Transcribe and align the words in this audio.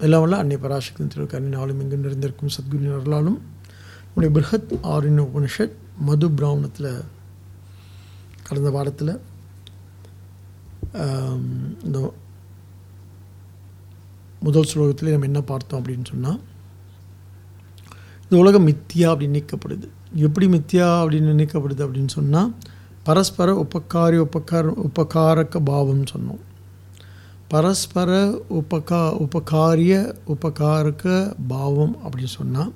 எல்லாம் 0.00 0.22
வல்ல 0.22 0.36
அன்னை 0.36 0.56
பராசக்தி 0.56 1.04
திருக்கரணி 1.04 1.48
நாளும் 1.48 1.80
இங்கு 1.80 1.96
நிறைந்திருக்கும் 1.96 2.52
சத்குரு 2.56 2.92
அருளாலும் 2.92 3.38
உடைய 4.14 4.30
பிருஹத் 4.32 4.72
ஆரின் 4.86 5.20
உபனிஷத் 5.20 5.74
மது 6.00 6.28
பிராமணத்தில் 6.30 6.90
கடந்த 8.42 8.70
வாரத்தில் 8.70 9.12
இந்த 11.84 11.98
முதல் 14.42 14.70
ஸ்லோகத்தில் 14.72 15.12
நம்ம 15.12 15.26
என்ன 15.26 15.42
பார்த்தோம் 15.42 15.80
அப்படின்னு 15.80 16.06
சொன்னால் 16.06 16.40
இந்த 18.22 18.36
உலகம் 18.36 18.66
மித்தியா 18.66 19.08
அப்படின்னு 19.10 19.38
நீக்கப்படுது 19.38 19.86
எப்படி 20.18 20.46
மித்தியா 20.46 20.86
அப்படின்னு 21.00 21.40
நீக்கப்படுது 21.40 21.82
அப்படின்னு 21.82 22.12
சொன்னால் 22.12 22.50
பரஸ்பர 23.04 23.50
உபக்காரி 23.64 24.18
உபகார 24.18 24.72
உபகாரக்க 24.84 25.60
பாவம்னு 25.64 26.08
சொன்னோம் 26.12 26.42
பரஸ்பர 27.52 28.10
உபகா 28.58 29.00
உபகாரிய 29.24 29.94
உபகாரக்க 30.32 31.06
பாவம் 31.52 31.94
அப்படின்னு 32.02 32.32
சொன்னால் 32.38 32.72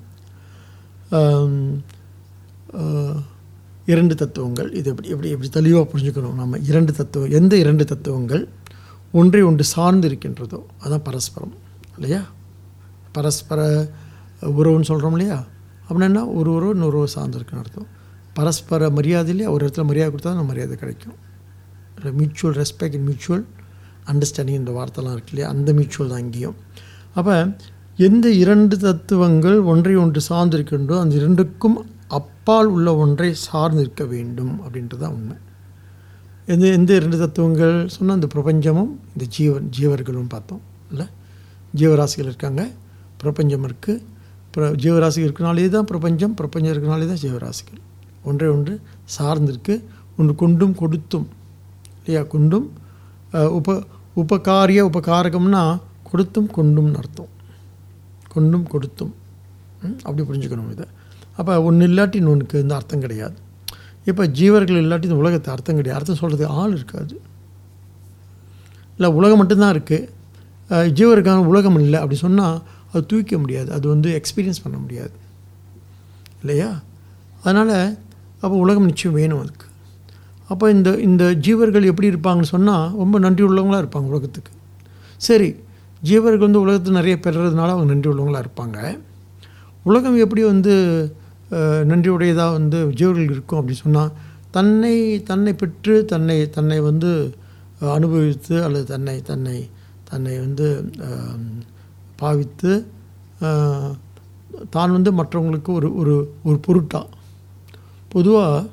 இரண்டு 3.91 4.15
தத்துவங்கள். 4.21 4.69
இது 4.79 4.89
எப்படி 4.91 5.11
எப்படி 5.13 5.31
எப்படி 5.35 5.49
தெளிவாக 5.57 5.85
புரிஞ்சுக்கணும் 5.91 6.39
நம்ம. 6.41 6.59
இரண்டு 6.69 6.91
தத்துவம் 6.99 7.35
எந்த 7.39 7.53
இரண்டு 7.63 7.83
தத்துவங்கள் 7.91 8.43
ஒன்றை 9.19 9.41
ஒன்று 9.49 9.65
சார்ந்து 9.73 10.07
இருக்கின்றதோ 10.09 10.59
அதுதான் 10.81 11.05
பரஸ்பரம் 11.09 11.55
இல்லையா? 11.95 12.21
பரஸ்பர 13.17 13.59
உறவுன்னு 14.59 14.89
சொல்கிறோம் 14.91 15.15
இல்லையா? 15.17 15.39
அப்படின்னா 15.89 16.23
ஒரு 16.39 16.49
உறவு 16.57 16.73
இன்னொரு 16.77 17.01
சார்ந்து 17.15 17.37
இருக்குன்னு 17.39 17.63
அர்த்தம். 17.65 17.89
பரஸ்பர 18.39 18.89
மரியாதையிலே 18.97 19.47
ஒரு 19.55 19.61
இடத்துல 19.65 19.85
மரியாதை 19.91 20.11
கொடுத்தா 20.13 20.35
நம்ம 20.35 20.49
மரியாதை 20.51 20.77
கிடைக்கும். 20.83 21.17
மியூச்சுவல் 22.19 22.57
ரெஸ்பெக்ட் 22.61 23.05
மியூச்சுவல் 23.07 23.45
அண்டர்ஸ்டாண்டிங் 24.11 24.61
இந்த 24.61 24.71
வார்த்தைலாம் 24.77 25.15
இருக்கு 25.17 25.33
இல்லையா? 25.33 25.49
அந்த 25.55 25.69
மியூச்சுவல் 25.77 26.11
தான் 26.13 26.23
இங்கேயும். 26.25 26.57
அப்போ 27.17 27.35
எந்த 28.07 28.27
இரண்டு 28.43 28.75
தத்துவங்கள் 28.85 29.57
ஒன்றை 29.71 29.93
ஒன்று 30.03 30.21
சார்ந்திருக்கின்றோ 30.29 30.95
அந்த 31.03 31.13
இரண்டுக்கும் 31.21 31.77
அப்பால் 32.17 32.69
உள்ள 32.75 32.89
ஒன்றை 33.03 33.29
சார்ந்திருக்க 33.47 34.03
வேண்டும் 34.13 34.55
அப்படின்றது 34.63 35.01
தான் 35.03 35.13
உண்மை. 35.17 35.37
எந்த 36.53 36.65
எந்த 36.77 36.91
இரண்டு 36.99 37.17
தத்துவங்கள் 37.21 37.75
சொன்னால் 37.93 38.17
இந்த 38.19 38.29
பிரபஞ்சமும் 38.33 38.91
இந்த 39.13 39.25
ஜீவன் 39.35 39.69
ஜீவர்களும் 39.77 40.29
பார்த்தோம் 40.33 40.61
இல்லை? 40.91 41.07
ஜீவராசிகள் 41.79 42.29
இருக்காங்க 42.31 42.63
பிரபஞ்சம் 43.21 43.65
இருக்குது 43.69 44.03
பிர 44.53 44.67
ஜீவராசிகள் 44.83 45.27
இருக்கனாலே 45.29 45.67
தான் 45.75 45.87
பிரபஞ்சம் 45.91 46.33
பிரபஞ்சம் 46.41 46.73
இருக்கனாலே 46.73 47.05
தான் 47.11 47.21
ஜீவராசிகள். 47.23 47.81
ஒன்றை 48.29 48.47
ஒன்று 48.55 48.73
சார்ந்திருக்கு 49.17 49.75
ஒன்று 50.19 50.33
கொண்டும் 50.41 50.75
கொடுத்தும் 50.81 51.27
இல்லையா? 51.99 52.21
கொண்டும் 52.33 52.67
உப 53.57 53.73
உபகாரிய 54.21 54.81
உபகாரகம்னா 54.91 55.63
கொடுத்தும் 56.09 56.49
கொண்டும்னு 56.57 56.99
அர்த்தம். 57.01 57.31
கொண்டும் 58.33 58.67
கொடுத்தும். 58.73 59.13
அப்படி 60.05 60.21
புரிஞ்சுக்கணும் 60.29 60.71
இதை. 60.75 60.85
அப்போ 61.39 61.53
ஒன்று 61.67 61.87
இல்லாட்டி 61.87 62.17
இன்னொன்றுக்கு 62.21 62.61
இந்த 62.63 62.73
அர்த்தம் 62.79 63.03
கிடையாது. 63.05 63.37
இப்போ 64.09 64.23
ஜீவர்கள் 64.39 64.81
இல்லாட்டி 64.83 65.07
இந்த 65.09 65.19
உலகத்தை 65.23 65.49
அர்த்தம் 65.53 65.79
கிடையாது. 65.79 65.97
அர்த்தம் 65.99 66.21
சொல்கிறதுக்கு 66.21 66.55
ஆள் 66.61 66.75
இருக்காது. 66.77 67.15
இல்லை 68.97 69.09
உலகம் 69.19 69.39
மட்டும்தான் 69.41 69.73
இருக்குது 69.75 70.09
ஜீவருக்கான 70.99 71.45
உலகம் 71.51 71.79
இல்லை 71.83 71.99
அப்படி 72.03 72.17
சொன்னால் 72.25 72.57
அது 72.91 73.05
தூக்க 73.11 73.37
முடியாது. 73.43 73.69
அது 73.77 73.85
வந்து 73.93 74.09
எக்ஸ்பீரியன்ஸ் 74.19 74.63
பண்ண 74.65 74.77
முடியாது. 74.83 75.15
இல்லையா? 76.41 76.69
அதனால் 77.43 77.77
அப்போ 78.43 78.55
உலகம் 78.65 78.89
நிச்சயம் 78.89 79.17
வேணும் 79.19 79.41
அதுக்கு. 79.43 79.67
அப்போ 80.49 80.65
இந்த 80.75 80.89
இந்த 81.07 81.23
ஜீவர்கள் 81.45 81.89
எப்படி 81.91 82.07
இருப்பாங்கன்னு 82.11 82.53
சொன்னால் 82.55 82.87
ரொம்ப 83.01 83.19
நன்றி 83.25 83.43
உள்ளவங்களாக 83.47 83.83
இருப்பாங்க 83.83 84.09
உலகத்துக்கு. 84.13 84.51
சரி 85.27 85.49
ஜீவர்கள் 86.01 86.45
வந்து 86.47 86.63
உலகத்தில் 86.65 86.99
நிறைய 86.99 87.15
பெறுறதுனால 87.25 87.73
அவங்க 87.75 87.89
நன்றி 87.93 88.09
உள்ளவங்களாக 88.11 88.45
இருப்பாங்க. 88.45 88.77
உலகம் 89.89 90.17
எப்படி 90.25 90.43
வந்து 90.51 90.73
நன்றியுடையதாக 91.91 92.55
வந்து 92.57 92.77
ஜீவர்கள் 92.99 93.33
இருக்கும் 93.35 93.59
அப்படின்னு 93.59 93.83
சொன்னால் 93.85 94.11
தன்னை 94.55 94.95
தன்னை 95.29 95.53
பெற்று 95.61 95.95
தன்னை 96.11 96.37
தன்னை 96.57 96.77
வந்து 96.89 97.11
அனுபவித்து 97.95 98.55
அல்லது 98.65 98.85
தன்னை 98.93 99.15
தன்னை 99.29 99.57
தன்னை 100.09 100.35
வந்து 100.45 100.67
பாவித்து 102.21 102.71
தான் 104.75 104.95
வந்து 104.97 105.11
மற்றவங்களுக்கு 105.19 105.71
ஒரு 105.79 105.87
ஒரு 106.01 106.15
ஒரு 106.47 106.57
பொருட்டாக 106.67 107.13
பொதுவாக 108.11 108.63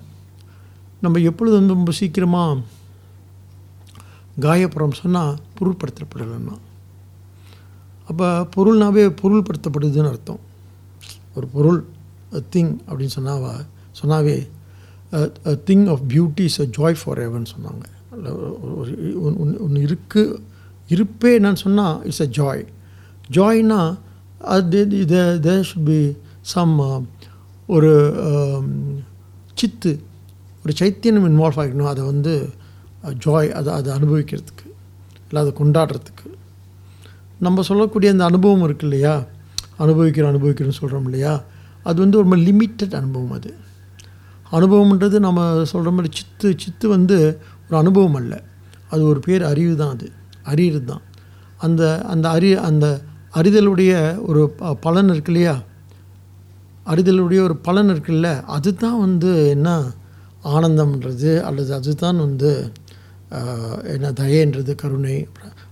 நம்ம 1.03 1.19
எப்பொழுது 1.19 1.57
வந்து 1.57 1.75
ரொம்ப 1.75 1.93
சீக்கிரமாக 1.93 2.61
காயப்புறம் 4.41 4.93
சொன்னால் 4.93 5.39
பொருள்படுத்தப்படலைன்னா. 5.59 6.57
அப்போ 8.09 8.49
பொருள்னாவே 8.57 9.05
பொருள்படுத்தப்படுதுன்னு 9.23 10.09
அர்த்தம். 10.09 10.39
ஒரு 11.35 11.47
பொருள் 11.47 11.85
திங் 12.33 12.77
அப்படின்னு 12.89 13.11
சொன்னாவா 13.19 13.53
சொன்னாவே 14.03 14.49
thing 15.67 15.91
of 15.91 16.01
beauty 16.09 16.41
is 16.41 16.61
a 16.61 16.67
joy 16.79 16.97
for 17.05 17.19
எவர்னு 17.19 17.47
சொன்னாங்க. 17.55 17.85
ஒரு- 18.13 19.61
ஒன்று 19.61 19.81
இருக்கு 19.81 20.43
இருப்பே 20.89 21.39
என்னன்னு 21.39 21.61
சொன்னால் 21.65 22.05
இட்ஸ் 22.05 22.21
அ 22.21 22.27
ஜாய் 22.27 22.67
ஜாய்னா 23.31 23.99
அது 24.41 24.87
தே 24.91 25.65
ஷுட் 25.69 25.85
பி 25.85 26.17
சம் 26.41 27.09
ஒரு 27.67 27.93
um, 28.17 29.03
சித்து 29.55 29.93
ஒரு 30.65 30.75
சைத்தியம் 30.79 31.27
இன்வால்வ் 31.29 31.61
ஆகிக்கணும் 31.61 31.87
அதை 31.87 32.05
வந்து 32.05 32.49
ஜாய் 33.25 33.51
அதை 33.51 33.73
அதை 33.73 33.95
அனுபவிக்கிறதுக்கு 33.95 34.67
இல்லை 35.29 35.53
அதை 35.53 35.53
கொண்டாடுறதுக்கு. 35.59 36.29
நம்ம 37.39 37.63
சொல்லக்கூடிய 37.63 38.13
அந்த 38.13 38.25
அனுபவம் 38.25 38.71
இருக்குது 38.71 38.83
இல்லையா? 38.83 39.25
அனுபவிக்கிறோம் 39.77 40.31
அனுபவிக்கிறோம்னு 40.33 40.81
சொல்கிறோம் 40.81 41.05
இல்லையா? 41.05 41.43
அது 41.83 42.01
வந்து 42.01 42.19
ரொம்ப 42.19 42.37
லிமிட்டட் 42.37 42.95
அனுபவம் 42.95 43.33
அது. 43.33 43.55
அனுபவம்ன்றது 44.53 45.19
நம்ம 45.19 45.65
சொல்கிற 45.65 45.93
மாதிரி 45.95 46.15
சித்து 46.17 46.55
சித்து 46.57 46.89
வந்து 46.89 47.41
ஒரு 47.69 47.77
அனுபவம் 47.79 48.15
அல்ல. 48.15 48.43
அது 48.91 49.05
ஒரு 49.05 49.21
பேர் 49.21 49.43
அறிவு 49.43 49.77
தான் 49.77 49.91
அது. 49.91 50.13
அறியறது 50.45 50.85
தான். 50.85 51.03
அந்த 51.59 52.03
அந்த 52.05 52.31
அறி 52.31 52.55
அந்த 52.55 53.01
அறிதலுடைய 53.35 54.25
ஒரு 54.27 54.51
பலன் 54.81 55.09
இருக்கு 55.09 55.33
இல்லையா? 55.33 55.63
அறிதலுடைய 56.87 57.41
ஒரு 57.41 57.57
பலன் 57.57 57.89
இருக்குல்ல 57.89 58.43
அதுதான் 58.43 59.01
வந்து 59.01 59.49
என்ன? 59.49 59.83
ஆனந்தம்ன்றது 60.55 61.33
அல்லது 61.49 61.71
அதுதான் 61.79 62.23
வந்து 62.27 62.51
என்ன 63.95 64.07
தயன்றது 64.21 64.73
கருணை. 64.83 65.17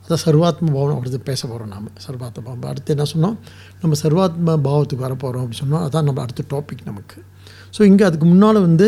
அதான் 0.02 0.22
சர்வாத்ம 0.26 0.72
பாவம் 0.76 0.98
அடுத்து 0.98 1.18
பேச 1.30 1.40
போகிறோம் 1.48 1.72
நாம். 1.74 1.88
சர்வாத்ம 2.06 2.44
பாவம். 2.46 2.68
அடுத்து 2.72 2.94
என்ன 2.94 3.06
சொன்னோம்? 3.12 3.36
நம்ம 3.80 3.96
சர்வாத்ம 4.02 4.56
பாவத்துக்கு 4.68 5.06
வர 5.06 5.14
போகிறோம் 5.24 5.42
அப்படின்னு 5.42 5.62
சொன்னோம் 5.64 5.84
அதான் 5.86 6.06
நம்ம 6.08 6.22
அடுத்த 6.26 6.44
டாபிக் 6.54 6.88
நமக்கு. 6.90 7.18
ஸோ 7.76 7.80
இங்கே 7.90 8.04
அதுக்கு 8.08 8.26
முன்னால் 8.32 8.60
வந்து 8.68 8.86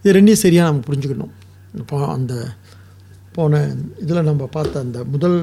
இது 0.00 0.14
ரெண்டையும் 0.18 0.42
சரியாக 0.44 0.68
நம்ம 0.70 0.82
புரிஞ்சுக்கணும். 0.88 1.32
இப்போ 1.82 1.96
அந்த 2.16 2.34
போன 3.36 3.58
இதில் 4.02 4.28
நம்ம 4.28 4.46
பார்த்த 4.56 4.84
அந்த 4.86 4.98
முதல் 5.14 5.36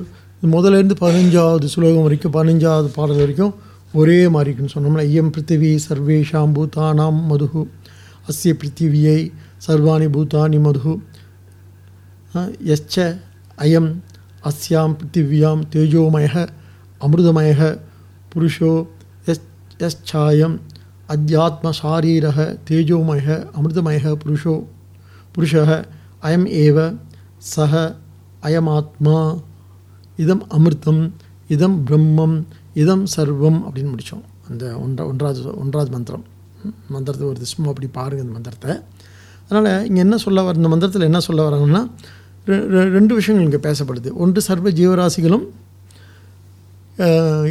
முதலேருந்து 0.53 0.95
பதினஞ்சாவது 1.03 1.67
சுலோகம் 1.73 2.05
வரைக்கும் 2.05 2.33
பதினஞ்சாவது 2.37 2.89
பாடல் 2.97 3.21
வரைக்கும் 3.23 3.53
ஒரே 3.99 4.17
மாதிரி 4.33 4.49
இருக்குன்னு 4.49 4.75
சொன்னோம்னா 4.75 5.05
ஐயம் 5.09 5.31
பிருத்திவி 5.35 5.69
சர்வேஷாம் 5.89 6.55
பூதானாம் 6.57 7.19
மதுகு. 7.31 7.61
அஸ்ய 8.28 8.52
பிருத்திவியை 8.60 9.18
சர்வாணி 9.64 10.08
பூதானி 10.14 10.58
மதுகு 10.64 10.94
யச்ச 12.68 12.94
அயம் 13.58 13.90
அஸ்யாம் 14.44 14.94
பிருத்திவியாம் 14.98 15.62
தேஜோமய 15.72 16.28
அமிர்தமய 17.00 17.60
புருஷோ 18.32 18.72
எஸ் 19.26 19.42
यश्चायम् 19.80 20.54
अध्यात्मशारीरः 21.08 22.36
तेजोमयः 22.64 23.28
अमृतमयः 23.52 24.04
पुरुषो 24.16 24.54
पुरुषः 25.34 25.70
अयम् 26.22 26.46
एव 26.58 26.76
सः 27.46 27.72
अयमात्मा 28.42 29.16
இதம் 30.18 30.42
அமிர்தம் 30.56 31.02
இதம் 31.50 31.76
பிரம்மம் 31.86 32.34
இதம் 32.74 33.04
சர்வம் 33.06 33.60
அப்படின்னு 33.66 33.92
முடித்தோம் 33.92 34.24
அந்த 34.48 34.62
ஒன்றா 34.78 35.02
ஒன்றாவது 35.08 35.40
ஒன்றாவது 35.56 35.90
மந்திரம் 35.90 36.24
ம், 36.24 36.35
மந்திரத்தை 36.89 37.29
ஒரு 37.29 37.45
சும்மா 37.45 37.69
அப்படி 37.69 37.87
பாருங்கள் 37.87 38.19
இந்த 38.19 38.31
மந்திரத்தை. 38.31 38.75
அதனால் 39.49 39.87
இங்கே 39.87 39.99
என்ன 39.99 40.17
சொல்ல 40.17 40.41
வர 40.41 40.55
இந்த 40.55 40.69
மந்திரத்தில் 40.69 41.05
என்ன 41.05 41.19
சொல்ல 41.19 41.49
வராங்கன்னா 41.49 41.89
ரெ- 42.47 42.65
ரெ- 42.65 42.89
ரெண்டு 42.89 43.15
விஷயங்கள் 43.15 43.51
இங்கே 43.51 43.69
பேசப்படுது. 43.69 44.13
ஒன்று 44.13 44.41
சர்வ 44.41 44.69
ஜீவராசிகளும் 44.69 45.47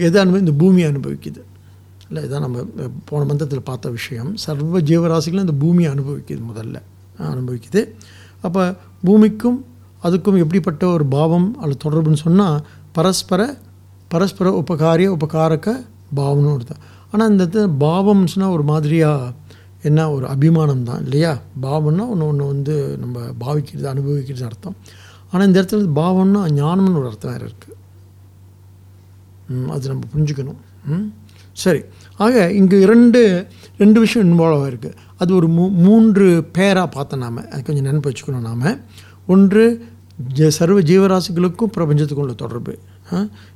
எதை 0.00 0.24
அனுபவி 0.24 0.38
இந்த 0.38 0.52
பூமியை 0.52 0.92
அனுபவிக்குது. 0.92 1.40
இல்லை 2.08 2.28
இதான் 2.28 2.40
நம்ம 2.40 2.64
போன 3.04 3.24
மந்திரத்தில் 3.24 3.62
பார்த்த 3.62 3.90
விஷயம். 3.90 4.36
சர்வ 4.36 4.80
ஜீவராசிகளும் 4.80 5.40
இந்த 5.40 5.52
பூமியை 5.52 5.92
அனுபவிக்குது 5.92 6.42
முதல்ல. 6.54 6.82
அனுபவிக்குது. 7.18 7.88
அப்போ 8.40 8.74
பூமிக்கும் 9.04 9.64
அதுக்கும் 10.02 10.38
எப்படிப்பட்ட 10.38 10.86
ஒரு 10.86 11.06
பாவம் 11.06 11.58
அல்லது 11.58 11.90
தொடர்புன்னு 11.90 12.16
சொன்னால் 12.16 12.66
பரஸ்பர 12.92 13.58
பரஸ்பர 14.08 14.64
உபகாரிய 14.64 15.16
உபகாரக்க 15.20 15.84
பாவம்னு 16.16 16.58
ஒருத்தான். 16.58 16.95
ஆனால் 17.16 17.30
இந்த 17.32 17.42
இடத்துல 17.44 17.66
பாவம்ஸ்னால் 17.86 18.54
ஒரு 18.56 18.64
மாதிரியாக 18.70 19.32
என்ன 19.88 20.06
ஒரு 20.14 20.26
அபிமானம் 20.34 20.86
தான் 20.88 21.02
இல்லையா? 21.06 21.32
பாவம்னா 21.64 22.04
ஒன்று 22.12 22.26
ஒன்று 22.30 22.46
வந்து 22.52 22.74
நம்ம 23.02 23.18
பாவிக்கிறது 23.42 23.86
அனுபவிக்கிறது 23.92 24.46
அர்த்தம். 24.48 24.76
ஆனால் 25.30 25.46
இந்த 25.48 25.58
இடத்துல 25.60 25.88
பாவம்னா 26.00 26.40
ஞானம்னு 26.60 27.00
ஒரு 27.00 27.08
அர்த்தம் 27.10 27.32
வேறு 27.32 27.46
இருக்குது 27.48 27.74
அது 29.74 29.90
நம்ம 29.92 30.06
புரிஞ்சுக்கணும். 30.12 30.60
ம் 30.92 31.06
சரி. 31.62 31.80
ஆக 32.24 32.34
இங்கே 32.60 32.76
இரண்டு 32.86 33.20
ரெண்டு 33.82 33.98
விஷயம் 34.04 34.26
இன்வால்வ் 34.30 34.62
ஆகிருக்கு 34.62 34.90
அது 35.22 35.30
ஒரு 35.38 35.48
மூ 35.56 35.64
மூன்று 35.84 36.26
பேராக 36.56 36.88
பார்த்தோம் 36.96 37.22
நாம். 37.24 37.38
அது 37.52 37.62
கொஞ்சம் 37.68 37.86
நினைப்பு 37.88 38.10
வச்சுக்கணும் 38.10 38.46
நாம். 38.50 38.66
ஒன்று 39.34 39.64
ஜ 40.38 40.48
சர்வ 40.58 40.78
ஜீவராசிகளுக்கும் 40.90 41.72
பிரபஞ்சத்துக்கும் 41.76 42.26
உள்ள 42.26 42.36
தொடர்பு. 42.44 42.74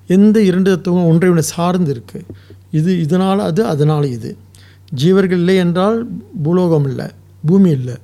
எந்த 0.07 0.43
இரண்டு 0.43 0.71
தத்துவம் 0.71 1.05
ஒன்றை 1.05 1.31
ஒன்று 1.31 1.43
சார்ந்து 1.43 2.05
இருக்குது 2.05 2.25
இது 2.71 3.01
இதனால் 3.01 3.41
அது 3.41 3.65
அதனால் 3.65 4.05
இது. 4.05 4.37
ஜீவர்கள் 4.97 5.33
இல்லை 5.33 5.57
என்றால் 5.57 6.09
பூலோகம் 6.43 6.85
இல்லை 6.85 7.07
பூமி 7.47 7.71
இல்லை. 7.71 7.95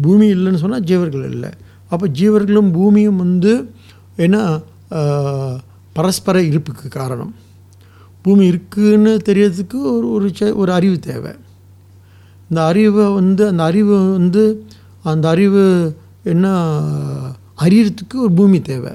பூமி 0.00 0.34
இல்லைன்னு 0.34 0.54
சொன்னால் 0.54 0.82
ஜீவர்கள் 0.82 1.30
இல்லை. 1.30 1.50
அப்போ 1.88 2.08
ஜீவர்களும் 2.08 2.72
பூமியும் 2.72 3.16
வந்து 3.16 3.70
என்ன 4.16 4.60
பரஸ்பர 5.92 6.42
இருப்புக்கு 6.42 6.88
காரணம். 6.88 7.34
பூமி 8.22 8.46
இருக்குன்னு 8.46 9.20
தெரியறதுக்கு 9.24 9.80
ஒரு 9.80 10.10
ஒரு 10.10 10.32
செ- 10.40 10.54
ஒரு 10.54 10.72
அறிவு 10.72 10.98
தேவை. 10.98 11.32
இந்த 12.48 12.64
அறிவை 12.64 13.12
வந்து 13.12 13.48
அந்த 13.48 13.62
அறிவு 13.62 14.12
வந்து 14.12 14.64
அந்த 15.02 15.28
அறிவு 15.28 15.96
என்ன 16.22 16.48
அறியறதுக்கு 17.58 18.14
ஒரு 18.14 18.32
பூமி 18.32 18.60
தேவை. 18.60 18.92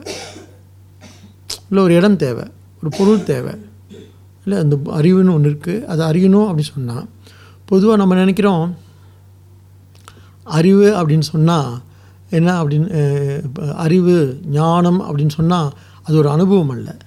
இல்லை 1.73 1.83
ஒரு 1.83 1.93
இடம் 1.93 2.15
தேவை 2.15 2.43
ஒரு 2.83 2.97
பொருள் 2.97 3.23
தேவை. 3.23 3.53
இல்லை 4.45 4.61
அந்த 4.61 4.75
அறிவுன்னு 4.75 5.33
ஒன்று 5.33 5.49
இருக்குது 5.49 5.85
அதை 5.85 6.07
அறியணும் 6.07 6.37
அப்படின்னு 6.37 6.71
சொன்னால் 6.75 7.07
பொதுவாக 7.65 7.97
நம்ம 7.97 8.15
நினைக்கிறோம் 8.15 8.77
அறிவு 10.43 10.93
அப்படின்னு 10.93 11.19
சொன்னால் 11.19 11.81
என்ன 12.29 12.63
அப்படின்னு 12.63 13.73
அறிவு 13.73 14.39
ஞானம் 14.45 15.01
அப்படின்னு 15.01 15.29
சொன்னால் 15.29 15.71
அது 16.03 16.17
ஒரு 16.17 16.29
அனுபவம் 16.29 16.69
அல்ல. 16.69 16.97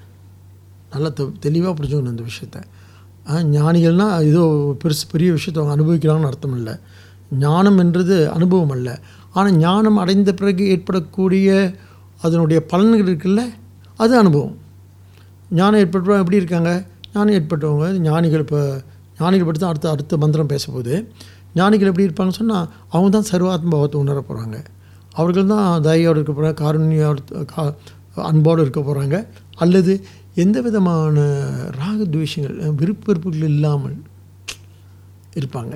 நல்லா 0.91 1.09
தெ 1.09 1.29
தெளிவாக 1.41 1.83
புரிஞ்சுக்கணும் 1.83 2.09
இந்த 2.09 2.23
விஷயத்த. 2.23 2.63
ஆ, 3.29 3.35
ஞானிகள்னால் 3.35 4.23
ஏதோ 4.23 4.43
பெருசு 4.85 5.07
பெரிய 5.11 5.33
விஷயத்தை 5.33 5.67
அவங்க 5.67 5.75
அனுபவிக்கிறாங்கன்னு 5.75 6.27
அர்த்தம் 6.27 6.57
இல்லை. 6.57 6.75
ஞானம் 7.39 7.79
என்றது 7.79 8.31
அனுபவம் 8.31 8.71
அல்ல. 8.71 9.01
ஆனால் 9.33 9.57
ஞானம் 9.57 9.97
அடைந்த 9.97 10.33
பிறகு 10.33 10.69
ஏற்படக்கூடிய 10.69 11.75
அதனுடைய 12.23 12.67
பலன்கள் 12.71 13.11
இருக்குல்ல? 13.11 13.43
அது 13.99 14.19
அனுபவம். 14.19 14.55
ஞானம் 15.51 15.81
ஏற்பட்டவங்க 15.81 16.23
எப்படி 16.25 16.37
இருக்காங்க? 16.37 16.71
ஞானம் 17.15 17.35
ஏற்பட்டவங்க 17.35 17.87
ஞானிகள் 17.99 18.41
இப்போ 18.41 18.61
ஞானிகள் 19.21 19.45
பற்றி 19.45 19.61
தான் 19.61 19.71
அடுத்த 19.71 19.91
அடுத்த 19.91 20.17
மந்திரம் 20.17 20.47
பேசும்போது 20.47 20.95
ஞானிகள் 21.55 21.87
எப்படி 21.87 22.07
இருப்பாங்கன்னு 22.07 22.39
சொன்னால் 22.39 22.67
அவங்க 22.89 23.11
தான் 23.11 23.29
சர்வாத்ம 23.33 23.71
பாவத்தை 23.71 23.99
உணர 24.01 24.21
போகிறாங்க 24.21 24.57
அவர்கள் 25.15 25.47
தான் 25.47 25.83
தயோடு 25.83 26.19
இருக்க 26.19 26.33
போகிறாங்க 26.33 26.59
காரணியோடு 26.63 27.45
கா 27.45 27.63
அன்போடு 28.23 28.63
இருக்க 28.63 28.81
போகிறாங்க 28.81 29.17
அல்லது 29.57 29.93
எந்த 30.35 30.61
விதமான 30.61 31.19
ராக 31.71 32.05
துவேஷங்கள் 32.05 32.57
விருப்ப 32.73 33.05
வெறுப்புகள் 33.07 33.49
இல்லாமல் 33.49 33.97
இருப்பாங்க. 35.35 35.75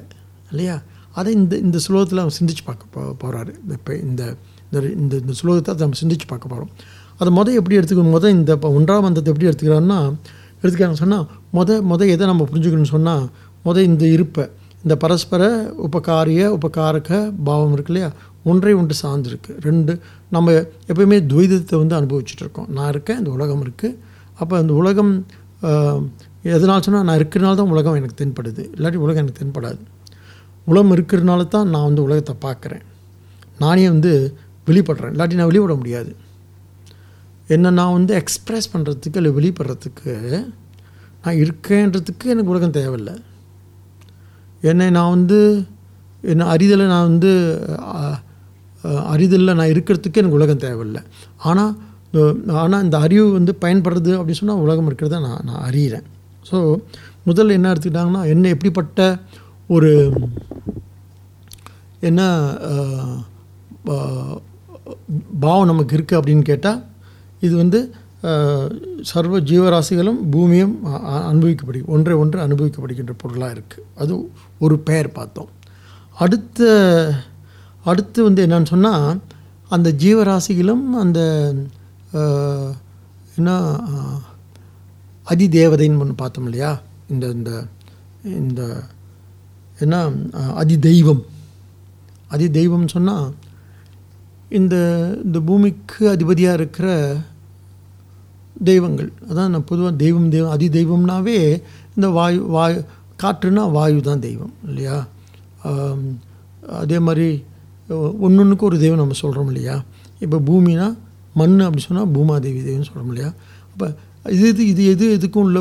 இல்லையா? 0.51 0.77
அதை 1.13 1.33
இந்த 1.33 1.57
இந்த 1.57 1.79
ஸ்லோகத்தில் 1.87 2.19
அவன் 2.19 2.37
சிந்திச்சு 2.39 2.65
பார்க்க 2.65 2.95
போ 2.95 3.01
போகிறாரு 3.23 3.53
இப்போ 3.69 3.97
இந்த 3.97 4.23
இந்த 4.65 4.89
இந்த 4.95 5.17
இந்த 5.17 5.35
ஸ்லோகத்தை 5.43 5.71
அதை 5.75 5.83
நம்ம 5.87 5.99
சிந்திச்சு 6.03 6.27
பார்க்க 6.27 6.49
போகிறோம் 6.49 6.73
அதை 7.21 7.31
மொதல் 7.39 7.59
எப்படி 7.61 7.77
எடுத்துக்கணும்? 7.79 8.15
மொதல் 8.17 8.35
இந்த 8.39 8.53
இப்போ 8.59 8.69
ஒன்றாம் 8.79 9.05
மந்தத்தை 9.07 9.31
எப்படி 9.33 9.49
எடுத்துக்கிறான்னா 9.51 9.99
எடுத்துக்கிறான்னு 10.61 11.01
சொன்னால் 11.03 11.27
மொதல் 11.59 11.85
மொதல் 11.91 12.13
எதை 12.15 12.25
நம்ம 12.31 12.47
புரிஞ்சுக்கணும்னு 12.51 12.95
சொன்னால் 12.97 13.25
மொதல் 13.67 13.89
இந்த 13.91 14.05
இருப்பை 14.17 14.45
இந்த 14.85 14.95
பரஸ்பர 15.03 15.43
உபகாரிய 15.87 16.43
உபகாரக 16.57 17.09
பாவம் 17.47 17.73
இருக்கு 17.77 17.93
இல்லையா? 17.93 18.09
ஒன்றை 18.51 18.73
ஒன்று 18.81 18.95
சார்ந்திருக்கு. 19.03 19.53
ரெண்டு 19.67 19.93
நம்ம 20.35 20.53
எப்பயுமே 20.91 21.19
துவைதத்தை 21.31 21.75
வந்து 21.83 21.95
அனுபவிச்சுட்டு 21.99 22.45
இருக்கோம். 22.45 22.69
நான் 22.77 22.91
இருக்கேன் 22.95 23.19
இந்த 23.21 23.31
உலகம் 23.37 23.63
இருக்குது 23.65 23.99
அப்போ 24.41 24.55
அந்த 24.63 24.73
உலகம் 24.81 25.13
எதனால் 26.57 26.85
சொன்னால் 26.87 27.07
நான் 27.09 27.19
இருக்கிறனால 27.21 27.57
தான் 27.61 27.73
உலகம் 27.75 27.99
எனக்கு 28.01 28.17
தென்படுது. 28.23 28.63
இல்லாட்டி 28.77 29.01
உலகம் 29.07 29.23
எனக்கு 29.25 29.41
தென்படாது. 29.43 29.81
உலகம் 30.71 30.95
இருக்கிறனால 30.97 31.49
தான் 31.57 31.69
நான் 31.75 31.87
வந்து 31.89 32.03
உலகத்தை 32.07 32.35
பார்க்குறேன். 32.47 32.85
நானே 33.65 33.85
வந்து 33.95 34.13
வெளிப்படுறேன். 34.69 35.13
இல்லாட்டி 35.15 35.39
நான் 35.41 35.51
வெளிப்பட 35.51 35.75
முடியாது. 35.83 36.11
என்ன 37.55 37.71
நான் 37.79 37.97
வந்து 37.99 38.13
எக்ஸ்ப்ரெஸ் 38.21 38.73
பண்ணுறதுக்கு 38.73 39.21
இல்லை 39.21 39.33
வெளிப்படுறதுக்கு 39.39 40.15
நான் 41.25 41.41
இருக்கேன்றதுக்கு 41.45 42.27
எனக்கு 42.33 42.53
உலகம் 42.53 42.77
தேவையில்லை. 42.79 43.15
என்னை 44.71 44.87
நான் 44.97 45.15
வந்து 45.17 45.39
என்ன 46.33 46.49
அறிதலை 46.55 46.87
நான் 46.95 47.09
வந்து 47.11 47.31
அறிதலில் 49.13 49.59
நான் 49.59 49.73
இருக்கிறதுக்கு 49.75 50.21
எனக்கு 50.23 50.39
உலகம் 50.41 50.65
தேவையில்லை. 50.67 51.03
ஆனால் 51.49 51.73
ஆனால் 52.63 52.85
இந்த 52.87 52.97
அறிவு 53.07 53.27
வந்து 53.39 53.53
பயன்படுறது 53.65 54.13
அப்படின்னு 54.19 54.41
சொன்னால் 54.43 54.63
உலகம் 54.65 54.89
இருக்கிறத 54.91 55.21
நான் 55.27 55.45
நான் 55.49 55.65
அறிகிறேன் 55.69 56.07
ஸோ 56.51 56.59
முதல்ல 57.29 57.57
என்ன 57.59 57.71
எடுத்துக்கிட்டாங்கன்னா 57.73 58.23
என்ன 58.35 58.49
எப்படிப்பட்ட 58.55 59.01
ஒரு 59.75 59.91
என்ன 62.09 62.21
பாவம் 65.45 65.71
நமக்கு 65.71 65.95
இருக்குது 65.97 66.19
அப்படின்னு 66.21 66.45
கேட்டால் 66.51 66.81
இது 67.47 67.55
வந்து 67.63 67.79
சர்வ 69.11 69.35
ஜீவராசிகளும் 69.51 70.19
பூமியும் 70.33 70.75
அனுபவிக்கப்படி 71.31 71.79
ஒன்றை 71.95 72.15
ஒன்று 72.23 72.39
அனுபவிக்கப்படுகின்ற 72.47 73.15
பொருளாக 73.23 73.55
இருக்குது 73.57 73.87
அது 74.03 74.15
ஒரு 74.65 74.75
பெயர் 74.89 75.09
பார்த்தோம். 75.19 75.51
அடுத்த 76.25 76.61
அடுத்து 77.91 78.21
வந்து 78.29 78.45
என்னன்னு 78.47 78.73
சொன்னால் 78.75 79.21
அந்த 79.75 79.89
ஜீவராசிகளும் 80.03 80.87
அந்த 81.03 81.21
என்ன 83.39 83.51
அதிதேவதைன்னு 85.27 86.03
ஒன்று 86.05 86.23
பார்த்தோம் 86.23 86.47
இல்லையா? 86.49 86.71
இந்த 87.13 87.27
இந்த 87.37 87.51
இந்த 88.41 88.63
என்ன 89.85 89.97
அதிதெய்வம். 90.63 91.23
அதிதெய்வம்னு 92.35 92.95
சொன்னால் 92.97 93.29
இந்த 94.59 94.77
இந்த 95.27 95.39
பூமிக்கு 95.49 96.03
அதிபதியாக 96.15 96.59
இருக்கிற 96.59 96.89
தெய்வங்கள். 98.71 99.11
அதான் 99.29 99.53
நான் 99.55 99.69
பொதுவாக 99.71 99.93
தெய்வம் 100.03 100.33
தெய்வம் 100.35 100.55
அதி 100.55 100.67
தெய்வம்னாவே 100.79 101.39
இந்த 101.97 102.09
வாயு 102.19 102.41
வாயு 102.57 102.79
காற்றுனா 103.23 103.63
வாயு 103.77 104.01
தான் 104.09 104.25
தெய்வம் 104.27 104.55
இல்லையா? 104.71 104.97
அதே 106.83 106.99
மாதிரி 107.07 107.29
ஒன்று 108.25 108.43
ஒன்றுக்கு 108.43 108.69
ஒரு 108.71 108.77
தெய்வம் 108.83 109.03
நம்ம 109.03 109.17
சொல்கிறோம் 109.23 109.51
இல்லையா? 109.53 109.77
இப்போ 110.25 110.39
பூமினா 110.49 110.89
மண் 111.41 111.57
அப்படி 111.67 111.83
சொன்னால் 111.89 112.13
பூமாதேவி 112.17 112.61
தெய்வம்னு 112.69 112.89
சொல்கிறோம் 112.91 113.13
இல்லையா? 113.13 113.31
அப்போ 113.73 113.87
இது 114.37 114.47
இது 114.53 114.63
இது 114.73 114.83
எது 114.95 115.05
எதுக்கும் 115.17 115.45
உள்ள 115.47 115.59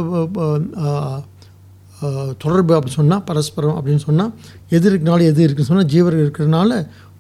தொடர்பு 2.44 2.74
அப்படி 2.78 2.94
சொன்னால் 3.00 3.24
பரஸ்பரம் 3.30 3.78
அப்படின்னு 3.78 4.04
சொன்னால் 4.08 4.32
எது 4.76 4.86
இருக்கனால 4.90 5.26
எது 5.32 5.42
இருக்குன்னு 5.46 5.72
சொன்னால் 5.72 5.92
ஜீவர் 5.94 6.22
இருக்கிறனால 6.24 6.72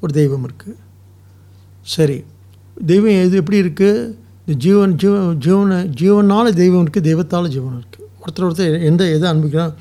ஒரு 0.03 0.11
தெய்வம் 0.19 0.45
இருக்குது 0.47 0.75
சரி. 1.85 2.17
தெய்வம் 2.89 3.19
எது 3.23 3.39
எப்படி 3.41 3.57
இருக்குது 3.63 3.93
இந்த 4.41 4.53
ஜீவன் 4.65 4.93
ஜீவ 5.01 5.15
ஜீவன 5.45 5.79
ஜீவனால் 5.99 6.57
தெய்வம் 6.61 6.83
இருக்குது 6.83 7.07
தெய்வத்தால் 7.09 7.53
ஜீவன் 7.55 7.77
இருக்குது 7.79 8.05
ஒருத்தர் 8.21 8.45
ஒருத்தர் 8.47 8.85
எந்த 8.89 9.03
எதை 9.15 9.25
அனுபவிக்கிறான்? 9.31 9.73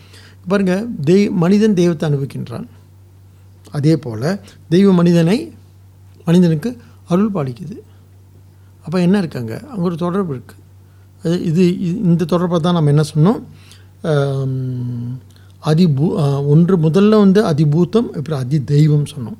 பாருங்கள் 0.50 0.84
தெய் 1.08 1.24
மனிதன் 1.42 1.78
தெய்வத்தை 1.80 2.04
அனுபவிக்கின்றான். 2.08 2.66
அதே 3.76 3.94
போல் 4.04 4.28
தெய்வ 4.74 4.92
மனிதனை 5.00 5.38
மனிதனுக்கு 6.28 6.70
அருள் 7.12 7.34
பாலிக்குது. 7.36 7.76
அப்போ 8.84 8.96
என்ன 9.06 9.16
இருக்காங்க? 9.22 9.54
அங்கே 9.70 9.84
ஒரு 9.88 9.96
தொடர்பு 10.04 10.32
இருக்குது 10.34 10.64
அது 11.24 11.36
இது 11.50 11.62
இந்த 12.08 12.22
தொடர்பை 12.32 12.58
தான் 12.66 12.76
நம்ம 12.78 12.92
என்ன 12.94 13.04
சொன்னோம்? 13.12 13.40
அதிபூ 15.70 16.06
ஒன்று 16.52 16.74
முதல்ல 16.86 17.18
வந்து 17.24 17.40
அதிபூத்தம் 17.50 18.08
அப்புறம் 18.16 18.42
அதி 18.44 18.58
தெய்வம் 18.74 19.06
சொன்னோம். 19.14 19.38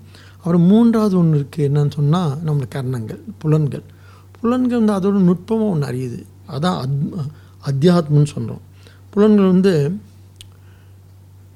அப்புறம் 0.49 0.67
மூன்றாவது 0.67 1.19
ஒன்று 1.19 1.38
இருக்குது 1.38 1.64
என்னன்னு 1.69 1.90
சொன்னால் 1.90 2.31
நம்மளுக்கு 2.47 2.75
கர்ணங்கள் 2.75 3.19
புலன்கள். 3.38 3.83
புலன்கள் 4.40 4.81
வந்து 4.85 4.95
அதோட 4.99 5.19
நுட்பமாக 5.21 5.73
ஒன்று 5.73 5.88
அறியுது. 5.90 6.21
அதான் 6.55 6.78
அத் 6.83 6.95
அத்தியாத்மன்னு 7.64 8.31
சொல்கிறோம் 8.35 8.62
புலன்கள் 9.11 9.47
வந்து 9.47 9.73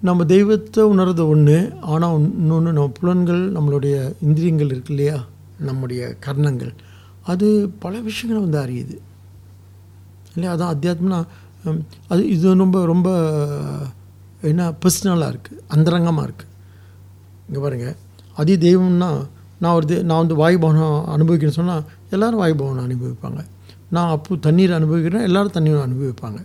நம்ம 0.01 0.25
தெய்வத்தை 0.25 0.85
உணர்றது 0.85 1.27
ஒன்று 1.29 1.57
ஆனால் 1.81 2.19
இன்னொன்று 2.19 2.73
நம்ம 2.73 2.89
புலன்கள் 3.01 3.43
நம்மளுடைய 3.53 3.97
இந்திரியங்கள் 4.21 4.67
இருக்கு 4.67 4.93
இல்லையா? 4.95 5.25
நம்முடைய 5.59 6.19
கர்ணங்கள். 6.27 6.73
அது 7.23 7.49
பல 7.79 8.01
விஷயங்களை 8.01 8.41
வந்து 8.47 8.61
அறியுது. 8.65 8.97
இல்லையா? 10.35 10.53
அதான் 10.57 10.75
அத்தியாத்மனா 10.75 11.21
அது 12.09 12.29
இது 12.29 12.55
ரொம்ப 12.55 12.85
ரொம்ப 12.85 13.09
என்ன 14.41 14.71
பர்சனலாக 14.85 15.35
இருக்குது 15.35 15.61
அந்தரங்கமாக 15.69 16.29
இருக்குது 16.29 16.51
இங்கே 17.49 17.61
பாருங்கள் 17.61 17.99
அதி 18.37 18.57
தெய்வம்னா 18.57 19.27
நான் 19.61 19.75
ஒரு 19.75 20.05
நான் 20.05 20.19
வந்து 20.19 20.35
வாயு 20.35 20.59
பவனம் 20.59 21.05
அனுபவிக்கிறேன்னு 21.05 21.59
சொன்னால் 21.61 21.85
எல்லோரும் 22.11 22.39
வாயு 22.39 22.55
பவனம் 22.55 22.87
அனுபவிப்பாங்க. 22.87 23.45
நான் 23.91 24.11
அப்போ 24.11 24.37
தண்ணீர் 24.37 24.73
அனுபவிக்கிறேன் 24.73 25.23
எல்லாரும் 25.23 25.51
தண்ணீர் 25.51 25.87
அனுபவிப்பாங்க. 25.89 26.45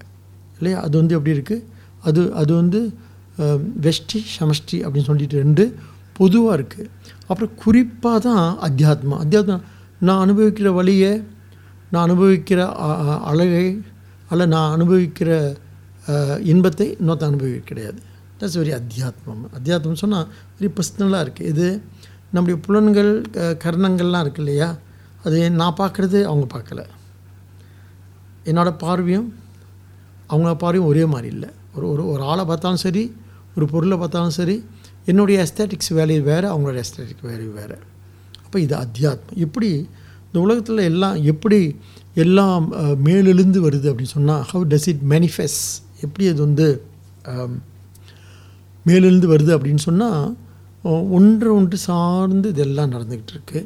இல்லையா? 0.58 0.82
அது 0.82 0.98
வந்து 0.98 1.16
எப்படி 1.16 1.40
இருக்குது 1.40 1.64
அது 2.02 2.34
அது 2.34 2.56
வந்து 2.56 2.94
வெஷ்டி 3.82 4.20
சமஷ்டி 4.40 4.72
அப்படின்னு 4.72 5.04
சொல்லிட்டு 5.04 5.38
ரெண்டு 5.38 5.76
பொதுவாக 6.14 6.62
இருக்குது 6.62 6.90
அப்புறம் 7.28 7.56
குறிப்பாக 7.56 8.20
தான் 8.20 8.58
அத்தியாத்மா. 8.58 9.12
அத்தியாத்மா 9.12 9.62
நான் 10.00 10.30
அனுபவிக்கிற 10.30 10.74
வழியை 10.74 11.24
நான் 11.92 12.12
அனுபவிக்கிற 12.12 12.58
அ- 12.58 13.20
அழகை 13.20 13.82
அல்ல 14.30 14.46
நான் 14.46 14.80
அனுபவிக்கிற 14.80 15.56
இன்பத்தை 16.44 16.98
இன்னொருத்த 17.02 17.24
அனுபவிக்க 17.24 17.60
கிடையாது. 17.66 18.02
தட்ஸ் 18.40 18.58
வெரி 18.58 18.80
அத்தியாத்மம் 18.80 19.46
அத்தியாத்மம் 19.54 19.94
சொன்னால் 19.94 20.28
வெரி 20.60 20.72
பர்சனலாக 20.76 21.28
இருக்குது 21.28 21.42
இது 21.42 21.82
நம்முடைய 22.32 22.66
புலன்கள் 22.66 23.22
க- 23.32 23.58
கரணங்கள்லாம் 23.64 24.22
இருக்கு 24.22 24.44
இல்லையா? 24.44 24.78
அது 25.24 25.52
நான் 25.52 25.76
பார்க்குறது 25.78 26.24
அவங்க 26.24 26.58
பார்க்கல. 26.58 26.86
என்னோடய 28.46 28.78
பார்வையும் 28.78 29.36
அவங்க 30.28 30.56
பார்வையும் 30.56 30.90
ஒரே 30.90 31.06
மாதிரி 31.06 31.28
இல்லை. 31.28 31.50
ஒரு 31.76 31.90
ஒரு 31.90 32.08
ஒரு 32.08 32.24
ஆளை 32.24 32.46
பார்த்தாலும் 32.46 32.78
சரி 32.78 33.16
ஒரு 33.56 33.66
பொருளை 33.66 33.98
பார்த்தாலும் 33.98 34.30
சரி 34.30 34.66
என்னுடைய 35.06 35.48
எஸ்தேட்டிக்ஸ் 35.48 35.94
வேல்யூ 35.94 36.22
வேறு 36.22 36.48
அவங்களோட 36.54 36.76
எஸ்தேட்டிக் 36.76 37.26
வேல்யூ 37.26 37.54
வேறு. 37.54 37.78
அப்போ 38.44 38.60
இது 38.60 38.78
அத்தியாத்மம். 38.78 39.36
எப்படி 39.36 39.70
இந்த 40.26 40.40
உலகத்தில் 40.40 40.78
எல்லாம் 40.78 41.24
எப்படி 41.24 41.80
எல்லாம் 42.14 42.72
மேலெழுந்து 43.06 43.70
வருது 43.70 43.94
அப்படின்னு 43.94 44.04
சொன்னால் 44.04 44.46
ஹவு 44.54 44.56
டஸ் 44.56 44.88
இட் 44.88 45.02
மேனிஃபெஸ்ட் 45.10 45.84
எப்படி 46.02 46.30
அது 46.30 46.42
வந்து 46.42 46.86
மேலிருந்து 48.88 49.28
வருது 49.28 49.52
அப்படின்னு 49.56 49.84
சொன்னால் 49.84 50.28
ஒன்று 51.14 51.50
ஒன்று 51.56 51.78
சார்ந்து 51.86 52.48
இதெல்லாம் 52.50 52.92
நடந்துக்கிட்டு 52.92 53.34
இருக்குது 53.34 53.62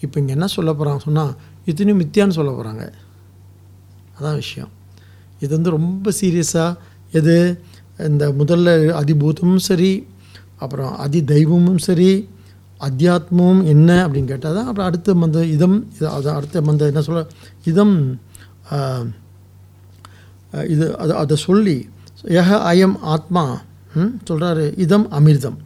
இப்போ 0.00 0.16
இங்கே 0.20 0.32
என்ன 0.32 0.46
சொல்ல 0.46 0.70
போகிறாங்க 0.72 1.00
சொன்னால் 1.00 1.32
இத்தனையும் 1.66 2.00
மித்தியான்னு 2.00 2.30
சொல்ல 2.30 2.50
போகிறாங்க 2.50 2.84
அதான் 4.16 4.34
விஷயம். 4.34 4.70
இது 5.40 5.50
வந்து 5.54 5.70
ரொம்ப 5.70 6.10
சீரியஸாக 6.20 6.78
எது 7.12 7.34
இந்த 8.06 8.24
முதல்ல 8.32 8.68
அதிபூதமும் 9.00 9.64
சரி 9.64 9.92
அப்புறம் 10.58 10.92
அதி 10.96 11.20
தெய்வமும் 11.24 11.78
சரி 11.78 12.10
அத்தியாத்மம் 12.80 13.60
என்ன 13.64 13.90
அப்படின்னு 14.04 14.28
கேட்டால் 14.28 14.54
தான் 14.54 14.66
அப்புறம் 14.66 14.86
அடுத்த 14.86 15.14
மந்த 15.14 15.44
இதம் 15.46 15.76
இது 15.94 16.06
அது 16.08 16.28
அடுத்த 16.30 16.62
மந்த 16.62 16.86
என்ன 16.86 17.02
சொல்ல 17.02 17.22
இதம் 17.64 17.96
இது 20.68 20.84
அதை 20.96 21.14
அதை 21.16 21.36
சொல்லி 21.40 21.76
யஹ 22.30 22.50
அயம் 22.64 22.96
ஆத்மா 23.06 23.44
சொல்கிறாரு 23.94 24.78
இதம் 24.78 25.10
அமிர்தம். 25.10 25.56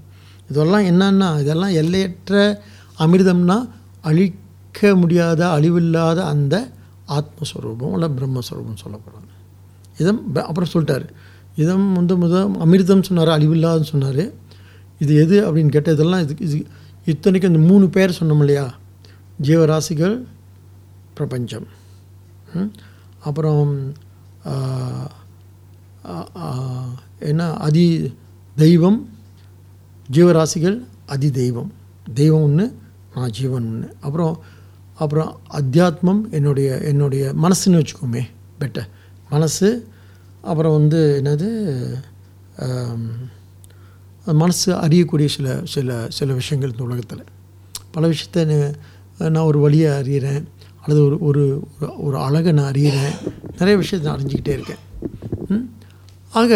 இதெல்லாம் 0.49 0.85
என்னன்னா 0.85 1.41
இதெல்லாம் 1.41 1.71
எல்லையற்ற 1.71 2.63
அமிர்தம்னா 2.99 3.69
அழிக்க 4.01 4.95
முடியாத 4.97 5.47
அழிவில்லாத 5.47 6.23
அந்த 6.23 6.71
ஆத்மஸ்வரூபம் 7.09 7.93
இல்லை 7.93 8.09
பிரம்மஸ்வரூபம் 8.09 8.83
சொல்லப்படுறாங்க. 8.85 9.33
இதம் 9.99 10.35
அப்புறம் 10.35 10.71
சொல்லிட்டாரு 10.73 11.09
இதம் 11.57 11.93
வந்து 11.93 12.17
முதல் 12.17 12.51
அமிர்தம் 12.51 13.03
சொன்னார் 13.03 13.41
அழிவில்லாதுன்னு 13.41 13.91
சொன்னார். 13.95 14.31
இது 14.99 15.15
எது 15.15 15.37
அப்படின்னு 15.47 15.69
கேட்டால் 15.69 15.95
இதெல்லாம் 15.95 16.21
இது 16.21 16.35
இது 16.39 16.67
இத்தனைக்கும் 17.05 17.55
இந்த 17.55 17.73
மூணு 17.73 17.89
பேர் 17.89 18.19
சொன்னோம் 18.21 18.39
இல்லையா? 18.39 18.75
ஜீவராசிகள் 19.43 20.25
பிரபஞ்சம். 21.15 21.67
ம்? 22.55 22.71
அப்புறம் 23.21 23.93
என்ன? 27.19 27.51
அதி 27.51 28.15
தெய்வம் 28.57 29.09
ஜீவராசிகள் 30.13 30.85
அதி 31.07 31.31
தெய்வம். 31.31 31.73
தெய்வம் 32.15 32.43
ஒன்று 32.43 32.79
நான் 33.15 33.31
ஜீவன் 33.31 33.67
ஒன்று 33.67 33.95
அப்புறம் 34.01 34.39
அப்புறம் 34.95 35.41
அத்தியாத்மம் 35.51 36.31
என்னுடைய 36.31 36.79
என்னுடைய 36.79 37.33
மனசுன்னு 37.43 37.85
வச்சுக்கோமே 37.85 38.21
பெட்டர் 38.61 38.89
மனசு 39.31 39.87
அப்புறம் 40.43 40.73
வந்து 40.73 41.21
என்னது 41.25 41.87
மனசு 44.25 44.75
அறியக்கூடிய 44.75 45.27
சில 45.27 45.61
சில 45.65 46.07
சில 46.09 46.33
விஷயங்கள் 46.33 46.71
இந்த 46.71 46.85
உலகத்தில். 46.85 47.25
பல 47.91 48.09
விஷயத்த 48.09 48.73
நான் 49.19 49.45
ஒரு 49.45 49.59
வழியை 49.59 49.91
அறிகிறேன் 50.01 50.45
அல்லது 50.81 51.05
ஒரு 51.05 51.19
ஒரு 51.21 51.69
ஒரு- 51.81 51.95
ஒரு 51.99 52.19
அழகை 52.19 52.53
நான் 52.53 52.73
அறிகிறேன் 52.73 53.33
நிறைய 53.51 53.77
விஷயத்தை 53.77 54.13
நான் 54.13 54.23
அறிஞ்சிக்கிட்டே 54.23 54.49
இருக்கேன். 54.49 54.77
ம்? 55.49 55.78
ஆக 56.39 56.53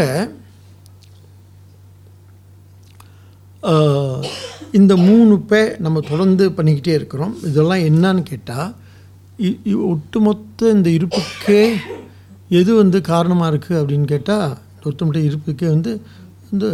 இந்த 4.73 4.93
மூணு 5.05 5.35
பே 5.47 5.61
நம்ம 5.79 5.99
தொடர்ந்து 6.07 6.45
பண்ணிக்கிட்டே 6.51 6.95
இருக்கிறோம். 6.97 7.35
இதெல்லாம் 7.49 7.85
என்னன்னு 7.89 8.23
கேட்டால் 8.25 8.71
ஒட்டுமொத்த 9.89 10.41
இந்த 10.71 10.89
இருப்புக்கே 10.97 11.61
எது 12.51 12.71
வந்து 12.75 12.99
காரணமாக 13.09 13.51
இருக்குது 13.53 13.81
அப்படின்னு 13.81 14.07
கேட்டால் 14.07 14.49
ஒட்டுமொத்த 14.85 15.21
இருப்புக்கே 15.29 15.69
வந்து 15.69 15.93
வந்து 16.49 16.71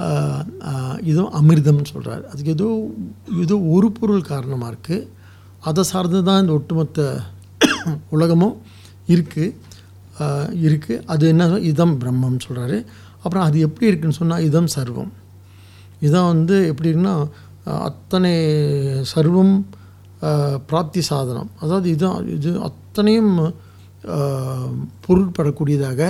ஆஹ், 0.00 0.44
இதுவும் 1.02 1.34
அமிர்தம்னு 1.38 1.90
சொல்கிறாரு 1.90 2.22
அதுக்கு 2.28 2.50
ஏதோ 2.50 2.68
ஏதோ 3.42 3.56
ஒரு 3.72 3.88
பொருள் 3.96 4.28
காரணமாக 4.28 4.70
இருக்குது 4.72 5.06
அதை 5.62 5.82
சார்ந்து 5.88 6.20
தான் 6.22 6.40
இந்த 6.40 6.52
ஒட்டுமொத்த 6.52 7.00
உலகமும் 8.10 8.56
இருக்குது 9.08 9.54
இருக்குது 10.62 11.02
அது 11.06 11.28
என்ன 11.28 11.44
இதம் 11.64 12.00
பிரம்மம்னு 12.00 12.44
சொல்கிறாரு 12.46 12.78
அப்புறம் 13.22 13.44
அது 13.44 13.58
எப்படி 13.60 13.86
இருக்குன்னு 13.86 14.16
சொன்னால் 14.16 14.42
இதம் 14.42 14.70
சர்வம். 14.74 15.10
இதான் 16.00 16.26
வந்து 16.26 16.66
எப்படி 16.66 16.88
இருக்குன்னா 16.88 17.14
அத்தனை 17.84 18.32
சர்வம் 19.14 19.54
பிராப்தி 20.66 21.00
சாதனம். 21.02 21.50
அதாவது 21.60 21.88
இதான் 21.94 22.28
இது 22.28 22.50
அத்தனையும் 22.60 23.32
பொருட்படக்கூடியதாக 25.00 26.00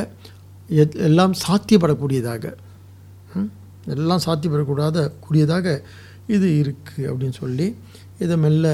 எத்- 0.75 0.99
எல்லாம் 1.01 1.35
சாத்தியப்படக்கூடியதாக 1.43 2.45
எல்லாம் 3.87 4.25
சாத்தியப்படக்கூடாத 4.27 4.97
கூடியதாக 5.21 5.67
இது 6.27 6.49
இருக்குது 6.63 7.09
அப்படின்னு 7.11 7.37
சொல்லி 7.37 7.67
இதை 8.19 8.37
மெல்ல 8.37 8.67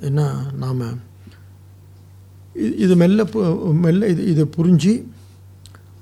என்ன 0.00 0.20
நாம் 0.54 0.84
இது 2.54 2.70
இது 2.78 2.94
மெல்ல 2.96 3.22
பு- 3.24 3.44
மெல்ல 3.82 4.08
இது 4.08 4.22
இது 4.26 4.42
புரிஞ்சு 4.56 4.92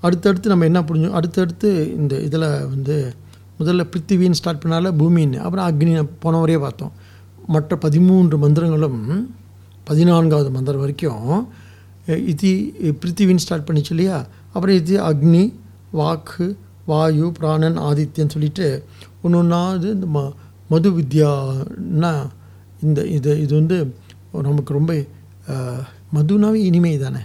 அடுத்தடுத்து 0.02 0.48
நம்ம 0.48 0.64
என்ன 0.64 0.80
புரிஞ்சோம்? 0.82 1.12
அடுத்தடுத்து 1.12 1.68
இந்த 1.96 2.14
இதில் 2.20 2.44
வந்து 2.70 2.94
முதல்ல 3.58 3.82
பிருத்திவின்னு 3.90 4.38
ஸ்டார்ட் 4.38 4.62
பண்ணால 4.62 4.90
பூமின்னு 4.98 5.38
அப்புறம் 5.38 5.66
அக்னி 5.68 5.92
போன 6.18 6.38
வரையே 6.38 6.58
பார்த்தோம். 6.58 6.92
மற்ற 7.48 7.76
பதிமூன்று 7.78 8.36
மந்திரங்களும் 8.38 9.00
பதினான்காவது 9.86 10.50
மந்திரம் 10.50 10.82
வரைக்கும் 10.82 11.26
இது 12.28 12.50
பிருத்திவின்னு 13.00 13.44
ஸ்டார்ட் 13.44 13.66
பண்ணிச்சு 13.68 13.90
இல்லையா? 13.90 14.18
அப்புறம் 14.54 14.76
இது 14.76 14.94
அக்னி 15.08 15.44
வாக்கு 15.92 16.46
வாயு 16.86 17.26
பிராணன் 17.32 17.78
ஆதித்யன்னு 17.88 18.34
சொல்லிட்டு 18.36 18.66
ஒன்று 19.22 19.38
ஒன்றாவது 19.38 19.88
இந்த 19.90 20.06
ம 20.08 20.20
மது 20.70 20.88
வித்யான்னா 20.96 22.12
இந்த 22.82 23.00
இது 23.10 23.30
இது 23.40 23.52
வந்து 23.54 23.76
நமக்கு 24.46 24.72
ரொம்ப 24.72 24.92
மதுனாவே 26.14 26.60
இனிமை 26.68 26.98
தானே? 26.98 27.22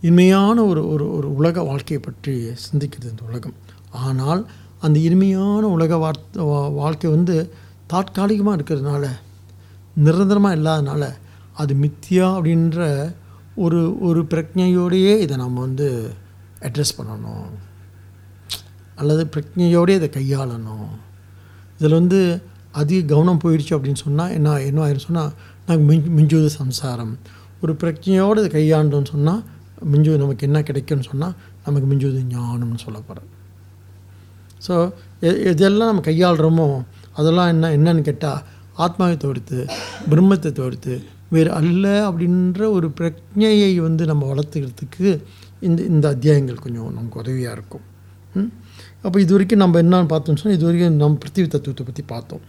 இனிமையான 0.00 0.64
ஒரு 0.64 0.82
ஒரு 0.92 1.04
ஒரு 1.16 1.28
உலக 1.34 1.62
வாழ்க்கையை 1.62 2.00
பற்றி 2.04 2.34
சிந்திக்கிறது 2.64 3.10
இந்த 3.10 3.24
உலகம். 3.30 3.56
ஆனால் 3.90 4.42
அந்த 4.80 4.96
இனிமையான 4.98 5.62
உலக 5.76 5.96
வார்த்தை 5.96 6.44
வாழ்க்கை 6.82 7.08
வந்து 7.10 7.36
தாற்காலிகமாக 7.86 8.56
இருக்கிறதுனால 8.58 9.04
நிரந்தரமாக 10.06 10.56
இல்லாதனால 10.56 11.04
அது 11.52 11.72
மித்தியா 11.74 12.26
அப்படின்ற 12.36 12.80
ஒரு 13.54 13.80
ஒரு 14.08 14.20
பிரஜையோடையே 14.32 15.14
இதை 15.24 15.36
நம்ம 15.36 15.60
வந்து 15.60 15.88
அட்ரஸ் 16.66 16.96
பண்ணணும். 16.98 17.48
அல்லது 18.96 19.22
பிரஜையோடையே 19.34 19.98
இதை 20.00 20.10
கையாளணும். 20.18 20.90
இதில் 21.78 21.98
வந்து 22.00 22.20
அதிக 22.80 23.00
கவனம் 23.14 23.42
போயிடுச்சு 23.44 23.74
அப்படின்னு 23.76 24.04
சொன்னால் 24.04 24.30
என்ன 24.30 24.54
என்ன 24.60 24.80
ஆயிரும் 24.86 25.06
சொன்னால் 25.08 25.32
நாங்கள் 25.66 25.86
மிஞ்சு 25.88 26.10
மிஞ்சுவது 26.18 26.50
சம்சாரம். 26.62 27.12
ஒரு 27.62 27.72
பிரச்சனையோடு 27.82 28.42
இதை 28.42 28.50
கையாண்டோம்னு 28.56 29.10
சொன்னால் 29.14 29.42
மிஞ்சு 29.92 30.16
நமக்கு 30.22 30.46
என்ன 30.48 30.58
கிடைக்கும்னு 30.68 31.08
சொன்னால் 31.10 31.34
நமக்கு 31.66 31.88
மிஞ்சுவது 31.90 32.22
ஞானம்னு 32.34 32.80
சொல்ல 32.86 32.98
போகிறேன் 33.08 33.28
ஸோ 34.66 34.74
எதெல்லாம் 35.52 35.90
நம்ம 35.90 36.04
கையாளுறோமோ 36.06 36.66
அதெல்லாம் 37.18 37.50
என்ன 37.54 37.70
என்னன்னு 37.76 38.02
கேட்டால் 38.08 38.40
ஆத்மாவை 38.84 39.16
தவிர்த்து 39.24 39.58
பிரம்மத்தை 40.10 40.50
தவிர்த்து 40.58 40.94
வேறு 41.34 41.50
அல்ல 41.60 41.84
அப்படின்ற 42.08 42.60
ஒரு 42.76 42.88
பிரஜையை 42.98 43.72
வந்து 43.86 44.02
நம்ம 44.10 44.22
வளர்த்துக்கிறதுக்கு 44.32 45.08
இந்த 45.66 45.80
இந்த 45.92 46.06
அத்தியாயங்கள் 46.14 46.62
கொஞ்சம் 46.64 46.92
நமக்கு 46.98 47.20
உதவியாக 47.22 47.56
இருக்கும். 47.56 47.84
அப்போ 49.06 49.16
இது 49.24 49.32
வரைக்கும் 49.34 49.62
நம்ம 49.62 49.80
என்னன்னு 49.84 50.10
பார்த்தோம்னு 50.12 50.40
சொன்னால் 50.40 50.58
இது 50.58 50.66
வரைக்கும் 50.68 51.00
நம்ம 51.02 51.18
பிருத்திவி 51.22 51.48
தத்துவத்தை 51.54 51.84
பற்றி 51.88 52.02
பார்த்தோம். 52.14 52.42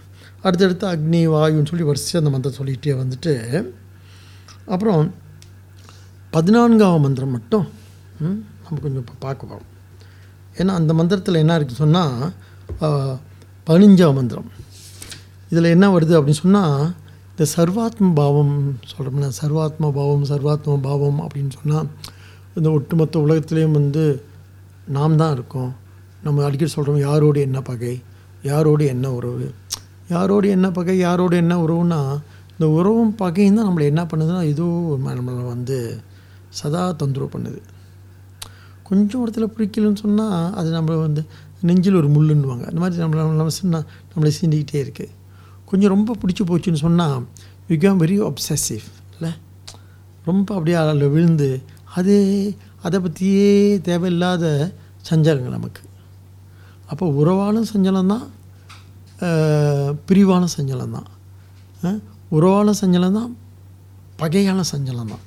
அடுத்தடுத்து 0.46 0.86
அக்னி 0.94 1.22
வாயுன்னு 1.34 1.70
சொல்லி 1.72 1.88
வரிசையாக 1.90 2.22
அந்த 2.24 2.32
மந்திரம் 2.36 2.60
சொல்லிகிட்டே 2.60 2.94
வந்துட்டு 3.02 3.34
அப்புறம் 4.74 5.04
பதினான்காவது 6.36 7.02
மந்திரம் 7.06 7.36
மட்டும் 7.36 7.66
நம்ம 8.64 8.80
கொஞ்சம் 8.84 9.02
இப்போ 9.04 9.16
பார்க்க 9.26 9.52
போகிறோம் 9.52 9.68
ஏன்னா 10.60 10.74
அந்த 10.80 10.92
மந்திரத்தில் 11.00 11.42
என்ன 11.44 11.56
இருக்குன்னு 11.58 11.84
சொன்னால் 11.86 12.18
பதினஞ்சாம் 13.68 14.18
மந்திரம். 14.20 14.50
இதில் 15.52 15.74
என்ன 15.76 15.86
வருது 15.96 16.14
அப்படின்னு 16.18 16.44
சொன்னால் 16.46 16.82
இந்த 17.32 17.46
சர்வாத்ம 17.56 18.08
பாவம் 18.20 18.54
சொல்கிறோம்னா 18.92 19.30
சர்வாத்ம 19.42 19.92
பாவம் 19.98 20.26
சர்வாத்ம 20.32 20.78
பாவம் 20.88 21.20
அப்படின்னு 21.26 21.54
சொன்னால் 21.60 21.88
இந்த 22.58 22.70
ஒட்டுமொத்த 22.78 23.20
உலகத்துலேயும் 23.26 23.78
வந்து 23.80 24.04
நாம் 24.98 25.20
தான் 25.22 25.34
இருக்கோம். 25.38 25.72
நம்ம 26.26 26.44
அடிக்கடி 26.48 26.72
சொல்கிறோம் 26.72 27.02
யாரோடு 27.08 27.40
என்ன 27.48 27.60
பகை? 27.70 27.96
யாரோடு 28.50 28.84
என்ன 28.94 29.06
உறவு? 29.18 29.48
யாரோடு 30.14 30.48
என்ன 30.56 30.68
பகை? 30.78 30.96
யாரோடு 31.06 31.36
என்ன 31.44 31.56
உறவுன்னா 31.66 32.02
இந்த 32.60 32.68
உறவும் 32.78 33.12
பகையும் 33.20 33.58
தான் 33.58 33.68
நம்மளை 33.68 33.86
என்ன 33.92 34.02
பண்ணுதுன்னா 34.12 34.40
ஏதோ 34.54 34.66
நம்மளை 35.18 35.44
வந்து 35.52 35.78
சதா 36.60 36.82
தொந்தரவு 37.02 37.30
பண்ணுது. 37.36 37.60
கொஞ்சம் 38.88 39.22
இடத்துல 39.24 39.46
பிடிக்கலன்னு 39.54 40.02
சொன்னால் 40.04 40.42
அது 40.60 40.70
நம்ம 40.76 40.98
வந்து 41.06 41.22
நெஞ்சில் 41.70 42.00
ஒரு 42.02 42.10
முள்ளுன்னுவாங்க. 42.16 42.66
அந்த 42.72 42.80
மாதிரி 42.84 43.02
நம்மளை 43.04 43.24
நம்ம 43.42 43.54
சின்ன 43.60 43.82
நம்மளை 44.12 44.32
சீண்டிக்கிட்டே 44.40 44.78
இருக்குது 44.86 45.16
கொஞ்சம் 45.70 45.94
ரொம்ப 45.96 46.16
பிடிச்சி 46.22 46.44
போச்சுன்னு 46.50 46.84
சொன்னால் 46.86 47.16
யூ 47.70 47.78
கேம் 47.86 48.02
வெரி 48.04 48.18
அப்சசிவ் 48.30 48.86
இல்லை? 49.16 49.32
ரொம்ப 50.30 50.48
அப்படியே 50.58 50.78
அதில் 50.84 51.12
விழுந்து 51.16 51.50
அது 52.00 52.18
அதை 52.86 52.98
பற்றியே 53.06 53.50
தேவையில்லாத 53.90 54.46
சஞ்சலங்கள் 55.10 55.58
நமக்கு. 55.58 55.84
அப்போ 56.92 57.06
உறவாலும் 57.22 57.72
சஞ்சலம் 57.74 58.14
தான் 58.16 58.28
பிரிவான 60.10 60.44
சஞ்சலம் 60.58 60.96
தான் 60.98 61.10
உறவான 62.38 62.74
சஞ்சலம் 62.82 63.18
தான் 63.20 63.32
பகையான 64.22 64.64
சஞ்சலம் 64.72 65.12
தான். 65.14 65.24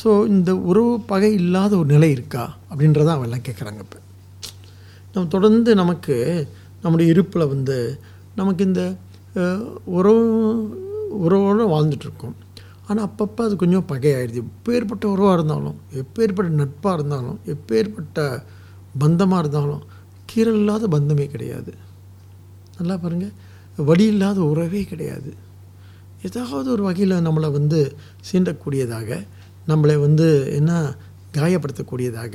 ஸோ 0.00 0.08
இந்த 0.34 0.50
உறவு 0.70 0.92
பகை 1.10 1.30
இல்லாத 1.42 1.72
ஒரு 1.80 1.88
நிலை 1.94 2.10
இருக்கா? 2.16 2.44
அப்படின்றத 2.70 3.10
அவெல்லாம் 3.16 3.46
கேட்குறாங்க 3.46 3.80
இப்போ. 3.86 3.98
நம்ம 5.14 5.24
தொடர்ந்து 5.34 5.70
நமக்கு 5.82 6.16
நம்முடைய 6.82 7.06
இருப்பில் 7.14 7.50
வந்து 7.54 7.76
நமக்கு 8.40 8.62
இந்த 8.70 8.82
உறவு 9.98 10.22
உறவோடு 11.26 11.64
வாழ்ந்துட்டுருக்கோம் 11.74 12.36
ஆனால் 12.88 13.06
அப்பப்போ 13.08 13.42
அது 13.46 13.54
கொஞ்சம் 13.62 13.88
பகையாயிடுது. 13.92 14.40
எப்பேற்பட்ட 14.44 15.04
உறவாக 15.14 15.36
இருந்தாலும் 15.38 15.76
எப்பேற்பட்ட 16.02 16.50
நட்பாக 16.60 16.96
இருந்தாலும் 16.98 17.38
எப்பேற்பட்ட 17.54 18.20
பந்தமாக 19.02 19.42
இருந்தாலும் 19.44 19.82
கீரல் 20.30 20.60
இல்லாத 20.60 20.86
பந்தமே 20.94 21.26
கிடையாது. 21.34 21.72
நல்லா 22.78 22.96
பாருங்கள் 23.02 23.34
வழி 23.90 24.06
இல்லாத 24.12 24.38
உறவே 24.52 24.82
கிடையாது. 24.92 25.30
ஏதாவது 26.26 26.68
ஒரு 26.74 26.82
வகையில் 26.88 27.24
நம்மளை 27.26 27.48
வந்து 27.58 27.80
சீண்டக்கூடியதாக 28.28 29.10
நம்மளை 29.70 29.96
வந்து 30.06 30.26
என்ன 30.58 30.72
காயப்படுத்தக்கூடியதாக 31.36 32.34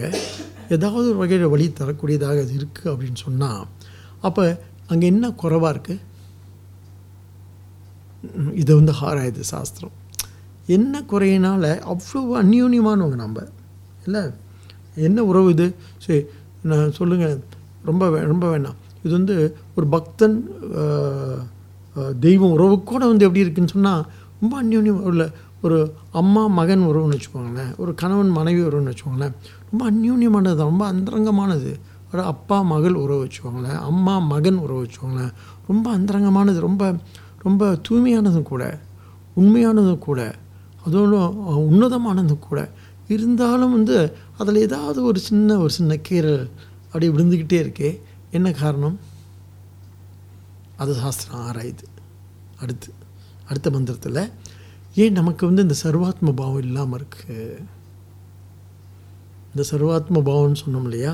ஏதாவது 0.75 1.05
ஒரு 1.11 1.19
வகையில் 1.21 1.51
வழி 1.53 1.65
தரக்கூடியதாக 1.79 2.43
அது 2.45 2.53
இருக்குது 2.59 2.91
அப்படின்னு 2.91 3.19
சொன்னால் 3.25 3.63
அப்போ 4.27 4.43
அங்கே 4.91 5.05
என்ன 5.13 5.25
குறைவாக 5.41 5.73
இருக்குது 5.75 6.11
இதை 8.61 8.73
வந்து 8.79 8.93
ஆராயுது 9.07 9.43
சாஸ்திரம். 9.53 9.95
என்ன 10.75 11.01
குறையினால் 11.11 11.69
அவ்வளோ 11.91 12.19
அந்யூன்யமானவங்க 12.41 13.17
நம்ம 13.23 13.41
இல்லை? 14.05 14.21
என்ன 15.07 15.23
உறவு 15.29 15.49
இது? 15.55 15.67
சரி 16.03 16.19
நான் 16.71 16.95
சொல்லுங்கள் 16.99 17.35
ரொம்ப 17.89 18.09
ரொம்ப 18.31 18.45
வேணாம். 18.53 18.77
இது 19.03 19.13
வந்து 19.19 19.35
ஒரு 19.77 19.85
பக்தன் 19.95 20.37
தெய்வம் 22.19 22.51
உறவு 22.51 22.83
கூட 22.83 23.07
வந்து 23.07 23.25
எப்படி 23.25 23.43
இருக்குன்னு 23.43 23.73
சொன்னால் 23.73 24.05
ரொம்ப 24.41 24.53
அந்யோன்யம் 24.63 25.01
உள்ள 25.09 25.31
ஒரு 25.61 25.93
அம்மா 26.11 26.47
மகன் 26.47 26.81
உறவுன்னு 26.81 27.17
வச்சுக்கோங்களேன். 27.17 27.77
ஒரு 27.77 27.95
கணவன் 27.95 28.29
மனைவி 28.29 28.61
உறவுன்னு 28.61 28.93
வச்சுக்கோங்களேன். 28.93 29.35
ரொம்ப 29.69 29.81
அந்யோன்யமானது 29.91 30.55
ரொம்ப 30.55 30.93
அந்தரங்கமானது. 30.93 31.73
ஒரு 32.13 32.23
அப்பா 32.23 32.61
மகள் 32.61 32.93
உறவு 32.93 33.21
வச்சுக்கோங்களேன். 33.25 33.79
அம்மா 33.79 34.19
மகன் 34.19 34.57
உறவு 34.57 34.81
வச்சுக்கோங்களேன். 34.83 35.33
ரொம்ப 35.67 35.97
அந்தரங்கமானது 35.97 36.59
ரொம்ப 36.59 36.95
ரொம்ப 37.43 37.77
தூய்மையானதும் 37.89 38.43
கூட 38.43 38.79
உண்மையானதும் 39.39 39.97
கூட 39.97 40.35
அதோட 40.85 41.15
உன்னதமானதும் 41.71 42.39
கூட. 42.39 42.69
இருந்தாலும் 43.07 43.71
வந்து 43.71 44.15
அதில் 44.37 44.55
ஏதாவது 44.55 45.03
ஒரு 45.03 45.19
சின்ன 45.19 45.57
ஒரு 45.57 45.69
சின்ன 45.69 45.97
கீரல் 46.09 46.49
அப்படி 46.85 47.09
விழுந்துக்கிட்டே 47.09 47.57
இருக்கே. 47.65 47.99
என்ன 48.31 48.51
காரணம்? 48.51 48.99
அது 50.77 50.93
சாஸ்திரம் 50.93 51.45
ஆராயுது. 51.45 51.85
அடுத்து 52.57 52.89
அடுத்த 53.45 53.69
மந்திரத்தில் 53.69 54.21
ஏன் 54.95 55.11
நமக்கு 55.11 55.45
வந்து 55.45 55.61
இந்த 55.61 55.75
சர்வாத்ம 55.83 56.35
பாவம் 56.35 56.61
இல்லாமல் 56.61 56.99
இருக்குது 56.99 57.45
இந்த 59.49 59.63
சர்வாத்ம 59.71 60.21
பாவம்னு 60.21 60.61
சொன்னோம் 60.63 60.83
இல்லையா? 60.83 61.13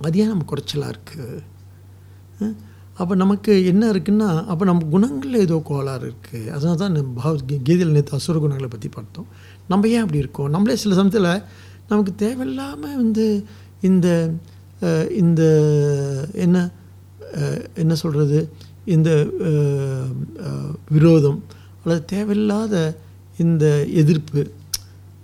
அது 0.00 0.18
ஏன் 0.18 0.26
நம்ம 0.26 0.44
குறைச்சலாக 0.44 0.94
இருக்குது 0.94 2.54
அப்போ 2.94 3.14
நமக்கு 3.14 3.64
என்ன 3.64 3.92
இருக்குன்னா 3.92 4.28
அப்போ 4.44 4.64
நம்ம 4.64 4.86
குணங்களில் 4.88 5.36
ஏதோ 5.36 5.60
கோளாறு 5.64 6.06
இருக்குது 6.10 6.48
அதனால 6.48 6.76
தான் 6.76 6.92
நம்ம 6.92 7.22
பாவ 7.22 7.36
கீ- 7.46 7.62
கீதையில் 7.62 7.90
நேற்று 7.90 8.16
அசுர 8.16 8.38
குணங்களை 8.38 8.68
பற்றி 8.68 8.88
பார்த்தோம். 8.88 9.28
நம்ம 9.68 9.88
ஏன் 9.88 10.00
அப்படி 10.00 10.18
இருக்கோம்? 10.18 10.50
நம்மளே 10.50 10.76
சில 10.76 10.94
சமயத்தில் 10.94 11.30
நமக்கு 11.88 12.14
தேவையில்லாமல் 12.16 12.96
வந்து 12.96 13.26
இந்த 13.80 14.08
இந்த 15.16 15.42
என்ன 16.36 16.56
என்ன 17.74 17.94
சொல்கிறது 17.94 18.38
இந்த 18.84 19.10
விரோதம் 20.88 21.44
அல்லது 21.84 22.04
தேவையில்லாத 22.04 22.74
இந்த 23.38 23.84
எதிர்ப்பு. 24.00 24.40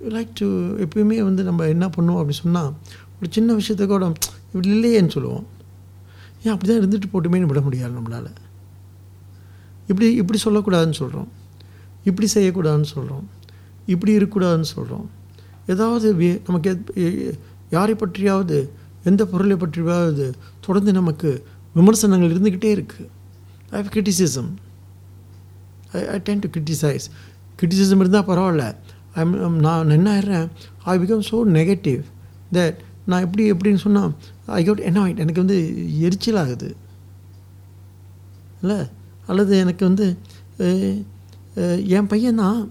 லைக் 0.08 0.34
டு 0.34 0.46
எப்பயுமே 0.84 1.22
வந்து 1.22 1.42
நம்ம 1.42 1.66
என்ன 1.66 1.86
பண்ணுவோம் 1.86 2.20
அப்படி 2.22 2.32
சொன்னால் 2.32 2.72
ஒரு 3.16 3.28
சின்ன 3.30 3.54
விஷயத்தை 3.54 3.86
கூட 3.86 4.12
இப்படி 4.46 4.68
இல்லையேன்னு 4.74 5.10
சொல்லுவோம். 5.10 5.46
ஏன் 6.44 6.52
அப்படி 6.52 6.68
தான் 6.70 6.80
இருந்துட்டு 6.80 7.12
போட்டுமேன்னு 7.12 7.50
விட 7.50 7.60
முடியாது 7.60 7.92
நம்மளால். 7.92 8.30
இப்படி 9.88 10.14
இப்படி 10.14 10.38
சொல்லக்கூடாதுன்னு 10.44 10.92
சொல்கிறோம் 10.92 11.28
இப்படி 12.04 12.28
செய்யக்கூடாதுன்னு 12.34 12.90
சொல்கிறோம் 12.94 13.28
இப்படி 13.86 14.16
இருக்கக்கூடாதுன்னு 14.16 14.70
சொல்கிறோம் 14.74 15.10
ஏதாவது 15.66 16.08
நமக்கு 16.46 16.82
எத்- 16.94 17.38
யாரை 17.70 17.94
பற்றியாவது 17.94 18.58
எந்த 19.04 19.26
பொருளை 19.26 19.56
பற்றியாவது 19.56 20.26
தொடர்ந்து 20.60 20.92
நமக்கு 20.92 21.30
விமர்சனங்கள் 21.74 22.32
இருந்துக்கிட்டே 22.34 22.70
இருக்குது 22.76 23.08
I 23.70 23.82
have 23.82 23.92
criticism 23.94 24.50
I 25.92 26.00
I 26.14 26.18
tend 26.28 26.42
to 26.44 26.48
criticize 26.56 27.06
criticism 27.60 28.02
இருந்தால் 28.02 28.28
பரவாயில்ல. 28.30 28.64
ஐம் 29.20 29.58
நான் 29.66 29.94
என்ன 29.98 30.08
ஆயிடுறேன்? 30.14 30.48
I 30.92 30.94
become 30.98 31.26
so 31.30 31.36
negative 31.58 32.00
that 32.56 32.78
நான் 33.06 33.24
எப்படி 33.26 33.44
எப்படின்னு 33.52 33.84
சொன்னால் 33.84 34.12
ஐ 34.58 34.60
கவுட் 34.68 34.86
என்ன 34.88 35.06
எனக்கு 35.22 35.44
வந்து 35.44 35.58
எரிச்சல் 36.00 36.40
ஆகுது. 36.42 36.68
இல்லை? 38.62 38.78
அல்லது 39.26 39.52
எனக்கு 39.64 39.84
வந்து 39.90 40.06
என் 41.96 42.10
பையன் 42.12 42.38
என் 42.38 42.68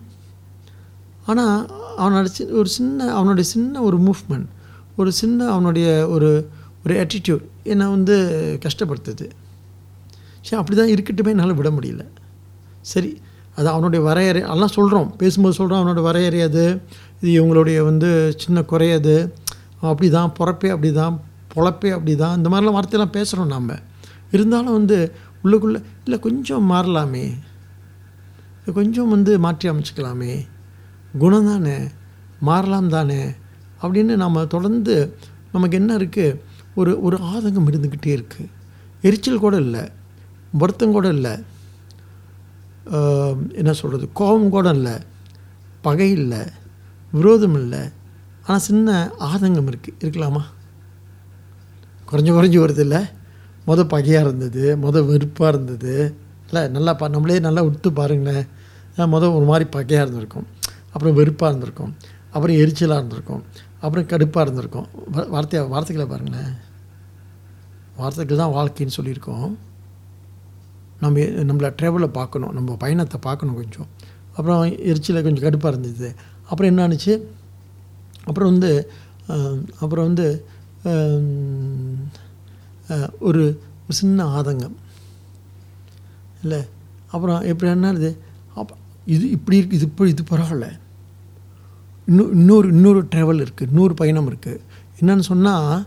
ஆனால் 1.32 1.60
அவனோட 1.98 2.28
சி 2.36 2.44
ஒரு 2.60 2.70
சின்ன 2.78 3.08
அவனுடைய 3.14 3.46
சின்ன 3.50 3.82
ஒரு 3.88 3.98
மூவ்மெண்ட் 4.08 4.50
ஒரு 4.96 5.12
சின்ன 5.20 5.48
அவனுடைய 5.56 5.88
ஒரு 6.16 6.30
ஒரு 6.86 6.94
ஆட்டிடியூட் 7.04 7.44
என்னை 7.64 7.86
வந்து 7.88 8.16
கஷ்டப்படுத்துது. 8.66 9.26
சரி 10.42 10.60
அப்படி 10.62 10.76
தான் 10.78 10.94
இருக்கட்டுமே 10.94 11.34
என்னால் 11.34 11.54
விட 11.54 11.70
முடியல. 11.70 12.04
சரி 12.82 13.12
அது 13.56 13.68
அவனுடைய 13.70 14.02
வரையறை 14.06 14.42
எல்லாம் 14.42 14.76
சொல்கிறோம் 14.78 15.10
பேசும்போது 15.18 15.56
சொல்கிறோம் 15.56 15.82
அவனோட 15.82 16.02
வரையறை 16.02 16.42
அது 16.42 16.64
இது 17.22 17.30
இவங்களுடைய 17.40 17.84
வந்து 17.84 18.10
சின்ன 18.38 18.64
குறையது 18.64 19.16
அப்படி 19.82 20.10
தான் 20.10 20.34
பிறப்பே 20.40 20.70
அப்படி 20.70 20.92
தான் 20.94 21.16
பொழப்பே 21.56 21.90
அப்படி 21.90 22.16
தான் 22.16 22.38
இந்த 22.38 22.50
மாதிரிலாம் 22.50 22.78
வார்த்தையெல்லாம் 22.78 23.16
பேசுகிறோம் 23.18 23.46
நாம். 23.46 23.74
இருந்தாலும் 24.32 24.74
வந்து 24.74 24.98
உள்ளுக்குள்ளே 25.44 25.80
இல்லை 26.04 26.20
கொஞ்சம் 26.20 26.72
மாறலாமே. 26.72 27.26
கொஞ்சம் 28.74 29.10
வந்து 29.10 29.40
மாற்றி 29.40 29.70
அமைச்சிக்கலாமே. 29.70 30.34
குணம் 31.20 31.46
தானே 31.46 31.78
மாறலாம் 32.40 32.90
தானே. 32.90 33.22
அப்படின்னு 33.82 34.16
நம்ம 34.16 34.46
தொடர்ந்து 34.46 35.18
நமக்கு 35.52 35.78
என்ன 35.78 35.98
இருக்குது 35.98 36.40
ஒரு 36.80 36.92
ஒரு 37.06 37.18
ஆதங்கம் 37.34 37.70
இருந்துக்கிட்டே 37.72 38.12
இருக்குது 38.20 38.52
எரிச்சல் 39.08 39.44
கூட 39.46 39.56
இல்லை. 39.66 39.84
வருத்தம் 40.62 40.96
கூட 40.98 41.08
இல்லை. 41.18 41.34
என்ன 43.60 43.72
சொல்கிறது 43.80 44.06
கோபம் 44.20 44.54
கூட 44.56 44.70
இல்லை. 44.78 44.96
பகை 45.86 46.10
இல்லை. 46.20 46.42
விரோதம் 47.18 47.58
இல்லை. 47.62 47.82
ஆனால் 48.46 48.66
சின்ன 48.68 48.96
ஆதங்கம் 49.32 49.70
இருக்குது 49.72 50.00
இருக்கலாமா? 50.06 50.44
குறைஞ்சி 52.10 52.32
குறைஞ்சி 52.38 52.60
வருது 52.64 52.84
இல்லை 52.86 53.02
மொதல் 53.68 53.92
பகையாக 53.94 54.26
இருந்தது. 54.28 54.64
மொதல் 54.84 55.06
வெறுப்பாக 55.12 55.52
இருந்தது. 55.54 55.94
இல்லை 56.48 56.62
நல்லா 56.76 56.92
பா 56.94 57.06
நம்மளே 57.14 57.38
நல்லா 57.48 57.62
உடுத்து 57.68 57.90
பாருங்களேன். 58.00 58.48
மொதல் 59.14 59.36
ஒரு 59.38 59.46
மாதிரி 59.52 59.66
பகையாக 59.76 60.06
இருந்திருக்கும். 60.06 60.48
அப்புறம் 60.94 61.16
வெறுப்பாக 61.20 61.50
இருந்திருக்கும். 61.52 61.94
அப்புறம் 62.34 62.58
எரிச்சலாக 62.64 63.00
இருந்திருக்கும். 63.02 63.44
அப்புறம் 63.84 64.08
கடுப்பாக 64.08 64.42
இருந்திருக்கும். 64.42 64.88
வா- 65.14 65.30
வார்த்தையை 65.30 65.70
வார்த்தைகளை 65.70 66.12
பாருங்களேன். 66.12 66.54
வார்த்தைகள் 67.98 68.38
தான் 68.38 68.52
வாழ்க்கைன்னு 68.52 68.90
சொல்லியிருக்கோம். 68.98 69.56
நம்ம 71.00 71.20
நம்மளை 71.20 71.74
ட்ராவலில் 71.82 72.08
பார்க்கணும். 72.08 72.54
நம்ம 72.54 72.76
பயணத்தை 72.76 73.20
பார்க்கணும் 73.20 73.56
கொஞ்சம். 73.56 73.88
அப்புறம் 74.30 74.64
எரிச்சலில் 74.80 75.24
கொஞ்சம் 75.24 75.50
கடுப்பாக 75.50 75.68
இருந்தது. 75.68 76.16
அப்புறம் 76.44 76.78
என்ன 76.78 76.88
ஆனிச்சு 76.88 77.22
அப்புறம் 78.24 78.52
வந்து 78.52 78.92
அப்புறம் 79.80 80.06
வந்து 80.06 80.46
ஒரு 83.20 83.62
சின்ன 83.90 84.42
ஆதங்கம். 84.42 84.76
இல்லை? 86.42 86.66
அப்புறம் 87.12 87.42
எப்படி 87.42 87.72
என்னது 87.72 88.18
அப் 88.56 88.76
இது 89.06 89.30
இப்படி 89.30 89.58
இருக்கு 89.58 89.76
இது 89.76 89.86
இப்போ 89.86 90.08
இது 90.08 90.24
பரவாயில்ல. 90.24 90.82
இன்னும் 92.10 92.32
இன்னொரு 92.38 92.68
இன்னொரு 92.76 93.02
ட்ராவல் 93.12 93.42
இருக்குது 93.44 93.70
இன்னொரு 93.72 93.94
பயணம் 94.02 94.30
இருக்குது 94.30 94.62
என்னன்னு 95.00 95.26
சொன்னால் 95.32 95.86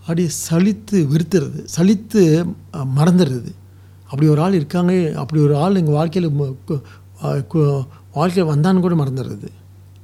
அப்படியே 0.00 0.28
சலித்து 0.48 0.98
விருத்துறது 1.12 1.60
சலித்து 1.76 2.22
மறந்துடுறது. 2.98 3.50
அப்படி 4.10 4.26
ஒரு 4.34 4.40
ஆள் 4.44 4.58
இருக்காங்க 4.60 4.92
அப்படி 5.22 5.40
ஒரு 5.46 5.54
ஆள் 5.64 5.78
எங்கள் 5.80 5.98
வாழ்க்கையில் 5.98 6.30
வாழ்க்கையில் 8.18 8.50
வந்தான்னு 8.52 8.84
கூட 8.84 8.94
மறந்துடுறது. 9.00 9.48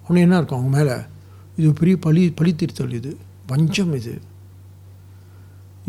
அவனு 0.04 0.24
என்ன 0.26 0.38
இருக்கும் 0.38 0.60
அவங்க 0.60 0.72
மேலே? 0.78 0.96
இது 1.58 1.68
பெரிய 1.80 1.96
பழி 2.06 2.22
பழித்தீர்த்தல் 2.40 2.96
இது. 3.00 3.10
வஞ்சம் 3.50 3.92
இது. 4.00 4.14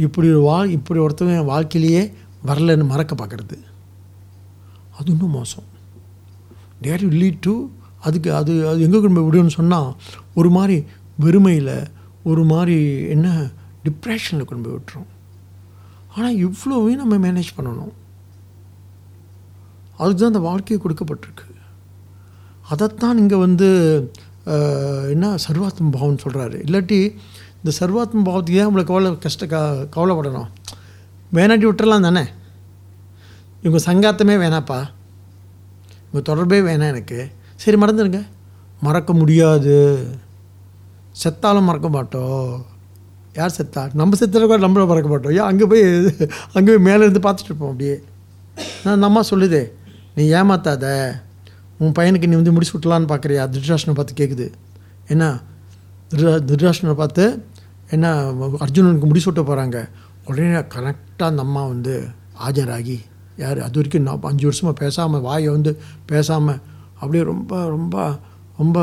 இப்படி 0.05 0.27
ஒரு 0.33 0.41
வா 0.47 0.57
இப்படி 0.77 0.99
ஒருத்தவங்க 1.05 1.37
என் 1.41 1.51
வாழ்க்கையிலேயே 1.53 2.03
வரலன்னு 2.49 2.87
மறக்க 2.93 3.13
பார்க்குறது. 3.21 3.57
அது 4.97 5.11
இன்னும் 5.13 5.35
மோசம். 5.39 5.67
டேட் 6.85 7.05
லீட் 7.21 7.41
டு 7.47 7.53
அதுக்கு 8.07 8.29
அது 8.39 8.53
அது 8.69 8.85
எங்கே 8.87 8.99
கொண்டு 9.01 9.17
போய் 9.17 9.27
விடுன்னு 9.27 9.57
சொன்னால் 9.59 9.89
ஒரு 10.39 10.49
மாதிரி 10.55 10.77
வெறுமையில் 11.25 11.75
ஒரு 12.29 12.43
மாதிரி 12.51 12.77
என்ன 13.15 13.27
டிப்ரெஷனில் 13.85 14.49
கொண்டு 14.49 14.65
போய் 14.65 14.77
விட்டுரும். 14.77 15.09
ஆனால் 16.13 16.37
இவ்வளோவையும் 16.45 17.01
நம்ம 17.03 17.15
மேனேஜ் 17.25 17.55
பண்ணணும். 17.57 17.93
அதுக்கு 19.99 20.19
தான் 20.21 20.33
அந்த 20.33 20.43
வாழ்க்கையை 20.49 20.77
கொடுக்கப்பட்டிருக்கு. 20.83 21.47
அதைத்தான் 22.71 23.19
இங்கே 23.23 23.37
வந்து 23.45 23.67
என்ன 25.13 25.25
சர்வாத்ம 25.47 25.91
பாவம்னு 25.95 26.23
சொல்கிறாரு 26.23 26.57
இல்லாட்டி 26.65 26.99
இந்த 27.59 27.71
சர்வாத்ம 27.79 28.23
பாவத்துக்கு 28.27 28.59
ஏன் 28.61 28.67
நம்மளை 28.67 28.83
கவலை 28.89 29.09
கஷ்ட 29.25 29.45
கவலைப்படணும்? 29.95 30.49
வேணாட்டி 31.37 31.65
விட்டுறலாம் 31.67 32.07
தானே? 32.07 32.23
இவங்க 33.63 33.79
சங்காத்தமே 33.87 34.35
வேணாப்பா. 34.43 34.79
இவங்க 36.03 36.21
தொடர்பே 36.29 36.59
வேணாம் 36.67 36.91
எனக்கு. 36.93 37.19
சரி 37.55 37.77
மறந்துடுங்க. 37.81 38.21
மறக்க 38.81 39.13
முடியாது. 39.13 39.75
செத்தாலும் 41.23 41.67
மறக்க 41.69 41.89
மாட்டோம். 41.89 42.65
யார் 43.33 43.55
செத்தா? 43.57 43.81
நம்ம 43.93 44.17
செத்தாலும் 44.19 44.49
கூட 44.51 44.57
நம்மள 44.67 44.87
மறக்க 44.87 45.09
மாட்டோம். 45.09 45.31
ஏன் 45.31 45.47
அங்கே 45.51 45.65
போய் 45.65 45.83
அங்கே 46.53 46.69
போய் 46.71 46.85
மேலே 46.87 47.01
இருந்து 47.05 47.23
பார்த்துட்டு 47.29 47.49
இருப்போம் 47.49 47.71
அப்படியே. 47.71 47.95
நான் 48.83 48.93
அந்த 48.93 49.05
அம்மா 49.05 49.21
சொல்லுதே 49.29 49.63
நீ 50.15 50.23
ஏமாத்தாத. 50.31 50.85
உன் 51.77 51.95
பையனுக்கு 51.99 52.27
நீ 52.27 52.35
வந்து 52.35 52.51
முடிச்சு 52.51 52.77
விட்டலான்னு 52.77 53.09
பார்க்குறியா 53.11 53.43
திருஷ்டாசனை 53.55 53.93
பார்த்து 53.93 54.19
கேட்குது 54.21 54.45
என்ன? 55.07 55.23
திருடா 56.11 56.93
பார்த்து 56.93 57.25
என்ன 57.89 58.13
அர்ஜுனனுக்கு 58.65 59.07
முடிச்சு 59.09 59.31
விட்ட 59.31 59.41
போகிறாங்க 59.49 59.77
உடனே 60.25 60.59
கரெக்டாக 60.75 61.31
அந்த 61.31 61.43
அம்மா 61.47 61.63
வந்து 61.67 61.95
ஆஜராகி 62.47 62.97
யார்? 63.37 63.59
அது 63.65 63.75
வரைக்கும் 63.79 64.07
நான் 64.07 64.23
அஞ்சு 64.31 64.45
வருஷமாக 64.49 64.77
பேசாமல் 64.83 65.21
வாயை 65.21 65.49
வந்து 65.49 65.71
பேசாமல் 66.05 66.61
அப்படியே 66.99 67.23
ரொம்ப 67.23 67.67
ரொம்ப 67.67 67.95
ரொம்ப 68.57 68.79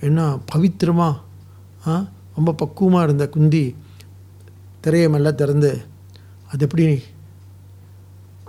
என்ன 0.00 0.20
பவித்திரமாக 0.52 1.20
ஆ 1.86 1.94
ரொம்ப 2.36 2.52
பக்குவமாக 2.52 3.06
இருந்த 3.06 3.24
குந்தி 3.28 3.64
திரையை 4.80 5.08
மெல்ல 5.08 5.32
திறந்து 5.32 5.72
அது 6.52 6.64
எப்படி 6.66 6.84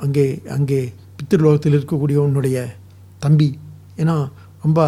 அங்கே 0.06 0.26
அங்கே 0.56 0.80
பித்திருலோகத்தில் 1.18 1.76
இருக்கக்கூடிய 1.78 2.18
உன்னுடைய 2.28 2.58
தம்பி? 3.20 3.48
ஏன்னா 3.98 4.16
ரொம்ப 4.64 4.80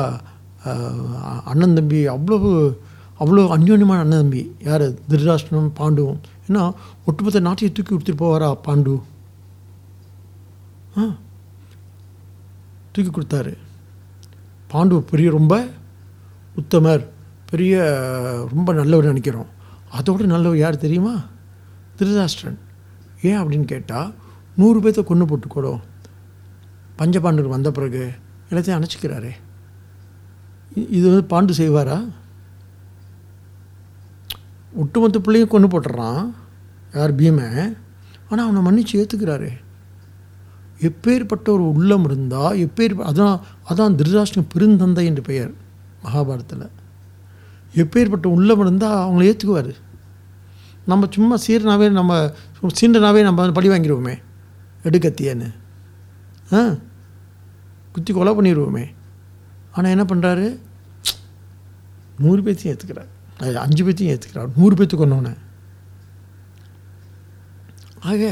அண்ணன் 1.52 1.74
தம்பி 1.74 2.00
அவ்வளவு 2.06 2.50
அவ்வளோ 3.20 3.44
அந்யோன்யமான 3.56 4.00
அண்ணன் 4.00 4.22
தம்பி. 4.22 4.42
யார்? 4.60 4.86
திருராஷ்டிரம் 5.10 5.70
பாண்டுவும். 5.80 6.20
ஏன்னா 6.48 6.64
ஒட்டுமொத்த 7.06 7.40
நாட்டையை 7.40 7.70
தூக்கி 7.74 7.92
கொடுத்துட்டு 7.92 8.24
போவாரா 8.24 8.50
பாண்டு? 8.66 8.96
ஆ 10.98 11.04
தூக்கி 12.98 13.12
கொடுத்தாரு. 13.12 13.54
பாண்டு 14.72 15.00
பெரிய 15.12 15.30
ரொம்ப 15.38 15.56
உத்தமர் 16.62 17.04
பெரிய 17.50 17.76
ரொம்ப 18.54 18.74
நல்லவர் 18.74 19.06
நினைக்கிறோம். 19.06 19.50
அதோட 19.98 20.24
நல்லவர் 20.36 20.58
யார் 20.58 20.84
தெரியுமா? 20.86 21.16
திருதாஷ்டிரன். 22.00 22.58
ஏன் 23.22 23.40
அப்படின்னு 23.42 23.68
கேட்டால் 23.74 24.14
நூறு 24.56 24.80
பேர்த்த 24.80 25.04
கொண்டு 25.04 25.26
போட்டு 25.26 25.48
கூட 25.48 25.68
பஞ்சபாண்டவர் 26.98 27.56
வந்த 27.56 27.72
பிறகு 27.72 28.02
எல்லாத்தையும் 28.50 28.78
அணைச்சிக்கிறாரே. 28.78 29.32
இது 30.98 31.06
வந்து 31.10 31.26
பாண்டு 31.34 31.58
செய்வாரா? 31.62 31.98
ஒட்டுமொத்த 34.82 35.20
பிள்ளையும் 35.20 35.54
கொண்டு 35.54 35.68
போட்டுறான். 35.68 36.34
யார் 36.94 37.16
பீமை 37.16 37.48
ஆனால் 38.30 38.48
அவனை 38.50 38.62
மன்னிச்சு 38.66 39.00
ஏற்றுக்கிறாரு 39.02 39.50
எப்பேற்பட்ட 40.80 41.50
ஒரு 41.50 41.72
உள்ளம் 41.72 42.04
இருந்தால் 42.04 42.58
எப்பேர் 42.58 42.94
அதான் 43.04 43.36
அதான் 43.70 43.96
திருதாஷ்டிரம் 43.96 44.52
பெருந்தந்தை 44.54 45.06
என்று 45.06 45.22
பெயர் 45.22 45.52
மகாபாரதத்தில். 46.04 46.68
எப்பேற்பட்ட 47.74 48.26
உள்ளம் 48.28 48.60
இருந்தால் 48.60 49.04
அவங்கள 49.04 49.24
ஏற்றுக்குவார் 49.24 49.72
நம்ம 50.86 51.08
சும்மா 51.10 51.38
சீரனாவே 51.48 51.90
நம்ம 51.92 52.14
சீண்டனாவே 52.80 53.22
நம்ம 53.22 53.42
வந்து 53.42 53.54
பழி 53.54 53.70
வாங்கிடுவோமே 53.70 54.16
எடுக்கத்தியன்னு. 54.84 55.50
ஆ? 56.54 56.62
குத்தி 57.96 58.14
கொலை 58.14 58.34
பண்ணிடுவோமே 58.34 58.86
ஆனால் 59.72 59.92
என்ன 59.92 60.04
பண்ணுறாரு 60.04 60.46
நூறு 62.20 62.42
பேர்த்தையும் 62.42 62.72
ஏற்றுக்கிறார் 62.74 63.12
அஞ்சு 63.60 63.84
பேர்த்தையும் 63.84 64.14
ஏற்றுக்கிறார் 64.14 64.50
நூறு 64.56 64.76
பேர்த்துக்கு 64.76 65.04
கொண்டவனே 65.04 65.34
ஆக 68.04 68.24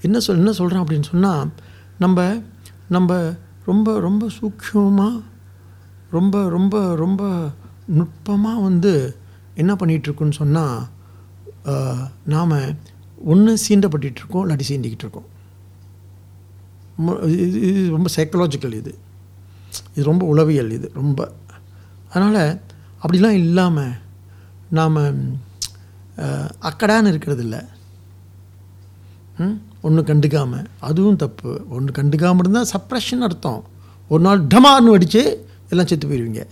என்ன 0.00 0.20
சொல் 0.20 0.36
என்ன 0.36 0.52
சொல்கிறேன் 0.52 0.84
அப்படின்னு 0.84 1.02
சொன்னால் 1.02 1.50
நம்ம 1.98 2.42
நம்ம 2.88 3.34
ரொம்ப 3.64 4.00
ரொம்ப 4.00 4.28
சூக்ஷமாக 4.40 5.22
ரொம்ப 6.10 6.48
ரொம்ப 6.48 6.94
ரொம்ப 6.94 7.50
நுட்பமாக 7.86 8.60
வந்து 8.60 9.16
என்ன 9.54 9.74
பண்ணிகிட்ருக்குன்னு 9.74 10.32
சொன்னால் 10.32 10.86
நாம் 12.24 12.76
ஒன்று 13.24 13.58
சீண்டப்பட்டுருக்கோம் 13.68 14.44
இல்லாட்டி 14.44 14.60
சீண்டிக்கிட்டு 14.68 15.04
இருக்கோம் 15.04 15.36
இது 17.22 17.60
இது 17.60 17.90
ரொம்ப 17.90 18.10
சைக்கலாஜிக்கல் 18.16 18.72
இது. 18.72 18.98
இது 19.94 20.04
ரொம்ப 20.04 20.26
உளவியல் 20.26 20.70
இது 20.70 20.90
ரொம்ப. 20.94 21.32
அதனால் 22.10 22.60
அப்படிலாம் 23.02 23.30
இல்லாமல் 23.30 23.92
நாம் 24.70 24.96
அக்கடான்னு 26.62 27.06
இருக்கிறது 27.06 27.42
இல்லை 27.42 27.60
ஒன்று 29.86 30.02
கண்டுக்காமல் 30.10 30.66
அதுவும் 30.88 31.18
தப்பு. 31.24 31.50
ஒன்று 31.76 31.90
கண்டுக்காமல் 31.98 32.42
இருந்தால் 32.44 32.70
சப்ரெஷன் 32.74 33.24
அர்த்தம். 33.26 33.60
ஒரு 34.10 34.22
நாள் 34.26 34.40
டமார்னு 34.54 34.94
அடித்து 34.96 35.22
எல்லாம் 35.72 35.88
செத்து 35.90 36.08
போயிடுவீங்க 36.10 36.44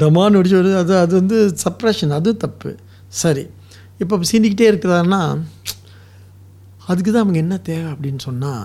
டமான்னு 0.00 0.38
அடிச்சு 0.38 0.56
வருது 0.60 0.76
அது 0.82 0.92
அது 1.04 1.12
வந்து 1.20 1.38
சப்ரெஷன் 1.64 2.14
அது 2.18 2.30
தப்பு. 2.44 2.70
சரி. 3.22 3.44
இப்போ 4.02 4.16
சீண்டிக்கிட்டே 4.30 4.66
இருக்கிறாருன்னா 4.70 5.20
அதுக்கு 6.88 7.10
தான் 7.10 7.24
அவங்க 7.24 7.38
என்ன 7.42 7.56
தேவை 7.68 7.88
அப்படின்னு 7.92 8.20
சொன்னால் 8.28 8.64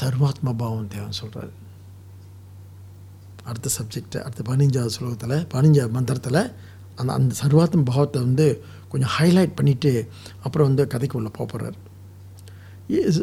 சர்வாத்ம 0.00 0.52
பாவம் 0.60 0.92
தேவைன்னு 0.94 1.18
சொல்கிறாரு 1.22 1.52
அடுத்த 3.48 3.68
சப்ஜெக்ட் 3.78 4.16
அடுத்த 4.24 4.42
பதினஞ்சாவது 4.48 4.94
ஸ்லோகத்தில் 4.96 5.36
பதினஞ்சாவது 5.52 5.92
மந்திரத்தில் 5.98 6.40
அந்த 7.00 7.10
அந்த 7.18 7.32
சர்வாத்ம 7.42 7.84
பாவத்தை 7.90 8.18
வந்து 8.22 8.46
கொஞ்சம் 8.88 9.10
ஹைலைட் 9.18 9.52
பண்ணிவிட்டு 9.62 10.08
அப்புறம் 10.42 10.66
வந்து 10.66 10.86
கதைக்கு 10.86 11.18
உள்ள 11.18 11.28
போகிறார் 11.28 11.76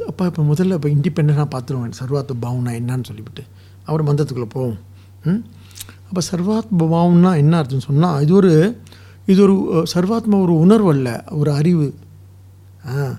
அப்போ 0.07 0.25
இப்போ 0.25 0.43
முதல்ல 0.43 0.73
இப்போ 0.73 0.89
இண்டிபெண்ட்டாக 0.89 1.49
பார்த்துருவேன் 1.55 1.91
சர்வாத் 1.99 2.29
பவுனா 2.41 2.71
என்னன்னு 2.79 3.03
சொல்லிவிட்டு. 3.03 3.43
அவர் 3.85 4.03
மந்தத்துக்குள்ளே 4.03 4.45
போவோம். 4.49 4.77
ம்? 5.23 5.43
அப்போ 6.07 6.21
சர்வாத் 6.31 6.83
பாவம்னா 6.83 7.35
என்ன 7.35 7.57
அர்த்தம் 7.57 7.79
சொன்னால் 7.79 8.21
இது 8.21 8.33
ஒரு 8.33 8.81
இது 9.25 9.41
ஒரு 9.41 9.85
சர்வாத்மா 9.95 10.41
ஒரு 10.41 10.59
உணர்வு 10.59 10.89
அல்ல 10.89 11.23
ஒரு 11.31 11.51
அறிவு. 11.51 11.93
ஆ 12.87 13.17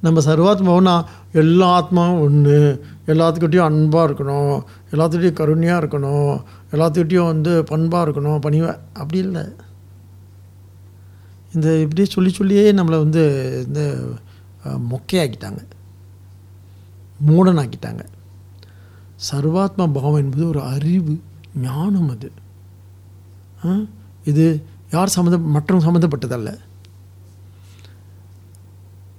நம்ம 0.00 0.20
சர்வாத்மாவுனா 0.20 1.04
எல்லா 1.32 1.68
ஆத்மாவும் 1.78 2.20
ஒன்று 2.20 2.84
எல்லாத்துக்கிட்டையும் 3.06 3.68
அன்பாக 3.70 4.12
இருக்கணும் 4.12 4.62
எல்லாத்துக்கிட்டையும் 4.92 5.32
கருணையாக 5.32 5.86
இருக்கணும் 5.86 6.42
எல்லாத்துக்கிட்டையும் 6.72 7.26
வந்து 7.26 7.64
பண்பாக 7.64 8.10
இருக்கணும் 8.10 8.38
பணிவா 8.38 8.76
அப்படி 8.92 9.18
இல்லை. 9.18 9.44
இந்த 11.54 11.68
இப்படி 11.84 12.04
சொல்லி 12.14 12.30
சொல்லியே 12.38 12.64
நம்மளை 12.78 12.98
வந்து 13.04 13.22
இந்த 13.66 13.82
மொக்கையாக்கிட்டாங்க. 14.92 15.60
மூடனாக்கிட்டாங்க. 17.28 18.02
சர்வாத்ம 19.30 19.86
பாவம் 19.96 20.20
என்பது 20.22 20.42
ஒரு 20.52 20.60
அறிவு 20.74 21.14
ஞானம் 21.62 22.10
அது. 22.14 22.28
இது 24.30 24.44
யார் 24.92 25.14
சம்மந்த 25.16 25.38
மற்றவங்க 25.54 25.86
சம்மந்தப்பட்டதல்ல. 25.86 26.50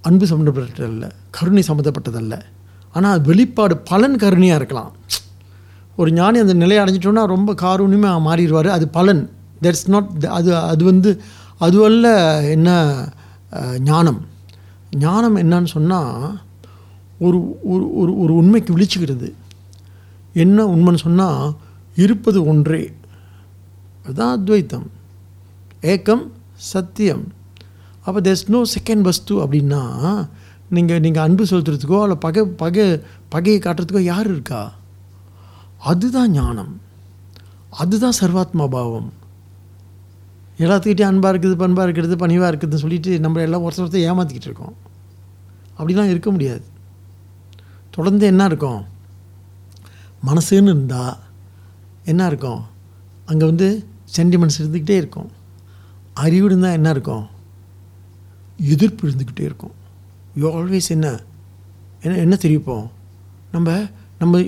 அன்பு 0.08 0.26
சம்மந்தப்பட்டதல்ல. 0.32 1.08
கருணை 1.38 1.64
சம்மந்தப்பட்டதல்ல. 1.68 2.36
ஆனால் 2.94 3.20
வெளிப்பாடு 3.22 3.76
பலன் 3.92 4.22
கருணையாக 4.24 4.60
இருக்கலாம். 4.62 4.94
ஒரு 6.00 6.10
ஞானி 6.20 6.38
அந்த 6.44 6.56
நிலையை 6.62 6.80
அடைஞ்சிட்டோன்னா 6.84 7.24
ரொம்ப 7.36 7.54
காரூணியமாக 7.66 8.26
மாறிடுவார். 8.28 8.70
அது 8.78 8.88
பலன். 8.98 9.24
தட்ஸ் 9.64 9.88
நாட் 9.94 10.10
அது 10.38 10.50
அது 10.72 10.84
வந்து 10.92 11.10
அதுவல்ல 11.66 12.08
என்ன 12.56 12.70
ஞானம். 13.90 14.20
ஞானம் 15.06 15.38
என்னன்னு 15.42 15.70
சொன்னால் 15.76 16.22
ஒரு 17.26 17.40
ஒரு 17.72 17.86
ஒரு 18.02 18.12
ஒரு 18.24 18.34
உண்மைக்கு 18.42 18.72
விழிச்சுக்கிறது 18.76 19.30
என்ன 20.44 20.66
உண்மைன்னு 20.74 21.06
சொன்னால் 21.08 21.46
இருப்பது 22.04 22.40
ஒன்றே. 22.52 22.84
அதுதான் 24.04 24.36
அத்வைத்தம். 24.36 24.88
ஏக்கம் 25.94 26.24
சத்தியம். 26.72 27.26
அப்போ 28.06 28.20
தேர்ஸ் 28.28 28.50
நோ 28.56 28.62
செகண்ட் 28.76 29.08
வஸ்து 29.10 29.34
அப்படின்னா 29.44 29.82
நீங்கள் 30.76 31.04
நீங்கள் 31.06 31.26
அன்பு 31.28 31.44
செலுத்துறதுக்கோ 31.52 32.00
இல்லை 32.06 32.18
பகை 32.26 32.42
பகை 32.62 32.86
பகையை 33.34 33.60
காட்டுறதுக்கோ 33.62 34.02
யார் 34.14 34.28
இருக்கா? 34.34 34.62
அதுதான் 35.92 36.34
ஞானம். 36.40 36.74
அதுதான் 37.82 38.20
சர்வாத்மா 38.22 38.66
பாவம். 38.76 39.10
எல்லாத்துக்கிட்டையும் 40.64 41.12
அன்பாக 41.12 41.32
இருக்குது 41.34 41.58
பண்பாக 41.62 41.86
இருக்கிறது 41.88 42.16
பணிவாக 42.24 42.50
இருக்குதுன்னு 42.52 42.84
சொல்லிட்டு 42.84 43.12
நம்ம 43.26 43.42
எல்லாம் 43.48 43.66
ஒருத்தர் 43.66 43.86
ஒருத்தர் 43.86 44.08
ஏமாற்றிக்கிட்டு 44.10 44.50
இருக்கோம். 44.50 44.76
அப்படிலாம் 45.78 46.12
இருக்க 46.14 46.30
முடியாது. 46.36 46.64
தொடர்ந்து 47.96 48.26
என்ன 48.32 48.46
இருக்கும்? 48.52 48.82
மனசுன்னு 50.30 50.72
இருந்தால் 50.74 51.18
என்ன 52.12 52.28
இருக்கும்? 52.32 52.62
அங்கே 53.26 53.46
வந்து 53.52 53.68
சென்டிமெண்ட்ஸ் 54.18 54.60
இருந்துக்கிட்டே 54.62 54.98
இருக்கும். 55.02 55.30
அறிவு 56.26 56.46
இருந்தால் 56.46 56.78
என்ன 56.80 56.90
இருக்கும்? 56.96 57.26
எதிர்ப்பு 58.74 59.04
இருந்துக்கிட்டே 59.10 59.44
இருக்கும். 59.50 59.76
யூ 60.42 60.48
ஆல்வேஸ் 60.60 60.90
என்ன? 60.96 61.08
என்ன 62.04 62.18
என்ன 62.26 62.36
தெரிவிப்போம்? 62.46 62.88
நம்ம 63.52 63.78
நம்ம 64.22 64.40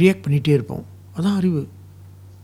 ரியாக்ட் 0.00 0.24
பண்ணிகிட்டே 0.24 0.54
இருப்போம். 0.58 0.84
அதான் 1.16 1.36
அறிவு. 1.40 1.62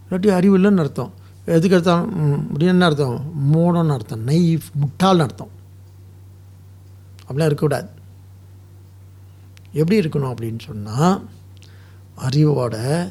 இல்லாட்டி 0.05 0.29
அறிவு 0.39 0.55
இல்லைன்னு 0.59 0.83
அர்த்தம். 0.85 1.13
எதுக்கு 1.47 1.77
அர்த்தம் 1.77 2.13
அப்படின்னு 2.55 2.63
என்ன 2.63 2.85
அர்த்தம்? 2.85 3.33
மூடன்னு 3.53 3.93
அர்த்தம். 3.93 4.27
நைஃப் 4.27 4.61
முட்டாள்னு 4.81 5.19
அர்த்தம். 5.19 5.49
அப்படிலாம் 7.23 7.45
இருக்கக்கூடாது. 7.45 7.89
எப்படி 9.73 10.01
இருக்கணும் 10.01 10.35
அப்படின்னு 10.35 10.59
சொன்னால் 10.59 11.29
அறிவோட 12.19 13.09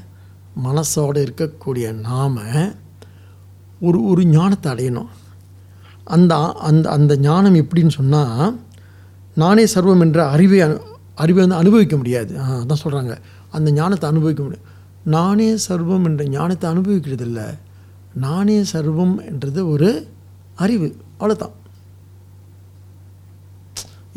மனசோடு 0.64 1.28
இருக்கக்கூடிய 1.28 1.94
நாம் 1.94 2.40
ஒரு 3.80 4.06
ஒரு 4.06 4.26
ஞானத்தை 4.26 4.74
அடையணும். 4.74 5.08
அந்த 6.04 6.36
அந்த 6.36 6.90
அந்த 6.90 7.18
ஞானம் 7.18 7.56
எப்படின்னு 7.56 7.90
சொன்னால் 7.90 8.60
நானே 9.36 9.66
சர்வம் 9.66 10.00
என்ற 10.00 10.28
அறிவை 10.28 10.60
அனு 10.60 10.82
அறிவை 11.16 11.42
வந்து 11.42 11.60
அனுபவிக்க 11.60 11.98
முடியாது. 11.98 12.40
ஆ, 12.40 12.60
அதான் 12.60 12.76
சொல்கிறாங்க 12.84 13.18
அந்த 13.52 13.72
ஞானத்தை 13.72 14.10
அனுபவிக்க 14.10 14.44
முடியாது 14.44 14.68
நானே 15.04 15.58
சர்வம் 15.70 16.04
என்ற 16.04 16.24
ஞானத்தை 16.28 16.70
அனுபவிக்கிறது 16.70 17.26
இல்லை 17.26 17.44
நானே 18.24 18.58
சர்வம் 18.72 19.16
என்றது 19.30 19.62
ஒரு 19.74 19.90
அறிவு. 20.64 20.88
அவ்வளோதான் 21.20 21.56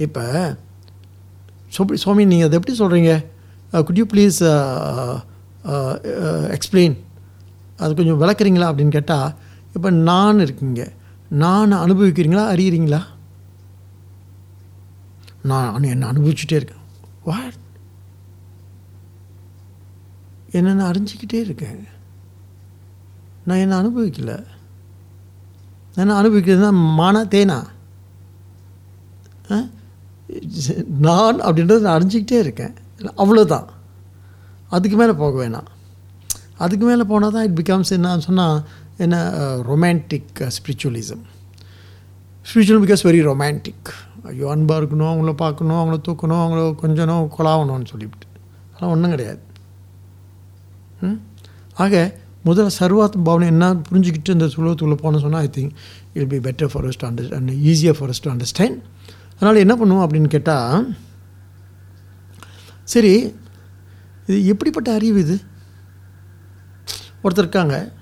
இப்போ 0.07 0.25
சுவாமி 1.75 1.97
சுவாமி 2.03 2.25
நீங்கள் 2.31 2.49
அதை 2.49 2.59
எப்படி 2.59 2.77
சொல்கிறீங்க 2.83 3.13
குட் 3.87 4.01
யூ 4.01 4.07
ப்ளீஸ் 4.13 4.39
எக்ஸ்பிளைன் 6.57 6.97
அது 7.83 7.99
கொஞ்சம் 7.99 8.21
விளக்குறீங்களா 8.23 8.69
அப்படின்னு 8.71 8.97
கேட்டால் 8.99 9.35
இப்போ 9.77 9.91
நான் 10.11 10.43
இருக்கீங்க. 10.45 10.83
நான் 11.43 11.81
அனுபவிக்கிறீங்களா? 11.85 12.45
அறியிறீங்களா? 12.55 13.01
நான் 15.51 15.91
என்ன 15.95 16.07
அனுபவிச்சுட்டே 16.13 16.59
இருக்கேன். 16.61 16.85
வாட் 17.29 17.59
என்னென்ன 20.59 20.87
அறிஞ்சிக்கிட்டே 20.91 21.41
இருக்கேன். 21.47 21.81
நான் 23.49 23.59
என்ன 23.59 23.77
அனுபவிக்கல. 23.83 24.33
நான் 25.95 26.07
என்ன 26.07 26.17
அனுபவிக்கிறதுனா 26.21 26.71
மானா 27.01 27.23
தேனா? 27.35 27.59
ஆ? 29.51 29.59
நான் 30.99 31.41
அப்படின்றது 31.41 31.81
நான் 31.81 31.97
அறிஞ்சிக்கிட்டே 32.01 32.39
இருக்கேன். 32.39 32.75
அவ்வளோதான் 33.17 33.67
அதுக்கு 34.69 34.97
மேலே 34.97 35.13
போக 35.13 35.35
வேணாம். 35.43 35.69
அதுக்கு 36.59 36.87
மேலே 36.87 37.03
போனால் 37.03 37.33
தான் 37.33 37.45
இட் 37.45 37.59
பிகம்ஸ் 37.61 37.91
என்ன 37.91 38.19
சொன்னால் 38.19 38.59
என்ன 38.97 39.17
romantic 39.69 40.49
spiritualism 40.57 41.25
spiritual 42.47 42.85
because 42.85 43.05
very 43.09 43.21
romantic 43.31 43.91
ஐயோ 44.23 44.51
அன்பாக 44.51 44.81
இருக்கணும் 44.81 45.11
அவங்கள 45.13 45.33
பார்க்கணும் 45.33 45.77
அவங்கள 45.77 45.99
தூக்கணும் 46.09 46.43
அவங்கள 46.45 46.63
கொஞ்சணும் 46.83 47.29
கொலாவணும்னு 47.39 47.91
சொல்லிவிட்டு. 47.93 48.27
அதெல்லாம் 48.69 48.95
ஒன்றும் 48.95 49.11
கிடையாது. 49.11 49.41
ம்? 51.01 51.21
ஆக 51.75 51.95
முதல்ல 52.45 52.71
சர்வார்த்தம் 52.79 53.23
பாவனை 53.23 53.49
என்ன 53.49 53.73
புரிஞ்சுக்கிட்டு 53.75 54.29
இந்த 54.29 54.45
சுலபத்துக்குள்ளே 54.45 54.99
போனோம் 55.03 55.25
சொன்னால் 55.25 55.41
I 55.41 55.51
think 55.57 55.73
I'll 56.13 56.27
be 56.27 56.37
better 56.37 56.71
for 56.73 56.87
us 56.87 56.99
to 56.99 57.09
under 57.09 57.59
ஈஸியாக 57.71 57.95
ஃபார் 57.99 58.11
அஸ் 58.11 58.23
டு 58.23 58.31
அண்டர்ஸ்டாண்ட் 58.31 58.79
அதனால் 59.35 59.63
என்ன 59.65 59.75
பண்ணுவோம் 59.81 60.05
அப்படின்னு 60.05 60.29
கேட்டால் 60.29 60.97
சரி 62.85 63.35
இது 64.27 64.47
எப்படிப்பட்ட 64.47 64.93
அறிவு 64.93 65.21
இது? 65.21 65.41
ஒருத்தர் 67.25 67.39
இருக்காங்க. 67.39 67.93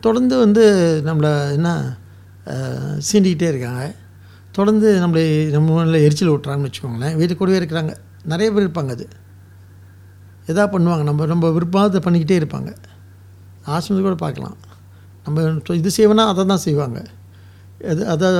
தொடர்ந்து 0.00 0.38
வந்து 0.38 0.64
நம்மளை 1.06 1.52
என்ன 1.52 1.98
சீண்டிக்கிட்டே 3.08 3.48
இருக்காங்க. 3.48 3.94
தொடர்ந்து 4.52 4.88
நம்மளை 5.06 5.50
நம்ம 5.50 5.84
எரிச்சல் 5.86 6.28
விட்றாங்கன்னு 6.28 6.68
வச்சுக்கோங்களேன். 6.68 7.16
வீட்டு 7.16 7.36
கூடவே 7.36 7.58
இருக்கிறாங்க. 7.58 7.94
நிறைய 8.24 8.52
பேர் 8.52 8.68
இருப்பாங்க 8.68 8.88
அது. 8.88 9.08
எதா 10.46 10.64
பண்ணுவாங்க. 10.72 11.02
நம்ம 11.02 11.26
நம்ம 11.26 11.50
விருப்பத்தை 11.50 12.00
பண்ணிக்கிட்டே 12.06 12.38
இருப்பாங்க. 12.42 12.76
ஆசிரமத்தை 13.74 14.04
கூட 14.06 14.18
பார்க்கலாம். 14.26 14.56
நம்ம 15.24 15.74
இது 15.80 15.90
செய்வோன்னா 15.98 16.24
அதை 16.32 16.44
தான் 16.52 16.64
செய்வாங்க. 16.66 17.00
எது 17.90 18.02
அதான் 18.12 18.38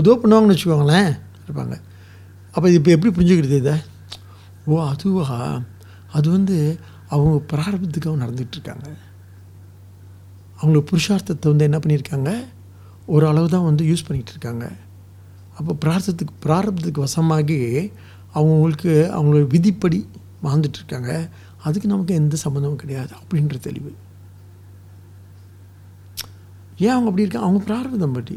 ஏதோ 0.00 0.14
பண்ணுவாங்கன்னு 0.22 0.54
வச்சுக்கோங்களேன் 0.54 1.10
இருப்பாங்க. 1.44 1.74
அப்போ 2.54 2.66
இது 2.70 2.78
இப்போ 2.80 2.90
எப்படி 2.96 3.10
புரிஞ்சுக்கிறது 3.16 3.58
இதை? 3.62 3.76
ஓ 4.70 4.78
அதுவா? 4.92 5.38
அது 6.16 6.26
வந்து 6.36 6.56
அவங்க 7.14 7.36
பிராரம்பத்துக்காக 7.52 8.18
நடந்துகிட்ருக்காங்க 8.24 8.88
அவங்களோட 10.58 10.84
புருஷார்த்தத்தை 10.90 11.46
வந்து 11.52 11.66
என்ன 11.68 11.78
பண்ணியிருக்காங்க? 11.82 12.30
ஒரு 13.14 13.24
அளவு 13.30 13.48
தான் 13.54 13.66
வந்து 13.68 13.82
யூஸ் 13.90 14.06
பண்ணிகிட்டு 14.06 14.32
இருக்காங்க. 14.34 14.66
அப்போ 15.58 15.72
பிரார்த்தத்துக்கு 15.84 16.34
பிராரப்தத்துக்கு 16.44 17.04
வசமாகி 17.06 17.58
அவங்களுக்கு 18.38 18.92
அவங்களோட 19.16 19.46
விதிப்படி 19.54 20.00
வாழ்ந்துட்டுருக்காங்க 20.46 21.12
அதுக்கு 21.66 21.88
நமக்கு 21.92 22.12
எந்த 22.20 22.36
சம்மந்தமும் 22.44 22.82
கிடையாது 22.82 23.12
அப்படின்ற 23.20 23.56
தெளிவு. 23.68 23.90
ஏன் 26.84 26.94
அவங்க 26.94 27.08
அப்படி 27.10 27.24
இருக்காங்க? 27.24 27.46
அவங்க 27.48 27.60
பிரார்த்தம் 27.68 28.16
பற்றி 28.18 28.36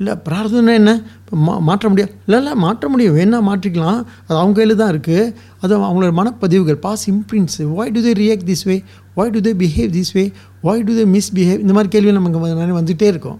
இல்லை 0.00 0.12
பிரார்த்தனை 0.26 0.74
என்ன? 0.80 0.92
இப்போ 1.20 1.34
மா 1.46 1.54
மாற்ற 1.68 1.86
முடியாது 1.92 2.12
இல்லை 2.26 2.38
இல்லை 2.42 2.52
மாற்ற 2.62 2.84
முடியும். 2.92 3.16
வேணால் 3.18 3.44
மாற்றிக்கலாம். 3.48 3.98
அது 4.26 4.36
அவங்க 4.42 4.54
கையில் 4.58 4.78
தான் 4.80 4.92
இருக்குது 4.94 5.24
அது 5.62 5.72
அவங்களோட 5.88 6.12
மனப்பதிவுகள் 6.20 6.78
past 6.86 7.04
imprints 7.12 7.58
why 7.76 7.92
do 7.96 8.02
they 8.06 8.12
react 8.20 8.48
this 8.50 8.64
way 8.68 8.76
why 9.18 9.32
do 9.34 9.40
they 9.46 9.52
behave 9.62 9.90
this 9.96 10.12
way 10.16 10.24
why 10.66 10.84
do 10.88 10.94
they 10.98 11.04
misbehave 11.16 11.60
இந்த 11.64 11.74
மாதிரி 11.78 11.90
கேள்வி 11.94 12.14
நமக்கு 12.18 12.40
நிறைய 12.62 12.76
வந்துகிட்டே 12.80 13.08
இருக்கும். 13.14 13.38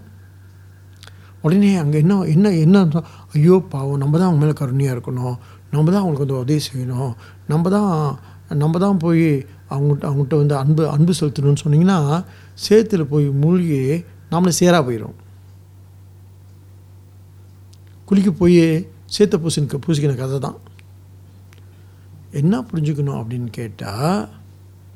உடனே 1.45 1.71
அங்கே 1.83 1.97
என்ன 2.03 2.19
என்ன 2.35 2.47
என்ன 2.65 3.03
ஐயோ 3.35 3.55
பாவம். 3.73 3.99
நம்ம 4.03 4.13
தான் 4.19 4.29
அவங்க 4.29 4.41
மேலே 4.43 4.55
கருணையாக 4.61 4.95
இருக்கணும். 4.97 5.35
நம்ம 5.73 5.87
தான் 5.93 6.01
அவங்களுக்கு 6.01 6.25
வந்து 6.25 6.37
உதவி 6.43 6.61
செய்யணும். 6.67 7.11
நம்ம 7.51 7.69
தான் 7.75 7.89
நம்ம 8.61 8.79
தான் 8.83 9.01
போய் 9.05 9.27
அவங்ககிட்ட 9.73 10.05
அவங்ககிட்ட 10.09 10.37
வந்து 10.43 10.55
அன்பு 10.61 10.83
அன்பு 10.95 11.13
செலுத்தணும்னு 11.19 11.61
சொன்னிங்கன்னா 11.63 11.99
சேத்துல 12.67 13.03
போய் 13.03 13.25
மூழ்கி 13.25 14.03
நாமளே 14.31 14.51
சேராக 14.59 14.91
போயிடும் 14.91 15.13
குளிக்க 18.05 18.31
போய் 18.31 18.87
சேத்த 19.17 19.33
பூசினுக்கு 19.33 19.79
பூசிக்கின 19.85 20.15
கதை 20.15 20.39
தான் 20.39 20.55
என்ன 22.31 22.61
புரிஞ்சுக்கணும் 22.61 23.23
அப்படின்னு 23.23 23.45
கேட்டால் 23.45 24.29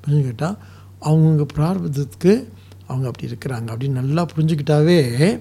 புரிஞ்சு 0.06 0.24
கேட்டால் 0.24 0.58
அவங்கவுங்க 1.02 1.48
பிரார்த்தத்துக்கு 1.56 2.48
அவங்க 2.88 3.08
அப்படி 3.08 3.28
இருக்கிறாங்க. 3.28 3.68
அப்படின்னு 3.68 3.90
நல்லா 3.90 4.26
புரிஞ்சுக்கிட்டாவே 4.36 5.40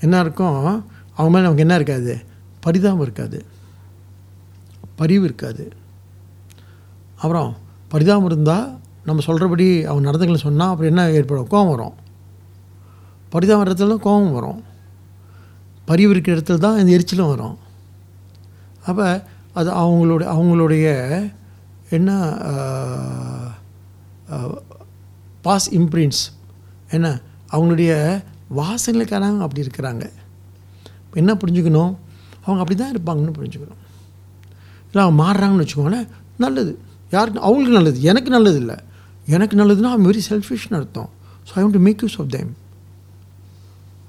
என்ன 0.00 0.20
இருக்கும்? 0.20 0.86
அவங்க 1.16 1.38
மேலே 1.38 1.40
நமக்கு 1.40 1.58
என்ன 1.58 1.74
இருக்காது? 1.74 2.22
பரிதாபம் 2.60 3.00
இருக்காது. 3.00 3.44
பரிவு 4.96 5.24
இருக்காது. 5.24 5.72
அப்புறம் 7.16 7.56
பரிதாபம் 7.88 8.24
இருந்தால் 8.24 8.80
நம்ம 9.08 9.22
சொல்கிறபடி 9.28 9.66
அவங்க 9.88 10.04
நடந்துகளை 10.08 10.40
சொன்னால் 10.46 10.70
அப்புறம் 10.72 10.90
என்ன 10.92 11.02
ஏற்படும்? 11.18 11.48
கோபம் 11.52 11.72
வரும். 11.74 11.96
பரிதாபம் 13.32 13.64
இடத்துல 13.66 13.92
தான் 13.92 14.04
கோபம் 14.06 14.36
வரும். 14.38 14.60
பரிவு 15.88 16.12
இருக்கிற 16.14 16.34
இடத்துல 16.36 16.62
தான் 16.66 16.78
இந்த 16.80 16.90
எரிச்சலும் 16.96 17.32
வரும். 17.34 17.56
அப்போ 18.88 19.06
அது 19.58 19.70
அவங்களுடைய 19.82 20.28
அவங்களுடைய 20.34 20.86
என்ன 21.96 22.10
பாஸ் 25.46 25.68
இம்ப்ரின்ஸ் 25.78 26.22
என்ன 26.96 27.06
அவங்களுடைய 27.52 27.92
வாசனைக்காரங்க 28.58 29.44
அப்படி 29.46 29.64
இருக்கிறாங்க. 29.66 30.04
என்ன 31.20 31.32
புரிஞ்சுக்கணும்? 31.42 31.92
அவங்க 32.44 32.60
அப்படி 32.62 32.76
தான் 32.80 32.92
இருப்பாங்கன்னு 32.94 33.36
புரிஞ்சுக்கணும். 33.38 33.80
இல்லை 34.90 35.02
அவங்க 35.04 35.16
மாறுறாங்கன்னு 35.22 35.64
வச்சுக்கோங்களேன் 35.64 36.06
நல்லது. 36.44 36.72
யாருக்கு 37.14 37.44
அவங்களுக்கு 37.46 37.78
நல்லது 37.78 37.98
எனக்கு 38.10 38.30
நல்லது 38.36 38.58
இல்லை. 38.62 38.76
எனக்கு 39.34 39.54
நல்லதுன்னா 39.60 39.90
ஐம் 39.96 40.06
வெரி 40.10 40.22
செல்ஃபிஷ்னு 40.30 40.76
அர்த்தம். 40.80 41.10
So 41.46 41.52
I 41.56 41.62
want 41.62 41.76
to 41.78 41.82
make 41.86 42.02
use 42.04 42.18
of 42.22 42.30
them 42.36 42.50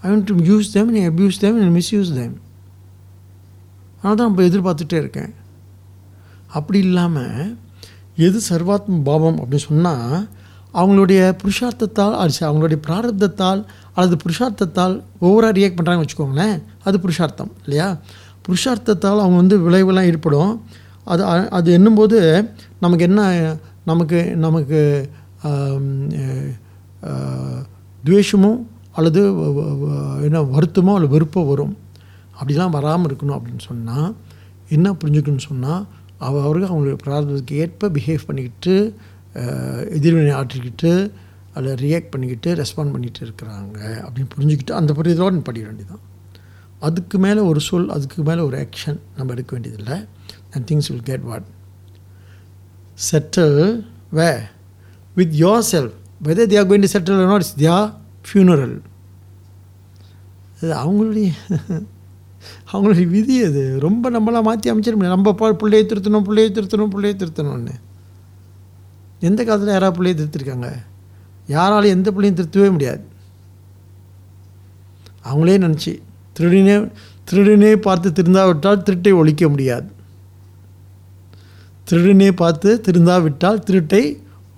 I 0.03 0.11
want 0.11 0.27
to 0.31 0.35
use 0.51 0.69
them 0.75 0.91
நீ 0.97 1.01
abuse 1.11 1.39
them 1.43 1.57
and 1.61 1.73
misuse 1.79 2.11
them 2.19 2.35
அதனால 3.95 4.15
தான் 4.19 4.29
இப்போ 4.31 4.43
எதிர்பார்த்துட்டே 4.49 4.97
இருக்கேன். 5.03 5.31
அப்படி 6.57 6.79
இல்லாமல் 6.87 7.57
எது 8.27 8.39
சர்வாத்ம 8.49 9.01
பாவம் 9.09 9.39
அப்படின்னு 9.41 9.67
சொன்னால் 9.69 10.13
அவங்களுடைய 10.79 11.21
புருஷார்த்தத்தால் 11.41 12.15
அது 12.21 12.33
அவங்களுடைய 12.47 12.79
பிராரப்தத்தால் 12.87 13.61
அல்லது 13.95 14.15
புருஷார்த்தத்தால் 14.23 14.95
ஓவராக 15.27 15.53
ரியாக்ட் 15.57 15.77
பண்ணுறாங்கன்னு 15.77 16.05
வச்சுக்கோங்களேன் 16.05 16.57
அது 16.87 16.97
புருஷார்த்தம் 17.05 17.51
இல்லையா? 17.63 17.87
புருஷார்த்தத்தால் 18.45 19.21
அவங்க 19.23 19.37
வந்து 19.43 19.57
விளைவுலாம் 19.65 20.09
ஏற்படும். 20.11 20.53
அது 21.11 21.23
அது 21.57 21.69
என்னும்போது 21.77 22.19
நமக்கு 22.83 23.03
என்ன 23.09 23.21
நமக்கு 23.85 24.19
நமக்கு 24.45 24.79
துவேஷமோ 28.03 28.51
அல்லது 28.91 29.21
என்ன 30.27 30.41
வருத்தமோ 30.55 30.93
அல்லது 30.97 31.13
வெறுப்போ 31.15 31.41
வரும். 31.51 31.75
அப்படிலாம் 32.39 32.75
வராமல் 32.75 33.09
இருக்கணும் 33.09 33.37
அப்படின்னு 33.37 33.63
சொன்னால் 33.67 34.11
என்ன 34.69 34.91
புரிஞ்சுக்கணும்னு 35.01 35.47
சொன்னால் 35.47 35.83
அவ 36.17 36.41
அவர்கள் 36.43 36.69
அவங்களுடைய 36.69 36.97
பிரார்த்தத்துக்கு 37.05 37.55
ஏற்ப 37.63 37.89
பிஹேவ் 37.89 38.27
பண்ணிக்கிட்டு 38.27 38.75
எதிர்வினை 39.97 40.33
ஆற்றிக்கிட்டு 40.41 40.91
அதில் 41.55 41.79
ரியாக்ட் 41.85 42.11
பண்ணிக்கிட்டு 42.13 42.49
ரெஸ்பாண்ட் 42.61 42.93
பண்ணிகிட்டு 42.95 43.21
இருக்கிறாங்க 43.27 43.77
அப்படின்னு 44.05 44.29
புரிஞ்சுக்கிட்டு 44.35 44.73
அந்த 44.79 44.93
புரிதலோடு 44.93 45.47
படிக்க 45.49 45.67
வேண்டியதுதான். 45.69 46.03
அதுக்கு 46.79 47.17
மேலே 47.17 47.41
ஒரு 47.41 47.59
சொல் 47.59 47.89
அதுக்கு 47.89 48.23
மேலே 48.23 48.41
ஒரு 48.41 48.57
ஆக்ஷன் 48.63 48.99
நம்ம 49.17 49.31
எடுக்க 49.31 49.51
வேண்டியதில்லை. 49.55 49.97
And 50.53 50.65
things 50.71 50.89
will 50.91 51.07
get 51.09 51.21
what 51.21 51.47
settle 53.11 53.85
where? 54.13 54.41
With 55.17 55.33
yourself. 55.33 55.91
Whether 56.23 56.45
they 56.47 56.57
are 56.57 56.65
going 56.65 56.81
to 56.81 56.99
settle 56.99 57.19
or 57.19 57.27
not 57.27 57.41
it's 57.41 57.59
their 57.59 57.93
funeral. 58.33 58.81
அது 60.61 60.73
அவங்களுடைய 60.73 61.31
அவங்களுடைய 62.73 63.07
விதி 63.07 63.43
அது. 63.43 63.79
ரொம்ப 63.79 64.11
நம்மளாம் 64.11 64.43
மாற்றி 64.43 64.69
அமைச்சிட 64.69 64.73
முடியாது. 64.73 64.97
நம்ம 64.97 65.33
பா 65.33 65.51
பிள்ளையை 65.51 65.87
திருத்தணும் 65.87 66.21
பிள்ளையை 66.21 66.51
திருத்தணும் 66.51 66.87
பிள்ளையை 66.87 67.19
திருத்தணும்னு. 67.19 67.73
எந்த 69.19 69.43
காலத்தில் 69.43 69.71
யாராவது 69.71 69.97
பிள்ளையை 69.97 70.27
திருத்திருக்காங்க? 70.27 70.73
யாராலும் 71.47 71.89
எந்த 71.89 72.11
பிள்ளையும் 72.11 72.45
திருத்தவே 72.45 72.71
முடியாது. 72.71 73.03
அவங்களே 75.25 75.57
நினச்சி 75.65 76.01
திருடினே 76.39 76.91
திருடினே 77.31 77.75
பார்த்து 77.75 78.09
திருந்தாவிட்டால் 78.09 78.83
திருட்டை 78.83 79.13
ஒழிக்க 79.13 79.49
முடியாது. 79.49 79.91
திருடனே 81.89 82.29
பார்த்து 82.41 82.69
திருந்தாவிட்டால் 82.85 83.63
திருட்டை 83.67 84.03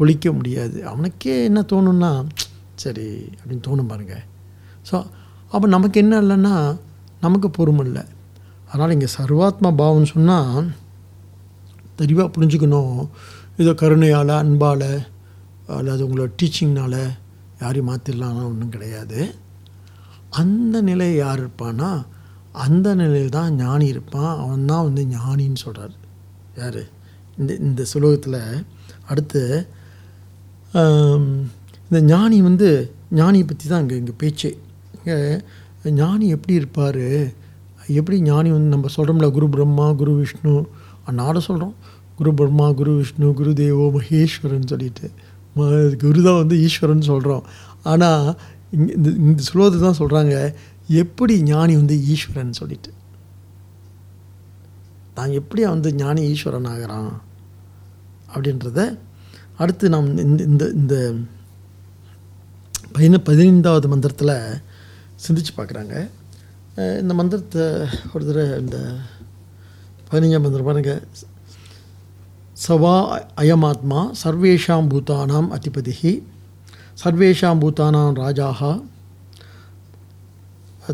ஒழிக்க 0.01 0.27
முடியாது. 0.37 0.77
அவனுக்கே 0.91 1.35
என்ன 1.49 1.59
தோணும்னா 1.71 2.11
சரி 2.83 3.07
அப்படின்னு 3.39 3.65
தோணும் 3.67 3.91
பாருங்கள் 3.91 4.23
ஸோ 4.89 4.95
அப்போ 5.53 5.65
நமக்கு 5.75 5.97
என்ன 6.03 6.13
இல்லைன்னா 6.23 6.55
நமக்கு 7.25 7.47
பொறுமை 7.57 7.83
இல்லை. 7.87 8.03
அதனால் 8.69 8.93
இங்கே 8.95 9.09
சர்வாத்மா 9.17 9.69
பாவம்னு 9.81 10.09
சொன்னால் 10.13 10.69
தெளிவாக 11.99 12.27
புரிஞ்சுக்கணும். 12.35 12.99
ஏதோ 13.61 13.71
கருணையால் 13.81 14.31
அன்பால் 14.43 14.89
அல்லது 15.77 16.01
உங்களோட 16.05 16.29
டீச்சிங்னால் 16.39 17.01
யாரையும் 17.61 17.89
மாற்றிடலாம்னா 17.89 18.43
ஒன்றும் 18.51 18.73
கிடையாது. 18.75 19.19
அந்த 20.41 20.75
நிலை 20.89 21.09
யார் 21.15 21.41
இருப்பான்னா 21.43 21.89
அந்த 22.65 22.87
நிலையில் 23.01 23.35
தான் 23.37 23.57
ஞானி 23.63 23.85
இருப்பான். 23.93 24.31
அவன் 24.43 24.65
தான் 24.71 24.85
வந்து 24.87 25.03
ஞானின்னு 25.15 25.63
சொல்கிறார் 25.65 25.95
யார்? 26.61 26.81
இந்த 27.37 27.53
இந்த 27.55 27.85
சுலோகத்தில் 27.93 28.39
அடுத்து 29.07 29.41
இந்த 31.89 32.01
ஞானி 32.01 32.41
வந்து 32.41 32.67
ஞானியை 33.15 33.47
பற்றி 33.47 33.69
தான் 33.69 33.81
இங்கே 33.81 33.95
இங்கே 33.95 34.13
பேச்சே. 34.17 34.57
இங்கே 34.95 35.15
ஞானி 35.91 36.27
எப்படி 36.27 36.53
இருப்பார்? 36.53 37.03
எப்படி 37.87 38.21
ஞானி 38.21 38.51
வந்து 38.51 38.69
நம்ம 38.69 38.87
சொல்கிறோம்ல 38.95 39.31
குரு 39.31 39.49
பிரம்மா 39.49 39.91
குரு 39.91 40.15
விஷ்ணு 40.15 40.53
நாட 41.11 41.39
சொல்கிறோம் 41.39 41.73
குரு 42.17 42.33
பிரம்மா 42.33 42.71
குரு 42.71 42.91
விஷ்ணு 42.91 43.33
குரு 43.33 43.53
தேவோ 43.53 43.91
மகேஸ்வரன் 43.95 44.67
சொல்லிட்டு. 44.67 45.05
ம- 45.55 45.97
குரு 45.97 46.23
தான் 46.23 46.37
வந்து 46.37 46.59
ஈஸ்வரன் 46.59 47.01
சொல்கிறோம் 47.01 47.43
ஆனால் 47.83 48.27
இங்கே 48.71 48.93
இந்த 48.93 49.09
இந்த 49.19 49.43
சுலோகத்தை 49.49 49.79
தான் 49.79 49.99
சொல்கிறாங்க 49.99 50.35
எப்படி 50.95 51.41
ஞானி 51.43 51.75
வந்து 51.75 51.95
ஈஸ்வரன் 52.05 52.53
சொல்லிட்டு. 52.53 52.91
நான் 55.21 55.37
எப்படி 55.39 55.61
வந்து 55.65 55.89
ஞானி 55.95 56.21
ஈஸ்வரன் 56.33 56.67
ஆகிறான்? 56.73 57.09
அப்படின்றத 58.33 58.79
அடுத்து 59.61 59.85
நாம் 59.93 60.07
இந்த 60.23 60.43
இந்த 60.51 60.65
இந்த 60.79 60.95
பதின 62.95 63.17
பதினைந்தாவது 63.27 63.87
மந்திரத்தில் 63.91 64.33
சிந்திச்சு 65.23 65.51
பார்க்குறாங்க. 65.57 65.95
இந்த 67.01 67.13
மந்திரத்தை 67.19 67.65
ஒரு 68.13 68.23
தடவை 68.27 68.45
இந்த 68.63 68.77
பதினஞ்சாம் 70.11 70.45
மந்திரம் 70.45 70.69
பாருங்க. 70.69 70.93
சவா 72.65 72.95
அயமாத்மா 73.41 74.01
சர்வேஷாம் 74.23 74.89
பூத்தானாம் 74.93 75.49
அதிபதி 75.57 76.13
சர்வேஷாம் 77.03 77.61
பூத்தானாம் 77.63 78.17
ராஜாः 78.23 78.61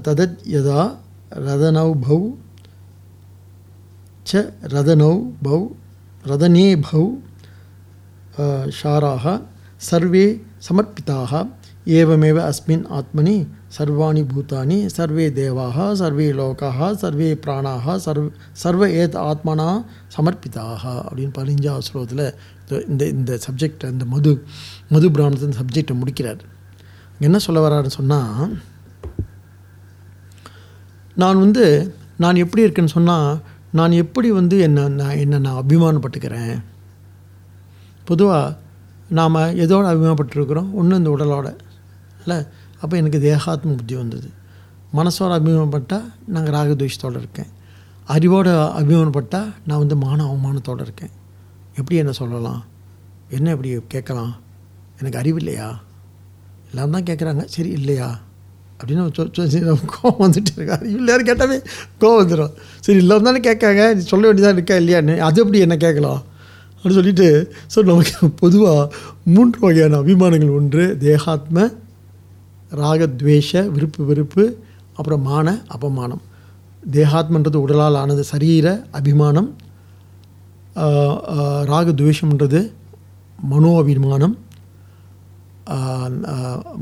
ததத் 0.07 0.39
யதா 0.55 0.81
ச 4.29 4.41
ரதனௌ 4.73 5.13
பௌ 5.45 5.59
ரதனே 6.25 6.67
பௌ 6.85 7.03
ஷாராக 8.79 9.25
சர்வே 9.89 10.25
சமர்ப்பிதாக 10.67 11.31
ஏவமேவ 11.97 12.37
அஸ்மின் 12.49 12.83
ஆத்மனி 12.97 13.35
சர்வாணி 13.77 14.21
பூத்தானி 14.31 14.77
சர்வே 14.87 15.25
தேவாக 15.33 15.95
சர்வே 15.95 16.27
லோகாக 16.31 16.89
சர்வே 16.95 17.29
பிராணாக 17.45 17.95
சர்வ 17.97 18.25
சர்வ 18.63 18.89
ஏத் 19.01 19.17
ஆத்மனா 19.29 19.69
சமர்ப்பிதாக 20.17 20.83
அப்படின்னு 21.05 21.33
பதினஞ்சாவது 21.37 21.87
ஸ்லோகத்தில் 21.89 22.25
இந்த 22.87 23.03
இந்த 23.07 23.39
சப்ஜெக்ட் 23.47 23.85
இந்த 23.91 24.05
மது 24.05 24.33
மது 24.89 25.09
பிராமணத்தின் 25.11 25.57
சப்ஜெக்டை 25.59 25.95
முடிக்கிறார். 25.99 26.41
என்ன 27.19 27.37
சொல்ல 27.37 27.59
வராருன்னு 27.67 27.97
சொன்னால் 27.99 28.49
நான் 31.15 31.39
வந்து 31.39 31.65
நான் 32.23 32.41
எப்படி 32.43 32.65
இருக்கேன்னு 32.65 32.95
சொன்னால் 32.97 33.29
நான் 33.71 33.91
எப்படி 33.91 34.31
வந்து 34.31 34.59
என்ன 34.59 34.87
நான் 34.87 35.17
என்ன 35.17 35.37
நான் 35.37 35.63
அபிமானப்பட்டுக்கிறேன்? 35.63 36.63
பொதுவாக 38.05 38.57
நாம் 39.09 39.35
எதோடு 39.35 39.87
அபிமானப்பட்டிருக்கிறோம் 39.93 40.71
ஒன்று 40.71 40.97
இந்த 40.97 41.09
உடலோட. 41.09 41.57
இல்லை 42.19 42.45
அப்போ 42.81 42.97
எனக்கு 42.97 43.19
தேகாத்ம 43.19 43.71
புத்தி 43.71 43.95
வந்தது. 43.95 44.29
மனசோட 44.93 45.31
அபிமானப்பட்டால் 45.39 46.13
நாங்கள் 46.27 46.53
ராகத்வேஷத்தோடு 46.53 47.17
இருக்கேன். 47.17 47.55
அறிவோட 48.07 48.49
அபிமானப்பட்டால் 48.79 49.53
நான் 49.65 49.77
வந்து 49.77 49.95
மான 49.95 50.23
அவமானத்தோடு 50.25 50.81
இருக்கேன். 50.81 51.09
எப்படி 51.69 51.95
என்ன 51.95 52.11
சொல்லலாம்? 52.11 52.65
என்ன 53.29 53.49
இப்படி 53.49 53.79
கேட்கலாம்? 53.87 54.35
எனக்கு 54.99 55.19
அறிவு 55.19 55.37
இல்லையா? 55.37 55.79
எல்லாம் 56.69 56.91
தான் 56.91 57.03
கேட்குறாங்க 57.03 57.43
சரி 57.43 57.69
இல்லையா? 57.69 58.19
அப்படின்னு 58.79 59.03
சொல் 59.17 59.31
கோவம் 59.93 60.21
வந்துட்டு 60.23 60.51
இருக்காரு 60.57 60.85
எல்லாரும் 60.99 61.27
கேட்டாவே 61.29 61.57
கோவம் 62.01 62.19
வந்துடும் 62.21 62.53
சரி 62.85 62.99
இல்லை 63.03 63.15
தானே 63.27 63.39
கேட்காங்க. 63.47 63.81
நீ 63.97 64.01
சொல்ல 64.11 64.23
வேண்டியதாக 64.29 64.57
இருக்கா 64.57 64.75
இல்லையான்னு. 64.81 65.15
அது 65.27 65.41
எப்படி 65.43 65.61
என்ன 65.65 65.77
கேட்கலாம்? 65.85 66.21
அப்படின்னு 66.73 66.97
சொல்லிட்டு 66.99 67.27
ஸோ 67.73 67.83
நமக்கு 67.89 68.29
பொதுவாக 68.41 68.83
மூன்று 69.35 69.57
வகையான 69.65 69.99
அபிமானங்கள் 70.03 70.55
ஒன்று 70.59 70.83
தேகாத்ம 71.05 71.67
ராகத்வேஷ 72.81 73.51
விருப்பு 73.75 74.01
வெறுப்பு 74.09 74.43
அப்புறம் 74.97 75.23
மான 75.29 75.47
அபமானம். 75.75 76.23
தேகாத்மன்றது 76.95 77.57
உடலால் 77.65 77.97
ஆனது 78.01 78.23
சரீர 78.33 78.65
அபிமானம். 78.99 79.49
ராகத்வேஷம்ன்றது 81.71 82.61
மனோ 83.51 83.71
அபிமானம். 83.81 84.35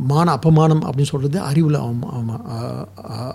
மான 0.06 0.38
அபமானம் 0.38 0.84
அப்படின்னு 0.86 1.02
சொல்கிறது 1.02 1.40
அறிவில் 1.42 1.78
அவமா- 1.80 2.44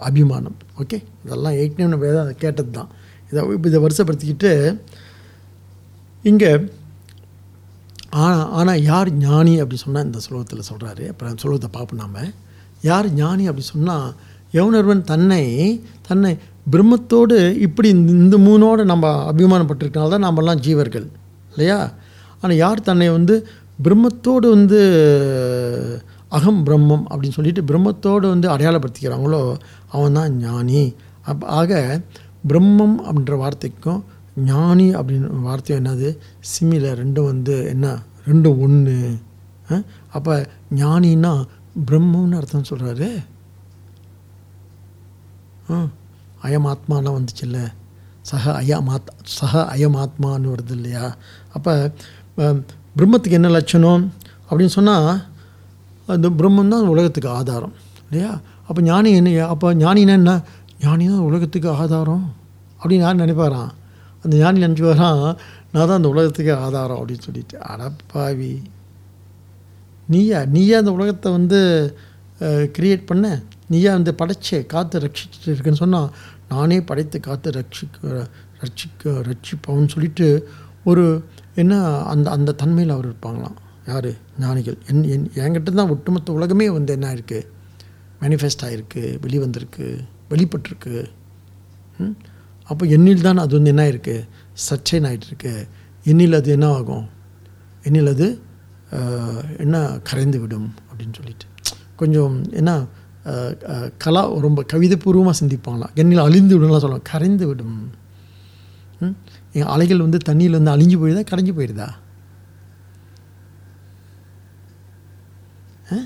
அபிமானம். 0.01 0.57
ஓகே? 0.79 0.99
இதெல்லாம் 1.25 1.53
ஏற்கனவே 1.53 1.91
நம்ம 1.91 2.21
அதை 2.21 2.35
கேட்டது 2.35 2.71
தான். 2.71 2.89
இதை 3.33 3.45
இப்போ 3.49 3.69
இதை 3.69 3.81
வருஷப்படுத்திக்கிட்டு 3.81 4.53
இங்கே 6.23 6.53
ஆனால் 8.11 8.51
ஆனால் 8.51 8.83
யார் 8.83 9.13
ஞானி 9.13 9.59
அப்படி 9.59 9.77
சொன்னால் 9.77 10.05
இந்த 10.05 10.19
சுலோகத்தில் 10.19 10.69
சொல்கிறாரு 10.71 11.09
அப்புறம் 11.09 11.37
சுலோகத்தை 11.43 11.69
பார்ப்போம் 11.73 12.01
நாம. 12.01 12.25
யார் 12.83 13.13
ஞானி 13.13 13.47
அப்படி 13.47 13.67
சொன்னால் 13.67 14.15
எவனொருவன் 14.53 15.03
தன்னை 15.03 15.43
தன்னை 16.09 16.39
பிரம்மத்தோடு 16.71 17.37
இப்படி 17.59 17.89
இந்த 17.89 18.13
இந்த 18.13 18.37
மூணோடு 18.39 18.85
நம்ம 18.85 19.33
அபிமானப்பட்டிருக்கனால 19.33 20.09
தான் 20.09 20.19
நாமெல்லாம் 20.19 20.61
ஜீவர்கள். 20.61 21.07
இல்லையா? 21.51 21.93
ஆனால் 22.41 22.57
யார் 22.57 22.81
தன்னை 22.81 23.11
வந்து 23.11 23.35
பிரம்மத்தோடு 23.83 24.49
வந்து 24.49 24.81
அகம் 26.29 26.67
பிரம்மம் 26.67 27.05
அப்படின்னு 27.11 27.31
சொல்லிட்டு 27.31 27.63
பிரம்மத்தோடு 27.63 28.29
வந்து 28.29 28.49
அடையாளப்படுத்திக்கிறாங்களோ 28.49 29.57
அவன் 29.89 30.13
தான் 30.13 30.37
ஞானி. 30.37 30.95
அப் 31.23 31.45
ஆக 31.45 32.01
பிரம்மம் 32.49 32.97
அப்படின்ற 33.05 33.37
வார்த்தைக்கும் 33.37 34.05
ஞானி 34.45 34.95
அப்படின்னு 34.95 35.41
வார்த்தையும் 35.41 35.85
என்னது? 35.85 36.09
சிமில 36.51 36.93
ரெண்டும் 37.01 37.25
வந்து 37.25 37.67
என்ன? 37.67 37.87
ரெண்டும் 38.27 38.59
ஒன்று 38.59 38.97
அப்போ 40.13 40.49
ஞானின்னா 40.75 41.33
பிரம்மம்னு 41.87 42.37
அர்த்தம் 42.37 42.69
சொல்கிறாரு 42.71 43.09
ஆ? 45.71 45.87
அயமாத்மாலாம் 46.43 47.19
வந்துச்சுல்ல. 47.19 47.59
சக 48.21 48.63
அயமாத் 48.63 49.13
சக 49.23 49.69
அயமாத்மான்னு 49.75 50.53
வருது 50.53 50.71
இல்லையா? 50.71 51.17
அப்போ 51.53 51.73
பிரம்மத்துக்கு 53.01 53.39
என்ன 53.39 53.49
லட்சணம் 53.49 54.03
அப்படின்னு 54.49 54.73
சொன்னால் 54.77 55.11
அந்த 56.09 56.29
பிரம்மம் 56.39 56.73
தான் 56.73 56.89
உலகத்துக்கு 56.95 57.29
ஆதாரம் 57.39 57.75
இல்லையா? 58.07 58.31
அப்போ 58.69 58.81
ஞானி 58.83 59.11
என்ன 59.19 59.47
அப்போ 59.53 59.69
ஞானினா 59.75 60.15
என்ன? 60.21 60.33
ஞானி 60.81 61.05
தான் 61.13 61.27
உலகத்துக்கு 61.29 61.69
ஆதாரம் 61.83 62.25
அப்படின்னு 62.81 63.05
யார் 63.05 63.23
நினைப்பாரான் 63.23 63.71
அந்த 64.25 64.33
ஞானி 64.37 64.65
நினச்சிப்பாரான் 64.65 65.23
நான் 65.73 65.87
தான் 65.89 65.99
அந்த 66.01 66.11
உலகத்துக்கே 66.15 66.55
ஆதாரம் 66.67 66.99
அப்படின்னு 67.01 67.27
சொல்லிட்டு. 67.29 67.57
அடப்பாவி 67.73 68.53
நீயா 70.09 70.39
நீயா 70.55 70.77
அந்த 70.79 70.93
உலகத்தை 70.99 71.29
வந்து 71.33 71.61
கிரியேட் 72.77 73.09
பண்ண? 73.11 73.27
நீயா 73.69 73.91
வந்து 73.93 74.13
படைச்சே 74.21 74.67
காத்து 74.67 75.03
ரட்சிச்சுட்டு 75.05 75.51
இருக்குன்னு 75.53 75.83
சொன்னால் 75.85 76.09
நானே 76.49 76.81
படைத்து 76.81 77.21
காத்து 77.21 77.51
ரட்சிக்க 77.59 78.27
ரட்சிக்க 78.63 79.13
ரட்சிப்பவன் 79.29 79.93
சொல்லிட்டு 79.95 80.29
ஒரு 80.85 81.05
என்ன 81.61 81.77
அந்த 82.13 82.27
அந்த 82.31 82.55
தன்மையில் 82.63 82.95
அவர் 82.95 83.09
இருப்பாங்களாம்? 83.11 83.57
யார்? 83.87 84.11
ஞானிகள். 84.41 84.79
என் 84.91 85.05
என் 85.15 85.27
என்கிட்ட 85.45 85.71
தான் 85.73 85.93
ஒட்டுமொத்த 85.95 86.33
உலகமே 86.33 86.67
வந்து 86.71 86.93
என்ன 86.93 87.09
இருக்குது 87.15 87.49
மேனிஃபெஸ்ட் 88.21 88.65
ஆகிருக்கு 88.67 89.03
வெளிவந்திருக்கு 89.27 89.87
வெளிப்பட்டிருக்கு. 90.31 90.95
ம்? 91.99 92.15
அப்போ 92.69 92.85
எண்ணில் 92.97 93.27
தான் 93.29 93.43
அது 93.45 93.53
வந்து 93.57 93.73
என்ன 93.73 93.83
ஆயிருக்கு? 93.87 94.17
சச்சைன் 94.67 95.07
ஆகிட்டு 95.09 95.29
இருக்கு 95.31 95.55
எண்ணில் 96.05 96.39
அது 96.41 96.51
என்ன 96.51 96.67
ஆகும்? 96.79 97.07
எண்ணில் 97.83 98.11
அது 98.15 98.29
என்ன 99.65 99.77
கரைந்து 100.09 100.39
விடும் 100.41 100.69
அப்படின்னு 100.89 101.17
சொல்லிட்டு. 101.19 101.47
கொஞ்சம் 101.97 102.37
என்ன 102.53 102.71
கலா 104.05 104.23
ரொம்ப 104.47 104.61
கவிதைபூர்வமாக 104.73 105.37
சிந்திப்பாங்களாம். 105.43 105.95
எண்ணில் 105.95 106.27
அழிந்து 106.27 106.55
விடும்லாம் 106.57 106.85
சொல்லுவாங்க. 106.85 107.09
கரைந்து 107.13 107.47
விடும். 107.47 107.77
என் 109.55 109.67
அலைகள் 109.67 109.99
வந்து 109.99 110.19
தண்ணியில் 110.29 110.53
வந்து 110.53 110.71
அழிஞ்சு 110.71 110.97
போயிடுதா 110.97 111.23
கரைஞ்சி 111.31 111.53
போயிடுதா? 111.53 111.89
ஆ? 115.93 115.99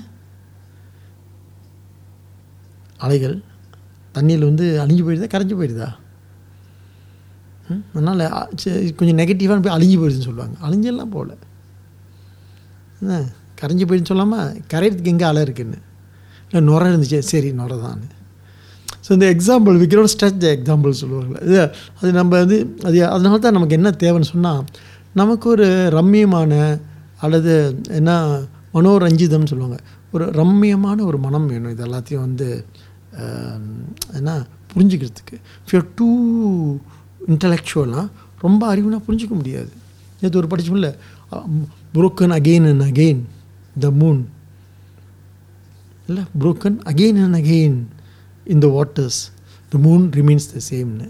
அலைகள் 2.99 3.35
தண்ணியில் 4.15 4.43
வந்து 4.43 4.81
அழிஞ்சு 4.81 5.03
போயிடுதா 5.03 5.29
கரைஞ்சி 5.33 5.55
போயிடுதா? 5.55 5.89
ம்? 7.69 7.83
அதனால் 7.93 8.23
சரி, 8.55 8.91
கொஞ்சம் 8.91 9.19
நெகட்டிவாக 9.19 9.61
போய் 9.61 9.75
அழிஞ்சு 9.75 9.97
போயிடுதுன்னு 9.97 10.29
சொல்லுவாங்க. 10.29 10.55
அழிஞ்செல்லாம் 10.61 11.09
போகல. 11.09 11.33
என்ன? 13.01 13.15
கரைஞ்சி 13.61 13.85
போயிடுன்னு 13.85 14.05
சொல்லாமல் 14.05 14.61
கரையிறதுக்கு 14.73 15.07
எங்கே 15.07 15.25
அலை 15.25 15.41
இருக்குன்னு? 15.41 15.79
இல்லை 16.47 16.61
நுர 16.63 16.89
இருந்துச்சு 16.89 17.19
சரி 17.29 17.51
நுர 17.51 17.77
தான் 17.77 18.03
ஸோ 19.05 19.11
இந்த 19.17 19.27
எக்ஸாம்பிள் 19.35 19.75
விக்கிறோட 19.81 20.09
ஸ்ட்ரெச் 20.13 20.41
த 20.43 20.47
எக்ஸாம்பிள் 20.57 20.99
சொல்லுவாங்கள்ல 21.01 21.41
இது 21.47 21.57
அது 21.99 22.09
நம்ம 22.19 22.31
வந்து 22.43 22.57
அது 22.87 22.97
அதனால 23.15 23.39
தான் 23.45 23.57
நமக்கு 23.57 23.77
என்ன 23.79 23.89
தேவைன்னு 24.03 24.31
சொன்னால் 24.33 24.61
நமக்கு 25.21 25.45
ஒரு 25.55 25.67
ரம்மியமான 25.97 26.53
அல்லது 27.25 27.53
என்ன 27.99 28.11
மனோரஞ்சிதம்னு 28.75 29.51
சொல்லுவாங்க. 29.51 29.77
ஒரு 30.13 30.25
ரம்மியமான 30.39 30.97
ஒரு 31.09 31.17
மனம் 31.25 31.47
வேணும். 31.51 31.73
இது 31.73 31.83
எல்லாத்தையும் 31.87 32.25
வந்து 32.27 32.47
என்ன 34.17 34.31
புரிஞ்சுக்கிறதுக்கு. 34.71 35.35
ஃபியூர் 35.65 35.85
டூ 35.99 36.07
இன்டலெக்சுவலாக 37.33 38.05
ரொம்ப 38.45 38.61
அறிவுனா 38.73 38.99
புரிஞ்சிக்க 39.07 39.33
முடியாது. 39.41 39.71
நேற்று 40.19 40.39
ஒரு 40.41 40.49
படிச்சோம்ல 40.51 40.89
broken 41.95 42.35
again 42.39 42.67
and 42.71 42.85
again 42.89 43.21
the 43.83 43.89
moon 44.01 44.21
இல்லை 46.09 46.23
broken 46.41 46.77
again 46.91 47.19
and 47.25 47.37
again 47.41 47.77
in 48.45 48.59
the 48.59 48.67
waters 48.67 49.33
the 49.69 49.77
moon 49.77 50.09
remains 50.13 50.39
the 50.53 50.75
சேம்னு 50.75 51.09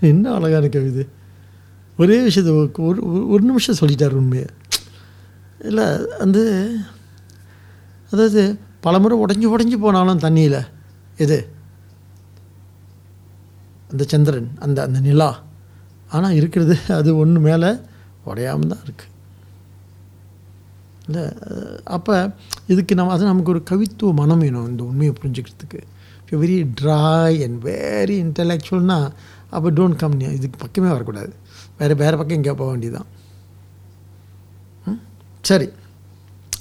என்ன 0.00 0.32
அழகான 0.32 0.68
கவிதை. 0.68 1.08
ஒரே 1.98 2.22
விஷயத்தை 2.22 2.84
ஒரு 2.84 3.00
ஒரு- 3.00 3.28
ஒரு 3.28 3.42
நிமிஷம் 3.44 3.74
சொல்லிட்டார் 3.80 4.08
உண்மையை. 4.08 4.46
இல்லை 5.58 5.84
வந்து 6.18 6.74
அதாவது 8.12 8.58
பல 8.80 8.98
முறை 8.98 9.18
உடஞ்சி 9.18 9.50
உடஞ்சி 9.50 9.78
போனாலும் 9.78 10.18
தண்ணியில் 10.18 10.66
எது? 11.16 11.48
அந்த 13.90 14.04
சந்திரன் 14.04 14.50
அந்த 14.58 14.82
அந்த 14.82 15.00
நிலா. 15.00 15.42
ஆனால் 16.08 16.32
இருக்கிறது 16.32 16.94
அது 16.94 17.16
ஒன்று 17.16 17.40
மேலே 17.40 17.76
உடையாமல் 18.24 18.66
தான் 18.66 18.78
இருக்குது 18.78 19.10
இல்லை 21.06 21.24
அப்போ 21.96 22.16
இதுக்கு 22.72 22.92
நம்ம 22.98 23.12
அது 23.16 23.30
நமக்கு 23.30 23.52
ஒரு 23.54 23.62
கவித்துவ 23.70 24.12
மனம் 24.20 24.42
வேணும் 24.44 24.68
இந்த 24.72 24.82
உண்மையை 24.90 25.12
புரிஞ்சுக்கிறதுக்கு. 25.20 25.80
வெரி 26.42 26.56
ட்ராய் 26.80 27.38
அண்ட் 27.46 27.58
வெரி 27.68 28.16
இன்டலெக்சுவல்னால் 28.26 29.08
அப்போ 29.54 29.68
டோன்ட் 29.78 29.98
கம் 30.02 30.14
இதுக்கு 30.36 30.58
பக்கமே 30.64 30.90
வரக்கூடாது. 30.94 31.32
வேறு 31.80 31.94
வேறு 32.02 32.18
பக்கம் 32.20 32.38
எங்கேயா 32.38 32.56
போக 32.60 32.70
வேண்டியதுதான். 32.72 33.08
சரி. 35.50 35.68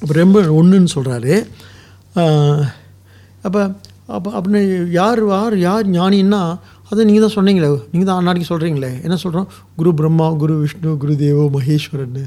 இப்போ 0.01 0.13
ரொம்ப 0.23 0.39
ஒன்றுன்னு 0.59 0.91
சொல்கிறாரு 0.97 1.33
அப்போ 3.47 3.61
அப்போ 4.15 4.29
அப்படின்னு 4.37 4.61
யார் 4.99 5.19
யார் 5.33 5.55
யார் 5.67 5.85
ஞானின்னா 5.97 6.41
அதை 6.89 7.01
நீங்கள் 7.07 7.25
தான் 7.25 7.35
சொன்னீங்களே 7.37 7.67
நீங்கள் 7.91 8.09
தான் 8.09 8.25
நாளைக்கு 8.27 8.47
சொல்கிறீங்களே 8.51 8.89
என்ன 9.05 9.15
சொல்கிறோம் 9.23 9.47
குரு 9.79 9.91
பிரம்மா 9.99 10.27
குரு 10.41 10.55
விஷ்ணு 10.63 10.93
குரு 11.03 11.13
தேவோ 11.21 11.43
மகேஸ்வரன்னு. 11.57 12.23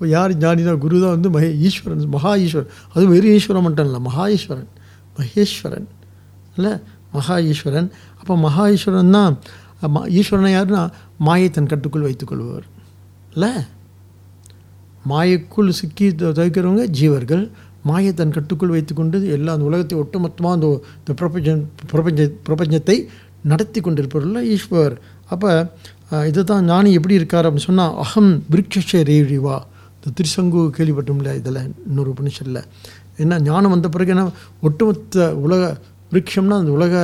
அப்போ 0.00 0.08
யார் 0.10 0.32
ஞானினா 0.38 0.72
குரு 0.78 0.96
தான் 1.00 1.14
வந்து 1.14 1.30
மகே 1.30 1.48
ஈஸ்வரன் 1.60 2.02
மகா 2.12 2.32
ஈஸ்வரன் 2.42 2.68
அது 2.92 3.04
வெறும் 3.08 3.34
ஈஸ்வரன் 3.36 3.64
மட்டும் 3.64 3.86
இல்லை 3.86 4.00
மகா 4.04 4.24
ஈஸ்வரன் 4.34 4.68
மகேஸ்வரன் 5.16 5.88
இல்லை? 6.56 6.72
மகா 7.12 7.36
ஈஸ்வரன் 7.48 7.88
அப்போ 8.20 8.34
மகா 8.38 8.64
ஈஸ்வரன் 8.70 9.14
தான் 9.16 9.34
ம- 9.94 10.08
ஈஸ்வரனை 10.18 10.50
யாருன்னா 10.54 10.82
மாயை 11.20 11.48
தன் 11.50 11.66
கட்டுக்குள் 11.66 12.06
வைத்துக்கொள்பவர் 12.06 12.66
இல்லை? 13.34 13.50
மாயைக்குள் 15.04 15.70
சிக்கி 15.72 16.14
த- 16.14 16.32
தவிக்கிறவங்க 16.32 16.84
ஜீவர்கள். 16.98 17.44
மாயை 17.84 18.12
தன் 18.14 18.32
கட்டுக்குள் 18.32 18.68
வைத்துக்கொண்டு 18.68 19.18
எல்லா 19.32 19.52
அந்த 19.52 19.64
உலகத்தை 19.64 19.96
ஒட்டுமொத்தமாக 19.98 20.56
அந்த 20.56 20.68
இந்த 20.98 21.12
பிரபஞ்சம் 21.14 21.62
பிரபஞ்ச 21.92 22.20
பிரபஞ்சத்தை 22.46 22.96
நடத்தி 23.44 23.80
கொண்டிருப்பவர்கள் 23.80 24.48
ஈஸ்வர். 24.54 24.94
அப்போ 25.28 25.50
இதுதான் 26.28 26.66
ஞானி 26.66 26.92
எப்படி 26.92 27.14
இருக்கார் 27.14 27.46
அப்படின்னு 27.46 27.70
சொன்னால் 27.70 27.96
அகம் 28.04 28.30
விருட்ச 28.50 28.76
ரேழிவா 29.10 29.56
இந்த 29.98 30.12
திருசங்கு 30.18 30.60
கேள்விப்பட்டோம்ல 30.76 31.30
இதில் 31.40 31.60
இன்னொரு 31.88 32.10
உபனிஷத்தில் 32.14 32.60
என்ன 33.22 33.38
ஞானம் 33.48 33.72
வந்த 33.74 33.88
பிறகு 33.88 34.12
என்ன 34.14 34.24
ஒட்டுமொத்த 34.60 35.34
உலக 35.44 35.62
விருட்சம்னா 36.12 36.58
அந்த 36.62 36.72
உலக 36.78 36.94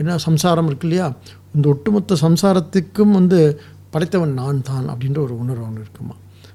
என்ன 0.00 0.16
சம்சாரம் 0.28 0.66
இருக்கு 0.66 0.86
இல்லையா? 0.88 1.06
இந்த 1.54 1.66
ஒட்டுமொத்த 1.68 2.16
சம்சாரத்துக்கும் 2.26 3.14
வந்து 3.18 3.38
படைத்தவன் 3.92 4.34
நான் 4.40 4.58
தான் 4.62 4.86
அப்படின்ற 4.92 5.18
ஒரு 5.26 5.34
உணர்வு 5.42 5.64
ஒன்று 5.66 5.84
இருக்குமா? 5.84 6.14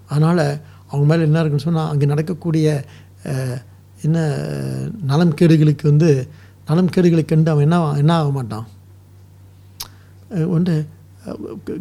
அதனால் 0.10 0.44
அவங்க 0.90 1.06
மேலே 1.12 1.24
என்ன 1.28 1.40
இருக்குன்னு 1.42 1.68
சொன்னால் 1.68 1.90
அங்கே 1.92 2.06
நடக்கக்கூடிய 2.06 2.68
என்ன 4.06 4.18
நலம் 5.12 5.34
கேடுகளுக்கு 5.40 5.86
வந்து 5.92 6.10
நலம் 6.70 6.94
கேடுகளை 6.96 7.24
கண்டு 7.26 7.52
அவன் 7.54 7.66
என்ன 7.68 7.78
என்ன 8.04 8.14
ஆக 8.20 8.30
மாட்டான்? 8.38 8.66
ஒன்று 10.56 10.76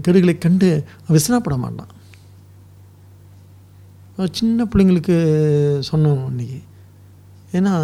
கெடுகளை 0.05 0.35
கண்டு 0.39 0.69
விசனப்பட 1.15 1.57
மாட்டான். 1.65 1.93
சின்ன 4.39 4.65
பிள்ளைங்களுக்கு 4.71 5.17
சொன்னோம் 5.91 6.23
இன்றைக்கி 6.31 6.59
ஏன்னா 7.59 7.75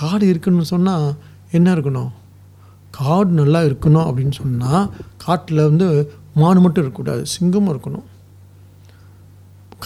காடு 0.00 0.24
இருக்குன்னு 0.32 0.70
சொன்னால் 0.74 1.08
என்ன 1.58 1.74
இருக்கணும்? 1.74 2.12
காடு 3.00 3.30
நல்லா 3.40 3.60
இருக்கணும் 3.68 4.06
அப்படின்னு 4.08 4.34
சொன்னால் 4.40 4.90
காட்டில் 5.24 5.66
வந்து 5.68 5.88
மான் 6.40 6.62
மட்டும் 6.64 6.82
இருக்கக்கூடாது 6.84 7.22
சிங்கமும் 7.34 7.72
இருக்கணும். 7.74 8.06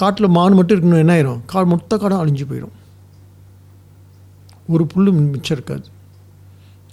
காட்டில் 0.01 0.35
மான் 0.39 0.59
மட்டும் 0.59 0.77
இருக்கணும் 0.77 1.05
என்ன 1.05 1.15
ஆயிரும்? 1.17 1.41
காடு 1.53 1.67
மொத்த 1.73 1.99
காடும் 1.99 2.23
அழிஞ்சு 2.23 2.47
போயிடும் 2.51 2.77
ஒரு 4.75 4.85
புல்லு 4.93 5.11
மிச்சம் 5.35 5.57
இருக்காது. 5.57 5.87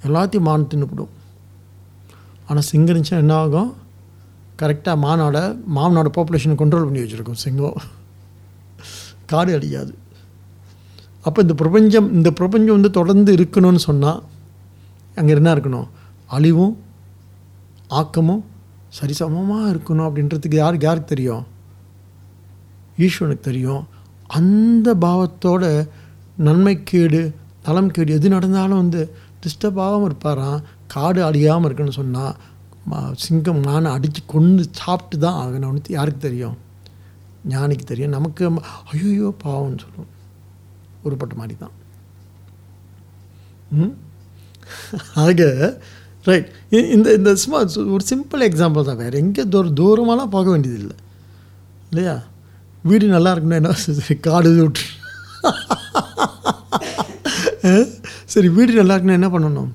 எல்லாத்தையும் 0.08 0.48
மான் 0.48 0.70
தின்னுபிடும். 0.72 1.14
ஆனால் 2.48 2.68
சிங்கம் 2.70 2.94
இருந்துச்சுன்னா 2.94 3.24
என்ன 3.26 3.36
ஆகும்? 3.46 3.72
கரெக்டாக 4.62 4.98
மானோட 5.06 5.38
மாமனோட 5.76 6.10
பாப்புலேஷனை 6.18 6.56
கண்ட்ரோல் 6.60 6.88
பண்ணி 6.88 7.04
வச்சுருக்கோம் 7.04 7.42
சிங்கம் 7.44 7.78
காடு 9.32 9.52
அழியாது. 9.58 9.94
அப்போ 11.28 11.40
இந்த 11.46 11.56
பிரபஞ்சம் 11.62 12.08
இந்த 12.18 12.30
பிரபஞ்சம் 12.40 12.78
வந்து 12.78 12.92
தொடர்ந்து 13.00 13.32
இருக்கணும்னு 13.38 13.82
சொன்னால் 13.90 14.22
அங்கே 15.20 15.34
என்ன 15.40 15.54
இருக்கணும்? 15.56 15.88
அழிவும் 16.38 16.74
ஆக்கமும் 18.00 18.44
சரிசமமாக 18.98 19.72
இருக்கணும் 19.74 20.08
அப்படின்றதுக்கு 20.08 20.58
யாருக்கு 20.64 20.88
யாருக்கு 20.88 21.14
தெரியும்? 21.14 21.44
ஈஸ்வரனுக்கு 23.06 23.48
தெரியும். 23.50 23.84
அந்த 24.38 24.88
பாவத்தோட 25.06 25.64
நன்மைக்கேடு 26.48 27.22
நலம் 27.68 27.94
கேடு 27.96 28.16
எது 28.18 28.28
நடந்தாலும் 28.36 28.82
வந்து 28.84 29.02
டிஸ்டர்ப் 29.44 29.80
ஆகாமல் 29.86 30.08
இருப்பாராம். 30.10 30.60
காடு 30.94 31.22
அழியாமல் 31.28 31.68
இருக்குன்னு 31.68 32.00
சொன்னால் 32.02 32.34
சிங்கம் 33.18 33.64
மானை 33.64 33.92
அடித்து 33.92 34.22
கொண்டு 34.26 34.66
சாப்பிட்டு 34.72 35.18
தான் 35.18 35.44
ஆகணும்னு 35.44 35.82
யாருக்கு 35.88 36.20
தெரியும்? 36.20 36.58
ஞானிக்கு 37.50 37.76
தெரியும். 37.76 38.10
நமக்கு 38.10 38.52
ஐயோ 38.92 39.36
பாவம்னு 39.44 39.80
சொல்லுவோம். 39.80 40.08
உருப்பட்ட 41.04 41.36
மாதிரி 41.36 41.60
தான். 41.60 41.72
ம்? 43.72 43.98
ஆக 45.16 45.80
ரைட் 46.26 46.48
இந்த 46.70 47.14
இந்த 47.14 47.36
சும்மா 47.36 47.66
ஒரு 47.96 48.04
சிம்பிள் 48.10 48.32
எக்ஸாம்பிள் 48.32 48.84
தான் 48.84 48.96
வேறு. 48.96 49.18
எங்கே 49.18 49.48
தூர 49.48 49.68
தூரமாலாம் 49.68 50.26
போக 50.26 50.50
வேண்டியதில்லை. 50.50 50.96
இல்லையா? 51.90 52.24
வீடு 52.84 53.08
நல்லா 53.08 53.36
இருக்குன்னா 53.36 53.56
என்ன? 53.56 53.76
காடு 54.22 54.50
விட்டு. 54.50 54.82
சரி 58.26 58.50
வீடு 58.50 58.74
நல்லா 58.74 58.96
இருக்குன்னா 58.96 59.12
என்ன 59.12 59.28
பண்ணணும்? 59.28 59.72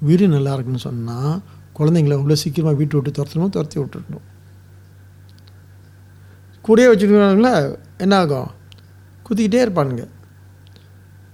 வீடு 0.00 0.28
நல்லா 0.28 0.54
இருக்குன்னு 0.54 0.78
சொன்னால் 0.78 1.42
குழந்தைங்கள 1.80 2.16
அவ்வளோ 2.18 2.38
சீக்கிரமாக 2.44 2.78
வீட்டு 2.80 2.96
விட்டு 2.96 3.12
துரத்தணும் 3.18 3.54
துரத்தி 3.56 3.78
விட்டுடணும். 3.80 4.26
கூடயே 6.64 6.88
வச்சுருக்காங்களா 6.92 7.52
என்ன 8.04 8.16
ஆகும்? 8.22 8.48
குத்திக்கிட்டே 9.26 9.60
இருப்பானுங்க. 9.66 10.04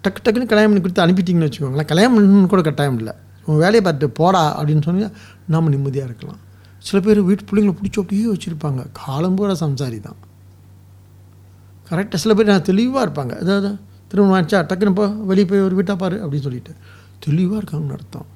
டக்கு 0.02 0.20
டக்குன்னு 0.24 0.50
கல்யாணம் 0.50 0.70
பண்ணி 0.70 0.82
கொடுத்து 0.82 1.04
அனுப்பிட்டீங்கன்னு 1.04 1.48
வச்சுக்கோங்களேன். 1.48 1.88
கல்யாணம் 1.92 2.14
பண்ணணும்னு 2.16 2.50
கூட 2.52 2.62
கட்டாயம் 2.66 2.98
இல்லை. 3.00 3.14
உன் 3.46 3.60
வேலையை 3.62 3.80
பார்த்துட்டு 3.86 4.18
போடா 4.20 4.42
அப்படின்னு 4.58 4.84
சொன்னால் 4.86 5.16
நாம் 5.54 5.72
நிம்மதியாக 5.74 6.08
இருக்கலாம். 6.10 6.40
சில 6.86 7.00
பேர் 7.06 7.20
வீட்டு 7.28 7.48
பிள்ளைங்களை 7.48 7.74
பிடிச்சி 7.78 8.00
அப்படியே 8.02 8.26
வச்சுருப்பாங்க. 8.32 8.82
காலம்பூரா 9.02 9.56
சம்சாரி 9.64 9.98
தான். 10.06 10.18
கரெக்டாக 11.90 12.20
சில 12.24 12.34
பேர் 12.34 12.52
நான் 12.52 12.68
தெளிவாக 12.70 13.04
இருப்பாங்க. 13.06 13.34
அதாவது 13.42 13.70
திருமணம் 14.10 14.36
ஆச்சா 14.38 14.58
டக்குன்னு 14.70 14.96
போ 15.00 15.06
வெளியே 15.30 15.46
போய் 15.50 15.66
ஒரு 15.68 15.74
வீட்டாக 15.78 15.98
பாரு 16.02 16.16
அப்படின்னு 16.24 16.46
சொல்லிட்டு 16.48 16.72
தெளிவாக 17.26 17.60
இருக்காங்கன்னு 17.60 17.96
அர்த்தம். 17.98 18.26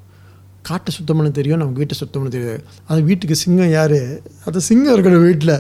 காட்டை 0.68 0.90
சுத்தம் 0.96 1.18
பண்ண 1.18 1.30
தெரியும் 1.38 1.61
நம்ம 1.61 1.76
வீட்டை 1.80 1.94
சுத்தம் 2.00 2.20
பண்ண 2.20 2.30
தெரியாது. 2.36 2.62
அது 2.90 3.00
வீட்டுக்கு 3.08 3.36
சிங்கம் 3.42 3.72
யார்? 3.78 4.00
அது 4.46 4.58
சிங்கம் 4.68 4.94
இருக்கணும் 4.94 5.26
வீட்டில். 5.28 5.56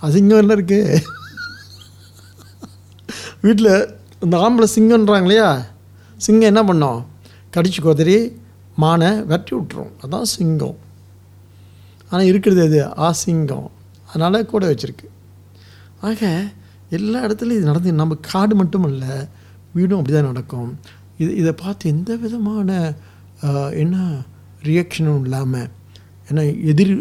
அது 0.00 0.12
சிங்கம் 0.16 0.40
என்ன 0.42 0.56
இருக்கு? 0.58 0.80
வீட்டில் 3.46 3.72
இந்த 4.24 4.36
ஆம்பளை 4.44 4.68
சிங்கன்றாங்க 4.76 5.26
இல்லையா? 5.28 5.48
சிங்கம் 6.26 6.50
என்ன 6.52 6.62
பண்ணோம்? 6.70 7.00
கடிச்சு 7.54 7.80
கொதறி 7.86 8.18
மானை 8.82 9.10
வெட்டி 9.30 9.52
விட்டுரும். 9.56 9.92
அதான் 10.04 10.28
சிங்கம். 10.36 10.76
ஆனால் 12.10 12.28
இருக்கிறது 12.30 12.62
அது 12.68 12.80
ஆசிங்கம் 13.08 13.68
அதனால் 14.08 14.50
கூட 14.52 14.64
வச்சுருக்கு. 14.70 15.08
ஆக 16.08 16.30
எல்லா 16.96 17.18
இடத்துலையும் 17.26 17.58
இது 17.60 17.70
நடந்து 17.70 17.92
நம்ம 18.00 18.16
காடு 18.30 18.54
மட்டும் 18.60 18.86
இல்லை 18.90 19.14
வீடும் 19.76 19.98
அப்படி 20.00 20.14
தான் 20.16 20.30
நடக்கும். 20.30 20.70
இது 21.22 21.30
இதை 21.40 21.52
பார்த்து 21.62 21.90
எந்த 21.94 22.10
விதமான 22.24 22.78
என்ன 23.82 23.96
ரியாக்ஷனும் 24.64 25.22
இல்லாமல் 25.24 25.70
ஏன்னா 26.28 26.42
எதிர் 26.64 26.94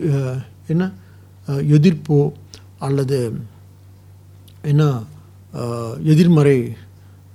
என்ன 0.68 0.84
எதிர்ப்போ 1.70 2.18
அல்லது 2.80 3.18
என்ன 4.62 4.84
எதிர்மறை 6.04 6.58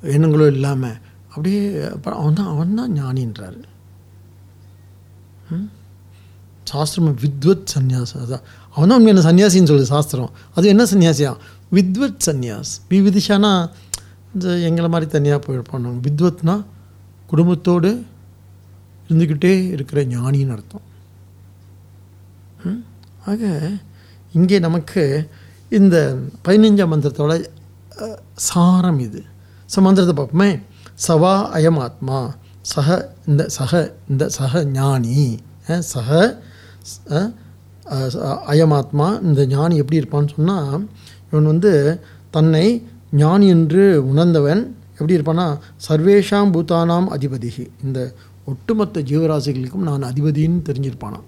எண்ணங்களோ 0.03 0.47
இல்லாமல் 0.47 0.97
அப்படியே 1.31 1.63
அப்புறம் 1.89 2.19
அவன் 2.21 2.35
தான் 2.35 2.47
அவன் 2.47 2.75
தான் 2.75 2.93
ஞானின்றாரு. 2.99 3.61
ம்? 5.51 5.67
சாஸ்திரம் 6.67 7.19
வித்வத் 7.23 7.71
சந்நியாசம் 7.75 8.23
அதான். 8.25 8.45
அவன் 8.75 8.89
தான் 8.89 9.07
என்ன 9.07 9.25
சன்னியாசின்னு 9.29 9.71
சொல்லுது 9.71 9.93
சாஸ்திரம். 9.95 10.33
அது 10.55 10.69
என்ன 10.69 10.85
சன்னியாசியா 10.85 11.33
வித்வத் 11.73 12.25
சந்நியாஸ். 12.27 12.73
வி 12.91 12.99
விதிஷானா 13.07 13.53
இந்த 14.35 14.49
எங்களை 14.59 14.89
மாதிரி 14.89 15.11
தனியாக 15.11 15.39
போய் 15.39 15.49
போயிருப்பாங்க 15.49 15.93
வித்வத்னா 16.07 16.55
குடும்பத்தோடு 17.27 17.91
இருந்துக்கிட்டே 19.09 19.71
இருக்கிற 19.71 20.05
ஞானின்னு 20.05 20.51
அர்த்தம். 20.51 20.81
ம்? 22.65 22.85
ஆக 23.27 23.71
இங்கே 24.33 24.59
நமக்கு 24.59 25.29
இந்த 25.69 26.17
பதினஞ்சாம் 26.45 26.89
மந்திரத்தோட 26.89 27.45
சாரம் 28.35 28.99
இது. 28.99 29.25
ஸோ 29.77 29.81
மந்திரத்தை 29.81 30.25
பார்ப்போமே. 30.25 30.63
சவா 31.09 31.55
அயம் 31.55 31.79
ஆத்மா. 31.79 32.35
சக 32.61 33.15
இந்த 33.27 33.49
சக 33.49 33.95
இந்த 34.09 34.29
சக 34.29 34.65
ஞானி. 34.65 35.39
சக 35.79 36.43
ச- 37.07 37.33
அயமாத்மா 38.49 39.23
இந்த 39.23 39.47
ஞானி 39.47 39.77
எப்படி 39.77 40.01
இருப்பான்னு 40.01 40.35
சொன்னால் 40.37 40.89
இவன் 41.31 41.45
வந்து 41.45 42.01
தன்னை 42.31 42.87
ஞானி 43.13 43.49
என்று 43.49 44.09
உணர்ந்தவன். 44.09 44.77
எப்படி 44.93 45.17
இருப்பான்னா 45.17 45.59
சர்வேஷாம் 45.89 46.51
பூதானாம் 46.51 47.07
அதிபதிகி 47.11 47.69
இந்த 47.85 48.13
ஒட்டுமொத்த 48.49 49.01
ஜீவராசிகளுக்கும் 49.01 49.87
நான் 49.89 50.03
அதிபதின்னு 50.03 50.61
தெரிஞ்சிருப்பானாம். 50.69 51.27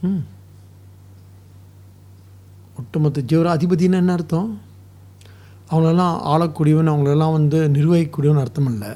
ம். 0.00 0.24
ஒட்டுமொத்த 2.78 3.22
ஜீவரா 3.26 3.56
அதிபதின்னு 3.56 3.92
என்ன 3.92 4.12
அர்த்தம்? 4.12 4.60
அவங்களெல்லாம் 5.70 6.16
ஆளக்கூடியவன் 6.22 6.88
அவங்களெல்லாம் 6.88 7.32
வந்து 7.32 7.68
நிர்வகிக்கக்கூடியவன் 7.68 8.38
அர்த்தம் 8.38 8.66
இல்லை 8.66 8.88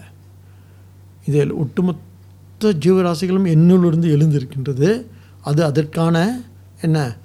இதில் 1.26 1.52
ஒட்டுமொத்த 1.52 2.68
ஜீவராசிகளும் 2.68 3.48
என்னுள்ளிருந்து 3.54 4.08
எழுந்திருக்கின்றது. 4.16 5.06
அது 5.40 5.64
அதற்கான 5.64 6.40
என்ன? 6.80 7.16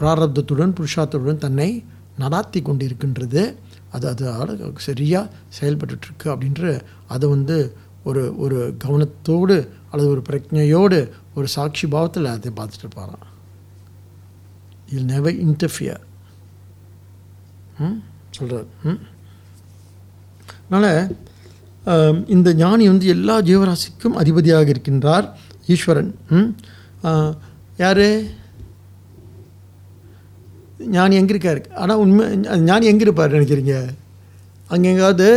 பிராரப்தத்துடன் 0.00 0.74
புருஷார்த்தத்துடன் 0.74 1.38
தன்னை 1.38 1.84
நடாத்தி 2.18 2.62
கொண்டிருக்கின்றது. 2.62 3.54
அது 3.90 4.08
அது 4.08 4.72
சரியாக 4.76 5.30
செயல்பட்டுருக்கு 5.60 6.24
அப்படின்ற 6.24 6.80
அதை 7.08 7.28
வந்து 7.28 7.76
ஒரு 8.04 8.38
ஒரு 8.38 8.58
கவனத்தோடு 8.84 9.56
அல்லது 9.90 10.08
ஒரு 10.10 10.22
பிரஜையோடு 10.28 10.98
ஒரு 11.34 11.46
சாட்சி 11.48 11.86
பாவத்தில் 11.86 12.26
அதை 12.26 12.52
பார்த்துட்டு 12.56 12.84
இருப்பாராம். 12.84 13.24
இல் 14.90 15.04
நெவர் 15.04 15.38
இன்டர்ஃபியர் 15.46 16.02
ம்? 17.78 17.96
சொல்கிறார் 18.30 18.68
ம்? 18.82 19.00
அதனால் 20.64 21.00
இந்த 22.26 22.54
ஞானி 22.54 22.88
வந்து 22.88 23.06
எல்லா 23.06 23.40
ஜீவராசிக்கும் 23.42 24.14
அதிபதியாக 24.14 24.72
இருக்கின்றார் 24.74 25.26
ஈஸ்வரன். 25.66 26.10
ம்? 26.30 26.48
யார்? 27.76 28.06
ஞானி 30.90 31.14
எங்கே 31.16 31.34
இருக்காரு? 31.34 31.60
ஆனால் 31.74 31.96
உண்மை 31.96 32.24
ஞானி 32.62 32.86
எங்கே 32.86 33.04
இருப்பார் 33.06 33.34
நினைக்கிறீங்க? 33.34 33.74
அங்கே 34.70 34.88
எங்காவது 34.90 35.28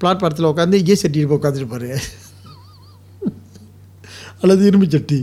பிளாட்பாரத்தில் 0.00 0.50
உட்காந்து 0.52 0.80
இங்கே 0.82 0.96
சட்டிட்டு 1.02 1.28
போய் 1.30 1.40
உட்காந்துருப்பாரு 1.40 1.90
அல்லது 4.42 4.62
இரும்பு 4.70 4.86
சட்டி. 4.94 5.18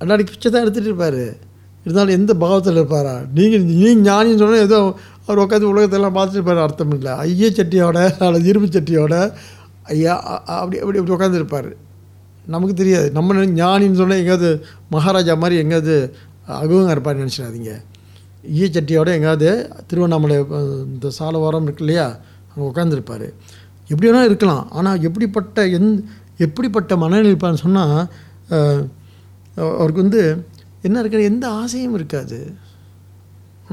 அன்னாடி 0.00 0.22
பிச்சை 0.30 0.48
தான் 0.48 0.62
எடுத்துகிட்டு 0.64 0.90
இருப்பார். 0.90 1.22
இருந்தாலும் 1.84 2.16
எந்த 2.18 2.32
பாவத்தில் 2.42 2.78
இருப்பாரா? 2.80 3.14
நீங்கள் 3.36 3.64
நீங்கள் 3.68 4.04
ஞானின்னு 4.08 4.40
சொன்னால் 4.42 4.64
ஏதோ 4.66 4.78
அவர் 5.26 5.40
உட்காந்து 5.44 5.70
உலகத்தெல்லாம் 5.72 6.16
பார்த்துட்டு 6.16 6.40
இருப்பார் 6.40 6.64
அர்த்தம் 6.64 6.94
இல்லை. 6.96 7.12
ஐய 7.24 7.48
சட்டியோட 7.58 7.98
அல்லது 8.26 8.50
இரும்பு 8.52 8.68
சட்டியோட 8.76 9.14
ஐயா 9.94 10.14
அப்படி 10.58 10.76
அப்படி 10.82 10.98
அப்படி 11.00 11.14
உட்காந்துருப்பார் 11.16 11.70
நமக்கு 12.54 12.74
தெரியாது. 12.82 13.08
நம்ம 13.16 13.46
ஞானின்னு 13.62 14.00
சொன்னால் 14.00 14.20
எங்கேயாவது 14.22 14.50
மகாராஜா 14.94 15.34
மாதிரி 15.42 15.56
எங்கேயாவது 15.62 15.96
அகுவங்க 16.60 16.94
இருப்பார்னு 16.96 17.22
நினச்சிடாதீங்க. 17.24 17.72
ஈய 18.56 18.66
சட்டியோட 18.76 19.10
எங்கேயாவது 19.18 19.50
திருவண்ணாமலை 19.90 20.36
இந்த 20.94 21.10
சாலவாரம் 21.18 21.66
இருக்கு 21.68 21.84
இல்லையா? 21.86 22.06
அங்கே 22.54 22.66
உட்காந்துருப்பார் 22.70 23.26
எப்படி 23.88 24.06
வேணால் 24.08 24.28
இருக்கலாம். 24.30 24.64
ஆனால் 24.70 25.02
எப்படிப்பட்ட 25.02 25.66
எந் 25.78 25.90
எப்படிப்பட்ட 26.38 26.96
மனநிலை 26.96 27.30
இருப்பான்னு 27.32 27.64
சொன்னால் 27.64 27.98
அவருக்கு 29.78 30.04
வந்து 30.04 30.22
என்ன 30.82 30.96
இருக்கிற 31.00 31.22
எந்த 31.22 31.44
ஆசையும் 31.60 31.94
இருக்காது. 31.94 32.38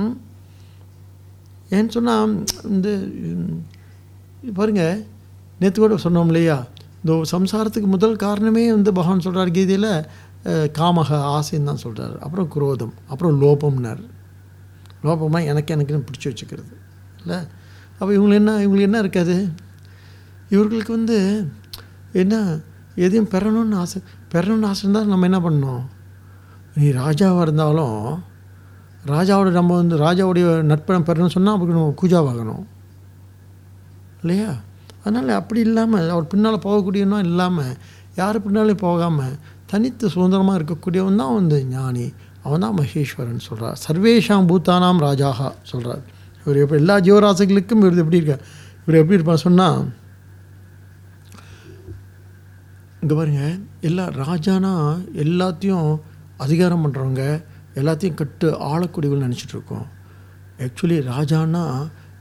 ம்? 0.01 0.15
ஏன்னு 1.69 1.95
சொன்னால் 1.95 2.33
இந்த 2.63 2.89
பாருங்கள் 4.55 4.99
நேற்று 5.59 5.79
கூட 5.81 5.95
சொன்னோம் 6.03 6.29
இல்லையா? 6.31 6.57
இந்த 7.03 7.13
சம்சாரத்துக்கு 7.31 7.89
முதல் 7.95 8.21
காரணமே 8.25 8.63
வந்து 8.71 8.91
பகவான் 8.93 9.25
சொல்கிறார் 9.25 9.51
கீதையில் 9.51 9.91
காமக 10.79 11.09
ஆசைன்னு 11.35 11.69
தான் 11.71 11.83
சொல்கிறார் 11.85 12.15
அப்புறம் 12.19 12.47
குரோதம் 12.47 12.93
அப்புறம் 13.07 13.35
லோபம்னார். 13.41 14.03
லோபமாக 15.03 15.49
எனக்கு 15.51 15.73
எனக்குன்னு 15.75 16.07
பிடிச்சி 16.07 16.27
வச்சுக்கிறது. 16.29 16.73
இல்லை? 17.21 17.39
அப்போ 18.01 18.11
இவங்களுக்கு 18.13 18.41
என்ன 18.41 18.51
இவங்களுக்கு 18.63 18.89
என்ன 18.89 18.99
இருக்காது 18.99 19.35
இவர்களுக்கு 20.49 20.91
வந்து 20.91 21.17
என்ன 22.11 22.35
எதையும் 22.95 23.29
பெறணும்னு 23.33 23.75
ஆசை 23.75 23.99
பெறணும்னு 24.33 24.67
ஆசை 24.69 24.81
இருந்தால் 24.83 25.11
நம்ம 25.13 25.27
என்ன 25.29 25.39
பண்ணணும்? 25.39 25.83
நீ 26.75 26.91
ராஜாவாக 26.91 27.41
இருந்தாலும் 27.41 27.99
ராஜாவோட 29.11 29.49
நம்ம 29.51 29.75
வந்து 29.75 29.95
ராஜாவுடைய 29.97 30.47
நட்பணம் 30.71 31.05
பெறணும்னு 31.07 31.35
சொன்னால் 31.35 31.55
அப்படி 31.55 31.77
நம்ம 31.77 31.93
கூஜாவாகணும் 32.01 32.65
இல்லையா? 34.21 34.49
அதனால் 35.03 35.29
அப்படி 35.29 35.59
இல்லாமல் 35.59 36.09
அவர் 36.09 36.27
பின்னால் 36.27 36.63
போகக்கூடியவனா 36.65 37.19
இல்லாமல் 37.29 37.73
யார் 38.15 38.43
பின்னாலும் 38.43 38.83
போகாமல் 38.87 39.35
தனித்து 39.71 40.05
சுதந்திரமாக 40.09 40.59
இருக்கக்கூடியவன் 40.59 41.21
தான் 41.23 41.35
வந்து 41.39 41.57
ஞானி. 41.65 42.05
அவன் 42.43 42.63
தான் 42.65 42.77
மகேஸ்வரன் 42.79 43.45
சொல்கிறார் 43.47 43.77
சர்வேஷாம் 43.87 44.49
பூத்தானாம் 44.51 45.01
ராஜாகா 45.07 45.47
சொல்கிறார் 45.71 46.03
இவர் 46.43 46.61
எப்போ 46.63 46.75
எல்லா 46.75 46.99
ஜீவராசிகளுக்கும் 46.99 47.81
இவர் 47.83 48.03
எப்படி 48.03 48.19
இருக்க 48.21 48.35
இவர் 48.81 48.99
எப்படி 48.99 49.17
இருப்பார் 49.17 49.45
சொன்னால் 49.47 49.79
இங்கே 53.01 53.15
பாருங்க 53.15 53.43
எல்லா 53.81 54.05
ராஜானா 54.23 54.73
எல்லாத்தையும் 55.25 55.89
அதிகாரம் 56.37 56.83
பண்ணுறவங்க 56.83 57.23
எல்லாத்தையும் 57.75 58.13
கட்டு 58.13 58.47
ஆளக்கூடியவர்கள் 58.71 59.27
நினச்சிட்ருக்கோம் 59.27 59.87
ஆக்சுவலி 60.65 60.97
ராஜானா 61.13 61.63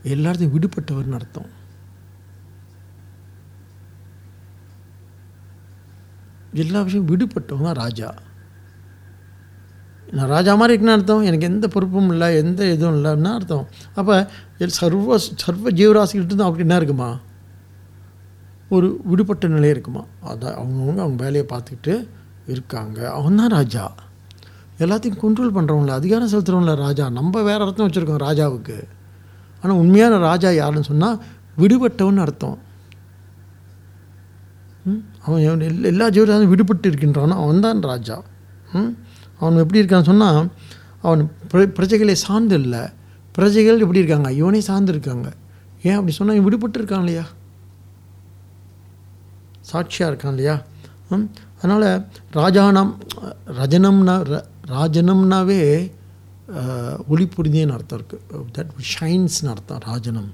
எல்லாத்தையும் 0.05 0.55
விடுபட்டவர்னு 0.55 1.17
அர்த்தம். 1.19 1.51
எல்லா 6.53 6.83
விஷயம் 6.83 7.09
விடுபட்டவங்க 7.09 7.73
ராஜா. 7.73 8.09
நான் 10.13 10.29
ராஜா 10.29 10.55
மாதிரி 10.55 10.73
இருக்குன்னு 10.73 10.93
அர்த்தம். 10.93 11.23
எனக்கு 11.23 11.47
எந்த 11.47 11.69
பொறுப்பும் 11.69 12.11
இல்லை 12.11 12.37
எந்த 12.37 12.73
இதுவும் 12.73 13.05
இல்லைன்னா 13.05 13.35
அர்த்தம். 13.35 13.67
அப்போ 13.95 14.31
சர்வ 14.67 15.19
சர்வ 15.19 15.71
ஜீவராசிகிட்ட 15.71 16.33
அவருக்கு 16.33 16.59
என்ன 16.59 16.77
இருக்குமா? 16.77 17.19
ஒரு 18.71 19.01
விடுபட்ட 19.05 19.49
நிலை 19.49 19.69
இருக்குமா? 19.69 20.01
அதான் 20.01 20.55
அவங்கவுங்க 20.55 20.99
அவங்க 20.99 21.15
வேலையை 21.17 21.45
பார்த்துக்கிட்டு 21.49 22.09
இருக்காங்க. 22.47 23.11
அவன் 23.11 23.37
தான் 23.37 23.49
ராஜா. 23.49 23.95
எல்லாத்தையும் 24.79 25.19
கண்ட்ரோல் 25.23 25.51
பண்ணுறவங்கள 25.55 25.89
அதிகாரம் 25.89 26.29
செலுத்துகிறவங்கள 26.29 26.75
ராஜா. 26.75 27.11
நம்ம 27.11 27.43
வேறு 27.43 27.65
அர்த்தம் 27.65 27.89
வச்சுருக்கோம் 27.89 28.23
ராஜாவுக்கு. 28.23 28.85
ஆனால் 29.63 29.77
உண்மையான 29.77 30.19
ராஜா 30.19 30.51
யாருன்னு 30.51 30.83
சொன்னால் 30.83 31.23
விடுபட்டவன் 31.59 32.17
அர்த்தம். 32.17 32.59
ம்? 34.85 34.97
அவன் 35.23 35.41
எல்லா- 35.41 36.13
ஜீவராசும் 36.13 36.55
விடுபட்டு 36.55 36.87
இருக்கின்றானோ 36.87 37.33
அவன் 37.33 37.61
தான் 37.61 37.83
ராஜா. 37.83 38.23
ம்? 38.73 38.97
அவன் 39.41 39.57
எப்படி 39.57 39.83
இருக்கான்னு 39.83 40.03
சொன்னால் 40.03 40.51
அவன் 41.03 41.31
பிர- 41.53 41.75
பிரஜைகளை 41.79 42.13
சார்ந்து 42.13 42.61
இல்லை. 42.61 42.81
பிரஜைகள் 43.33 43.81
எப்படி 43.81 43.99
இருக்காங்க. 43.99 44.33
இவனே 44.33 44.61
சார்ந்து 44.61 44.91
இருக்காங்க. 44.91 45.33
ஏன் 45.83 45.95
அப்படி 45.95 46.13
சொன்னால் 46.13 46.37
இவன் 46.37 46.59
விடுபட்டு 46.59 46.79
இருக்கான் 46.79 46.99
இல்லையா? 46.99 47.27
சாட்சியாக 49.61 50.15
இருக்கான் 50.15 50.29
இல்லையா? 50.29 50.63
ம்? 51.11 51.23
அதனால் 51.63 52.07
ராஜானம் 52.33 52.95
ரஜனம்னா 53.47 54.23
ர- 54.23 54.45
ராஜனம்னாவே 54.69 55.91
ஒளி 57.09 57.29
புரிந்தேன்னு 57.37 57.73
அர்த்தம் 57.73 58.01
இருக்குது 58.01 58.45
தட் 58.59 58.69
ஷைன்ஸ்னு 59.01 59.47
அர்த்தம் 59.47 59.79
ராஜனம். 59.79 60.31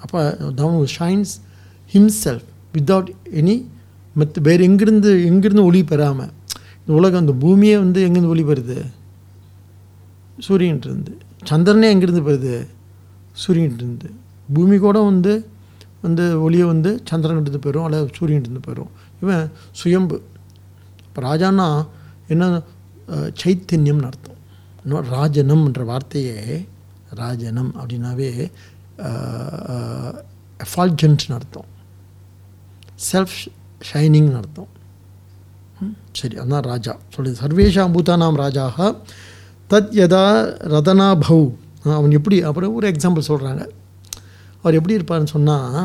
அப்போ 0.00 0.30
தவன் 0.32 0.86
ஷைன்ஸ் 0.98 1.40
ஹிம்செல்ஃப் 1.92 2.44
வித்தவுட் 2.72 3.08
எனி 3.34 3.66
மற்ற 4.14 4.40
வேறு 4.42 4.68
எங்கேருந்து 4.68 5.32
எங்கேருந்து 5.32 5.62
ஒளி 5.62 5.84
பெறாமல் 5.84 6.30
இந்த 6.82 6.92
உலகம் 7.00 7.22
இந்த 7.24 7.34
பூமியே 7.42 7.74
வந்து 7.84 8.00
எங்கேருந்து 8.06 8.32
ஒளி 8.34 8.44
பெறுது 8.48 8.76
சூரியன்ட்டு 10.46 11.14
சந்திரனே 11.50 11.88
எங்கேருந்து 11.92 12.22
வருது? 12.28 12.54
சூரியன்ட்டு 13.42 14.10
பூமி 14.54 14.76
கூட 14.84 14.98
வந்து 15.10 15.32
வந்து 16.04 16.24
ஒளியை 16.44 16.66
வந்து 16.72 16.90
சந்திரன்கிட்ட 17.10 17.58
போயிடும் 17.64 17.86
அல்லது 17.86 18.14
சூரியன்ட்டு 18.18 18.64
போயிடும் 18.66 18.92
இவன் 19.22 19.44
சுயம்பு. 19.80 20.16
இப்போ 21.06 21.20
ராஜான்னா 21.28 21.66
என்ன 22.32 22.50
சைத்தன்யம்னு 23.40 24.08
அர்த்தம். 24.10 24.38
இன்னும் 24.82 25.08
ராஜனம்ன்ற 25.16 25.82
வார்த்தையே 25.92 26.38
ராஜனம் 27.22 27.72
அப்படின்னாவே 27.80 28.30
எஃபால்ஜன்ட்னு 30.64 31.36
அர்த்தம். 31.38 31.68
செல்ஃப் 33.10 33.40
ஷைனிங்னு 33.90 34.38
அர்த்தம். 34.42 34.71
சரி 36.14 36.36
அதான் 36.38 36.64
ராஜா 36.66 36.92
சொல்லுது 37.14 37.36
சர்வேஷாம் 37.40 37.94
பூதானாம் 37.94 38.36
ராஜாக 38.36 38.78
தத் 39.70 39.92
யதா 39.96 40.24
ரதனா 40.72 41.06
பௌ. 41.22 41.38
அவன் 41.92 42.10
எப்படி 42.10 42.42
அப்புறம் 42.42 42.74
ஒரு 42.74 42.86
எக்ஸாம்பிள் 42.90 43.28
சொல்கிறாங்க 43.28 43.62
அவர் 44.64 44.74
எப்படி 44.74 44.96
இருப்பார்னு 44.96 45.28
சொன்னால் 45.28 45.78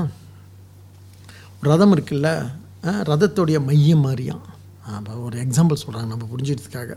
ரதம் 1.62 1.94
இருக்குல்ல 1.96 2.30
ஆ, 2.84 2.92
ரதத்தோடைய 3.04 3.58
மையம் 3.64 4.04
மாதிரியாம். 4.06 4.44
அப்போ 4.90 5.14
ஒரு 5.20 5.38
எக்ஸாம்பிள் 5.42 5.82
சொல்கிறாங்க 5.82 6.08
நம்ம 6.08 6.26
புரிஞ்சுக்கிறதுக்காக. 6.32 6.92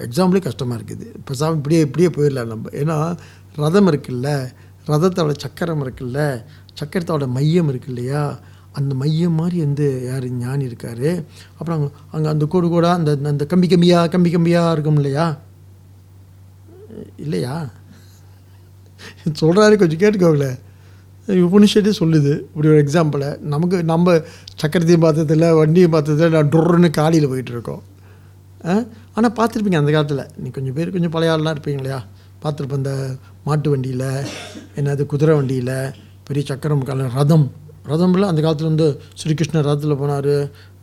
எக்ஸாம்பிளே 0.00 0.40
கஷ்டமாக 0.40 0.78
இருக்குது. 0.78 1.06
இப்போ 1.16 1.34
சாமி 1.34 1.56
இப்படியே 1.56 1.80
இப்படியே 1.80 2.08
போயிடலாம் 2.08 2.46
நம்ம. 2.46 2.68
ஏன்னா 2.72 2.96
ரதம் 3.56 3.86
இருக்குல்ல 3.86 4.28
ரதத்தோட 4.86 5.32
சக்கரம் 5.36 5.82
இருக்குல்ல 5.82 6.20
சக்கரத்தோட 6.80 7.26
மையம் 7.28 7.68
இருக்கு 7.68 7.88
இல்லையா? 7.88 8.22
அந்த 8.78 8.92
மையம் 9.00 9.38
மாதிரி 9.40 9.58
வந்து 9.66 9.86
யார் 10.08 10.26
ஞானி 10.42 10.64
இருக்கார். 10.70 11.08
அப்புறம் 11.58 11.76
அங்கே 11.78 11.90
அங்கே 12.14 12.28
அந்த 12.32 12.44
கோடு 12.52 12.66
கூட 12.74 12.86
அந்த 12.98 13.10
அந்த 13.32 13.44
கம்பி 13.52 13.68
கம்பியாக 13.72 14.10
கம்பி 14.14 14.30
கம்பியாக 14.34 14.74
இருக்கும் 14.74 14.98
இல்லையா? 15.00 15.26
இல்லையா? 17.24 17.56
சொல்கிறாரு 19.40 19.74
கொஞ்சம் 19.82 20.02
கேட்டுக்கோங்களேன் 20.02 20.58
உபனிஷத்தே 21.46 21.92
சொல்லுது. 22.00 22.32
இப்படி 22.50 22.68
ஒரு 22.72 22.80
எக்ஸாம்பிளை 22.84 23.28
நமக்கு 23.52 23.76
நம்ம 23.92 24.14
சக்கரத்தையும் 24.62 25.04
பார்த்ததில்ல 25.06 25.48
வண்டியும் 25.60 25.94
பார்த்ததில்ல 25.94 26.34
நான் 26.36 26.52
டொர்னு 26.54 26.90
காலையில் 26.98 27.30
போயிட்டுருக்கோம் 27.32 27.82
ஆனால் 29.16 29.34
பார்த்துருப்பீங்க 29.38 29.78
அந்த 29.82 29.92
காலத்தில். 29.94 30.26
நீ 30.42 30.48
கொஞ்சம் 30.56 30.76
பேர் 30.76 30.94
கொஞ்சம் 30.96 31.14
பழைய 31.14 31.32
ஆள்லாம் 31.34 31.54
இருப்பீங்க 31.56 31.80
இல்லையா? 31.82 32.00
பார்த்துருப்பேன் 32.42 32.80
இந்த 32.82 32.94
மாட்டு 33.46 33.70
வண்டியில் 33.72 34.08
என்னது 34.80 35.02
குதிரை 35.12 35.34
வண்டியில் 35.38 35.74
பெரிய 36.28 36.42
சக்கரம் 36.50 36.86
கால 36.88 37.08
ரதம். 37.18 37.46
ரதம்ல 37.84 38.20
அந்த 38.22 38.40
காலத்தில் 38.40 38.66
வந்து 38.66 38.86
ஸ்ரீகிருஷ்ணர் 39.20 39.66
ரதத்தில் 39.66 40.00
போனார் 40.00 40.32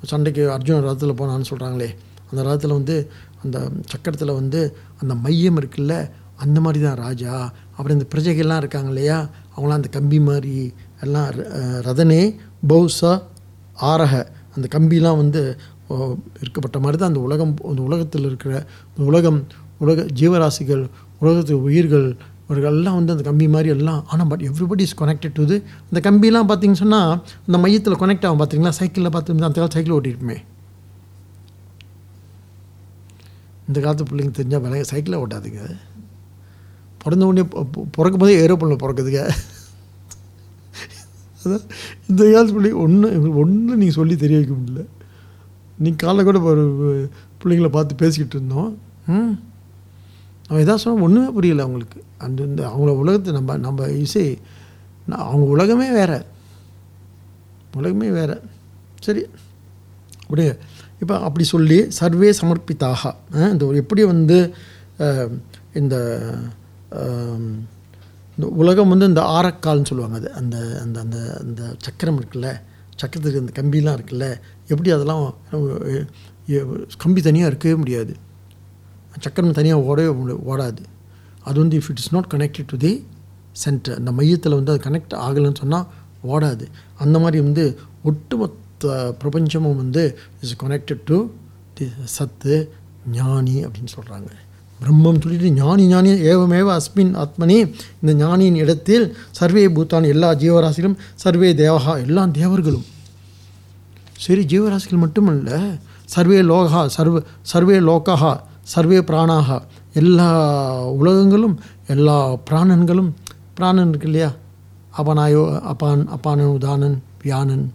சண்டைக்கு 0.05 0.51
அர்ஜுனன் 0.51 0.83
ரதத்தில் 0.83 1.19
போனான்னு 1.19 1.49
சொல்கிறாங்களே 1.49 1.89
அந்த 2.31 2.43
ரதத்தில் 2.43 2.73
வந்து 2.73 2.95
அந்த 3.43 3.57
சக்கரத்தில் 3.91 4.33
வந்து 4.33 4.61
அந்த 4.99 5.15
மையம் 5.15 5.57
இருக்குல்ல 5.57 5.93
அந்த 6.37 6.59
மாதிரி 6.61 6.83
தான் 6.83 6.97
ராஜா. 6.97 7.33
அப்புறம் 7.71 7.99
இந்த 7.99 8.07
பிரஜைகள்லாம் 8.11 8.57
இருக்காங்க 8.57 8.87
இல்லையா 8.87 9.17
அவங்களாம் 9.55 9.79
அந்த 9.79 9.87
கம்பி 9.87 10.19
மாதிரி 10.19 10.53
எல்லாம் 11.01 11.29
ர- 11.29 11.47
ரதனே 11.85 12.21
பௌசா 12.67 13.11
ஆரக. 13.81 14.13
அந்த 14.55 14.67
கம்பிலாம் 14.71 15.17
வந்து 15.17 15.41
இருக்கப்பட்ட 16.41 16.79
மாதிரி 16.79 16.97
தான் 16.97 17.07
அந்த 17.07 17.19
உலகம் 17.19 17.53
அந்த 17.67 17.81
உலகத்தில் 17.81 18.23
இருக்கிற 18.23 18.53
உலகம் 19.03 19.39
உலக 19.79 20.05
ஜீவராசிகள் 20.19 20.83
உலகத்தில் 21.19 21.63
உயிர்கள் 21.63 22.07
ஒரு 22.49 22.61
எல்லாம் 22.63 22.95
வந்து 22.95 23.11
அந்த 23.11 23.23
கம்பி 23.23 23.47
மாதிரி 23.47 23.69
எல்லாம் 23.69 24.05
ஆனால் 24.07 24.27
but 24.27 24.41
everybody 24.41 24.79
is 24.79 24.95
connected 25.01 25.33
to 25.33 25.43
அந்த 25.89 25.99
கம்பிலாம் 26.09 26.47
பார்த்தீங்கன்னு 26.51 26.83
சொன்னால் 26.83 27.11
அந்த 27.47 27.57
மையத்தில் 27.57 28.01
கனெக்ட் 28.03 28.25
ஆகும் 28.25 28.41
பார்த்தீங்களா? 28.41 28.69
சைக்கிளில் 28.69 29.11
பார்த்து 29.11 29.33
அந்த 29.33 29.59
காலத்து 29.59 29.77
சைக்கிள் 29.77 29.95
ஓட்டிருப்போமே. 29.97 30.37
இந்த 33.67 33.79
காலத்து 33.79 34.03
பிள்ளைங்க 34.03 34.33
தெரிஞ்சால் 34.39 34.61
விலை 34.61 34.83
சைக்கிளை 34.83 35.19
ஓட்டாதுங்க. 35.19 35.63
பிறந்த 37.03 37.25
உடனே 37.25 37.43
பிறக்கும் 37.97 38.21
போதே 38.23 38.47
ஏரோப்ளேனில் 38.47 38.83
பிறக்குதுங்க. 38.83 39.21
அதான் 41.43 41.65
இந்த 42.09 42.21
காலத்து 42.31 42.55
பிள்ளைங்க 42.55 42.79
ஒன்று 42.85 43.35
ஒன்று 43.35 43.77
நீங்கள் 43.81 43.99
சொல்லி 43.99 44.15
தெரிய 44.15 44.39
வைக்க 44.39 44.55
முடியல. 44.55 44.85
நீங்கள் 45.77 46.01
காலைல 46.05 46.23
கூட 46.23 46.39
ஒரு 46.39 46.63
பிள்ளைங்கள 47.43 47.69
பார்த்து 47.69 47.95
பேசிக்கிட்டு 47.95 48.37
இருந்தோம். 48.37 48.71
ம்? 49.07 49.35
அவன் 50.49 50.63
எதாவது 50.63 50.83
சொன்னால் 50.83 51.03
ஒன்றுமே 51.05 51.29
புரியல 51.37 51.61
அவங்களுக்கு. 51.61 51.99
அந்த 52.17 52.39
இந்த 52.49 52.61
அவங்கள 52.67 52.91
உலகத்தை 53.03 53.33
நம்ம 53.33 53.57
நம்ம 53.57 53.87
இசை 54.05 54.25
நான் 55.07 55.25
அவங்க 55.27 55.45
உலகமே 55.55 55.89
வேற. 55.91 56.11
உலகமே 57.77 58.09
வேற. 58.09 58.31
சரி. 59.05 59.23
அப்படியே 60.23 60.51
இப்போ 61.01 61.15
அப்படி 61.27 61.45
சொல்லி 61.53 61.77
சர்வே 61.99 62.29
சமர்ப்பித்தாக. 62.41 63.03
இந்த 63.53 63.63
ஒரு 63.65 63.77
எப்படி 63.77 64.03
வந்து 64.03 64.37
இந்த 65.73 65.95
இந்த 68.35 68.47
உலகம் 68.61 68.91
வந்து 68.93 69.07
இந்த 69.11 69.21
ஆரக்கால்னு 69.37 69.89
சொல்லுவாங்க 69.89 70.17
அது. 70.21 70.29
அந்த 70.39 70.55
அந்த 70.83 70.97
அந்த 71.05 71.17
அந்த 71.41 71.61
சக்கரம் 71.77 72.19
இருக்குல்ல. 72.19 72.49
சக்கரத்துக்கு 73.01 73.43
அந்த 73.43 73.53
கம்பிலாம் 73.59 73.97
இருக்குல்ல. 73.99 74.25
எப்படி 74.67 74.91
அதெல்லாம் 74.91 75.23
கம்பி 76.97 77.21
தனியாக 77.21 77.51
இருக்கவே 77.51 77.75
முடியாது. 77.75 78.13
சக்கரம் 79.25 79.57
தனியாக 79.59 79.85
ஓடவே 79.89 80.11
ஓடாது. 80.51 80.83
அது 81.47 81.57
வந்து 81.63 81.77
if 81.79 81.89
it 81.91 82.01
is 82.03 82.13
not 82.15 82.29
connected 82.33 82.69
to 82.73 82.77
the 82.85 82.91
center 83.63 83.97
அந்த 83.99 84.11
மையத்தில் 84.17 84.57
வந்து 84.57 84.71
அது 84.73 84.81
கனெக்ட் 84.87 85.13
ஆகலைன்னு 85.27 85.61
சொன்னால் 85.63 85.87
ஓடாது. 86.33 86.65
அந்த 87.03 87.15
மாதிரி 87.23 87.39
வந்து 87.47 87.63
ஒட்டுமொத்த 88.09 88.93
பிரபஞ்சமும் 89.21 89.79
வந்து 89.83 90.03
இஸ் 90.43 90.59
கனெக்டட் 90.63 91.03
டு 91.09 91.17
தி 91.77 91.87
சத்து 92.17 92.55
ஞானி 93.17 93.55
அப்படின்னு 93.65 93.91
சொல்கிறாங்க 93.97 94.29
பிரம்மம் 94.81 95.21
சொல்லிட்டு 95.23 95.49
ஞானி 95.61 95.83
ஞானி 95.93 96.09
ஏவமேவ 96.31 96.67
அஸ்மின் 96.79 97.13
ஆத்மனி. 97.23 97.57
இந்த 98.01 98.11
ஞானியின் 98.21 98.59
இடத்தில் 98.63 99.05
சர்வே 99.39 99.63
பூத்தான் 99.75 100.07
எல்லா 100.13 100.29
ஜீவராசிகளும் 100.43 100.97
சர்வே 101.23 101.49
தேவகா 101.63 101.93
எல்லா 102.05 102.23
தேவர்களும். 102.39 102.85
சரி 104.25 104.43
ஜீவராசிகள் 104.51 105.03
மட்டுமல்ல 105.05 105.57
சர்வே 106.15 106.39
லோகா 106.51 106.81
சர்வ 106.97 107.21
சர்வே 107.51 107.79
லோகா 107.89 108.31
சர்வே 108.69 108.99
பிராணாக. 109.01 109.49
எல்லா 109.93 110.27
உலகங்களும் 110.91 111.55
எல்லா 111.87 112.17
பிராணன்களும் 112.49 113.09
பிராணன் 113.55 113.89
இருக்கு 113.89 114.07
இல்லையா? 114.07 114.29
அபனாயோ 114.97 115.41
அப்பான் 115.63 116.03
அப்பானன் 116.07 116.53
உதானன் 116.57 116.97
வியானன் 117.23 117.65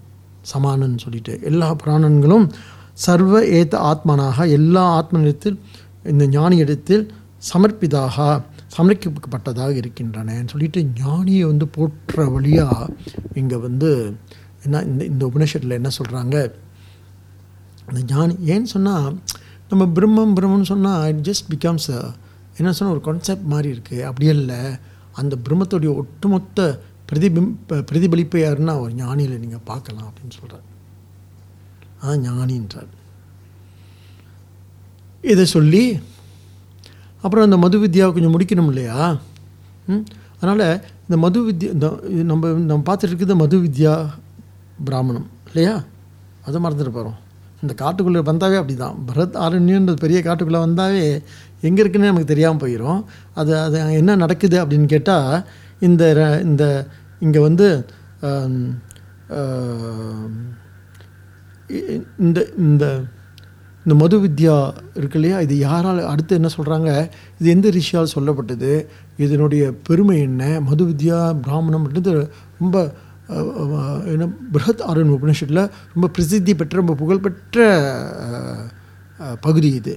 சமானன் 0.42 0.96
சொல்லிட்டு 0.98 1.34
எல்லா 1.42 1.68
பிராணன்களும் 1.82 2.46
சர்வ 3.04 3.34
ஏத்த 3.58 3.74
ஆத்மனாக 3.90 4.46
எல்லா 4.50 4.82
ஆத்மனிடத்தில் 4.98 5.56
இந்த 6.04 6.24
ஞானி 6.28 6.56
இடத்தில் 6.56 7.04
சமர்ப்பிதாக 7.52 8.16
சமர்ப்பிக்கப்பட்டதாக 8.76 9.72
இருக்கின்றனன்னு 9.74 10.50
சொல்லிட்டு 10.50 10.80
ஞானியை 11.00 11.44
வந்து 11.46 11.66
போற்ற 11.68 12.24
வழியாக 12.28 12.78
இங்கே 13.34 13.56
வந்து 13.56 13.90
என்ன 14.64 14.82
இந்த 14.82 15.02
இந்த 15.04 15.22
உபனிஷத்தில் 15.26 15.78
என்ன 15.78 15.90
சொல்கிறாங்க 15.98 16.36
அந்த 17.88 18.00
ஞானி 18.06 18.34
ஏன்னு 18.46 18.72
சொன்னால் 18.74 19.14
நம்ம 19.70 19.84
பிரம்மம் 19.94 20.34
பிரம்மம்னு 20.36 20.62
சொன்னால் 20.62 21.08
இட் 21.08 21.28
ஜஸ்ட் 21.28 21.46
பிகம்ஸ் 21.50 21.88
என்ன 22.56 22.72
சொன்னால் 22.72 22.96
ஒரு 22.96 23.00
கான்செப்ட் 23.00 23.42
மாதிரி 23.44 23.68
இருக்குது 23.74 24.02
அப்படியே 24.02 24.30
இல்லை 24.32 24.58
அந்த 25.12 25.36
பிரம்மத்துடைய 25.44 25.94
ஒட்டுமொத்த 25.94 26.66
பிரதிபிம் 27.08 27.50
பிரதிபலிப்பு 27.88 28.38
யாருன்னா 28.38 28.80
ஒரு 28.80 28.92
ஞானியில் 28.94 29.38
நீங்கள் 29.38 29.64
பார்க்கலாம் 29.64 30.08
அப்படின்னு 30.08 30.34
சொல்கிறார் 30.34 30.68
அதான் 32.02 32.22
ஞானின்றார். 32.26 32.90
இதை 35.24 35.44
சொல்லி 35.46 35.84
அப்புறம் 37.24 37.44
அந்த 37.44 37.56
மது 37.56 37.78
வித்யாவை 37.78 38.12
கொஞ்சம் 38.12 38.34
முடிக்கணும் 38.34 38.66
இல்லையா? 38.66 38.96
ம்? 39.86 40.04
அதனால் 40.40 40.64
இந்த 41.06 41.16
மது 41.16 41.40
வித்யா 41.46 41.70
இந்த 41.72 41.86
நம்ம 42.22 42.48
நம்ம 42.62 42.82
பார்த்துட்டு 42.86 43.12
இருக்கிறது 43.12 43.36
மது 43.36 43.56
வித்யா 43.58 43.94
பிராமணம் 44.84 45.28
இல்லையா? 45.46 45.74
அதை 46.44 46.60
மறந்துட்டு 46.60 46.90
போகிறோம் 46.90 47.18
இந்த 47.64 47.74
காட்டுக்குள்ளே 47.78 48.22
வந்தாவே 48.24 48.56
அப்படி 48.56 48.76
தான் 48.76 48.98
பரத் 49.08 49.38
ஆரண்யன்றது 49.42 49.98
பெரிய 50.00 50.20
காட்டுக்குள்ளே 50.22 50.62
வந்தாவே 50.64 51.04
எங்கே 51.62 51.80
இருக்குன்னு 51.80 52.10
நமக்கு 52.10 52.32
தெரியாமல் 52.32 52.62
போயிடும் 52.62 53.00
அது 53.34 53.52
அது 53.60 53.78
என்ன 53.94 54.16
நடக்குது 54.16 54.56
அப்படின்னு 54.62 54.88
கேட்டால் 54.88 55.30
இந்த 55.80 56.04
ர- 56.14 56.42
இந்த 56.44 56.64
இங்கே 57.20 57.42
வந்து 57.44 57.68
இந்த 62.20 62.38
இந்த 62.64 62.84
இந்த 63.86 63.94
மது 63.96 64.16
வித்யா 64.20 64.54
இருக்கு 64.98 65.18
இல்லையா? 65.18 65.38
இது 65.40 65.54
யாரால் 65.58 65.98
அடுத்து 66.04 66.32
என்ன 66.34 66.48
சொல்கிறாங்க 66.54 66.90
இது 67.40 67.48
எந்த 67.50 67.68
ரிஷியால் 67.70 68.12
சொல்லப்பட்டது? 68.14 68.70
இதனுடைய 69.18 69.64
பெருமை 69.82 70.16
என்ன? 70.20 70.42
மது 70.60 70.84
வித்யா 70.84 71.18
பிராமணம் 71.42 71.84
அப்படின்றது 71.84 72.22
ரொம்ப 72.60 72.76
என்ன 74.12 74.24
பிருஹத் 74.54 74.82
ஆரன் 74.90 75.12
உபனிஷத்தில் 75.18 75.62
ரொம்ப 75.94 76.06
பிரசித்தி 76.14 76.52
பெற்ற 76.60 76.74
ரொம்ப 76.80 76.94
புகழ்பெற்ற 77.02 77.66
பகுதி 79.46 79.68
இது. 79.80 79.94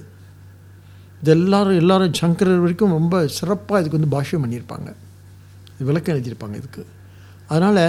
இது 1.20 1.30
எல்லாரும் 1.38 1.78
எல்லாரும் 1.82 2.14
சங்கரர் 2.20 2.62
வரைக்கும் 2.64 2.94
ரொம்ப 2.98 3.14
சிறப்பாக 3.38 3.80
இதுக்கு 3.80 3.98
வந்து 3.98 4.14
பாஷ்யம் 4.16 4.44
பண்ணியிருப்பாங்க. 4.44 4.88
விளக்கம் 5.88 6.14
எழுதியிருப்பாங்க 6.14 6.56
இதுக்கு. 6.62 6.82
அதனால் 7.52 7.82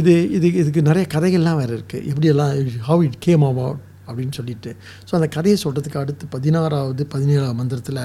இது 0.00 0.14
இது 0.36 0.46
இதுக்கு 0.62 0.80
நிறைய 0.88 1.04
கதைகள்லாம் 1.14 1.58
வேறு 1.60 1.74
இருக்குது 1.76 2.06
எப்படியெல்லாம் 2.10 2.52
ஹவ் 2.88 3.04
இட் 3.08 3.20
கேம் 3.26 3.44
அபவுட் 3.50 3.80
அப்படின்னு 4.08 4.34
சொல்லிட்டு. 4.38 4.70
ஸோ 5.06 5.12
அந்த 5.18 5.28
கதையை 5.36 5.56
சொல்கிறதுக்கு 5.64 6.00
அடுத்து 6.02 6.24
பதினாறாவது 6.34 7.04
பதினேழாவது 7.14 7.58
மந்திரத்தில் 7.60 8.02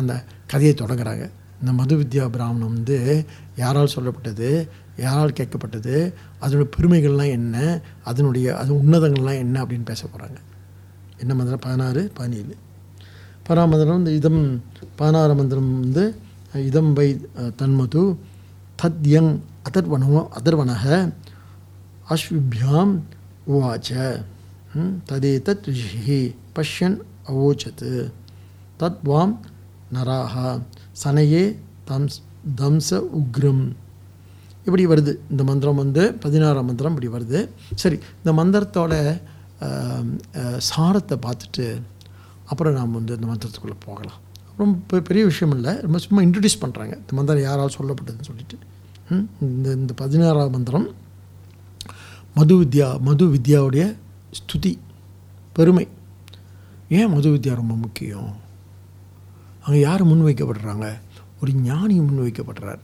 அந்த 0.00 0.12
கதையை 0.52 0.74
தொடங்குறாங்க. 0.82 1.26
இந்த 1.60 1.72
மது 1.80 1.94
வித்யா 2.00 2.24
பிராமணம் 2.36 2.74
வந்து 2.76 2.96
யாரால் 3.62 3.94
சொல்லப்பட்டது? 3.96 4.50
யாரால் 4.96 5.32
கேட்கப்பட்டது? 5.32 6.12
அதனுடைய 6.38 6.66
பெருமைகள்லாம் 6.76 7.30
என்ன? 7.30 7.80
அதனுடைய 8.04 8.56
அது 8.56 8.74
உன்னதங்கள்லாம் 8.74 9.38
என்ன 9.38 9.64
அப்படின்னு 9.64 9.84
பேச 9.84 10.06
போகிறாங்க 10.06 10.36
என்ன 11.18 11.34
மந்திரம்? 11.34 11.58
பதினாறு 11.58 12.10
பதினேழு. 12.14 12.56
பதினாறு 13.42 13.70
மந்திரம் 13.70 13.94
வந்து 13.94 14.14
இதம் 14.14 14.62
பதினாறு 14.96 15.34
மந்திரம் 15.34 15.80
வந்து 15.80 16.14
இதம் 16.54 16.92
வை 16.92 17.28
தன்மது 17.56 18.18
தத் 18.82 19.02
யங் 19.02 19.40
அதர்வனோ 19.70 20.28
அதர்வனக 20.42 21.12
அஸ்விபியாம் 22.10 22.98
உவாச்ச. 23.48 24.22
ம், 24.74 25.02
ததேதத் 25.08 25.64
ரிஷி 25.64 26.34
பஷ்யன் 26.54 26.98
அவோச்சத் 27.26 28.12
தத்வாம் 28.80 29.36
நராக 29.94 30.62
சனையே 31.04 31.56
தம்ஸ் 31.86 32.18
தம்ச 32.56 32.90
உக்ரம். 32.90 33.72
இப்படி 34.66 34.86
வருது. 34.86 35.16
இந்த 35.30 35.44
மந்திரம் 35.44 35.74
வந்து 35.74 36.14
பதினாறாம் 36.14 36.64
மந்திரம் 36.64 37.00
இப்படி 37.00 37.24
வருது. 37.24 37.48
சரி 37.74 37.98
இந்த 38.24 38.44
மந்திரத்தோட 38.44 39.22
சாரத்தை 40.76 41.18
பார்த்துட்டு 41.18 41.82
அப்புறம் 42.44 42.72
நாம் 42.72 42.90
வந்து 42.90 43.18
இந்த 43.20 43.26
மந்திரத்துக்குள்ளே 43.26 43.72
போகலாம். 43.84 44.16
ரொம்ப 44.56 44.98
பெ- 44.98 45.00
பெரிய 45.00 45.24
விஷயம் 45.24 45.54
இல்லை. 45.54 45.80
ரொம்ப 45.80 45.98
சும்மா 45.98 46.22
இன்ட்ரடியூஸ் 46.22 46.60
பண்ணுறாங்க 46.60 46.84
இந்த 46.84 47.12
மந்திரம் 47.12 47.42
யாரால் 47.42 47.72
சொல்லப்பட்டதுன்னு 47.78 48.20
சொல்லிட்டு. 48.20 48.58
இந்த 49.40 49.72
இந்த 49.72 49.94
பதினாறாம் 49.94 50.50
மந்திரம் 50.50 50.88
மது 52.34 52.54
வித்யா 52.54 53.00
மது 53.00 53.26
வித்யாவுடைய 53.26 53.94
ஸ்துதி 54.30 54.78
பெருமை. 55.52 55.88
ஏன் 56.88 57.12
மது 57.12 57.28
வித்யா 57.28 57.54
ரொம்ப 57.54 57.74
முக்கியம்? 57.74 58.36
அங்கே 59.60 59.80
யார் 59.80 60.06
முன்வைக்கப்படுறாங்க? 60.06 60.92
ஒரு 61.42 61.52
ஞானி 61.52 62.00
முன்வைக்கப்படுறார். 62.00 62.78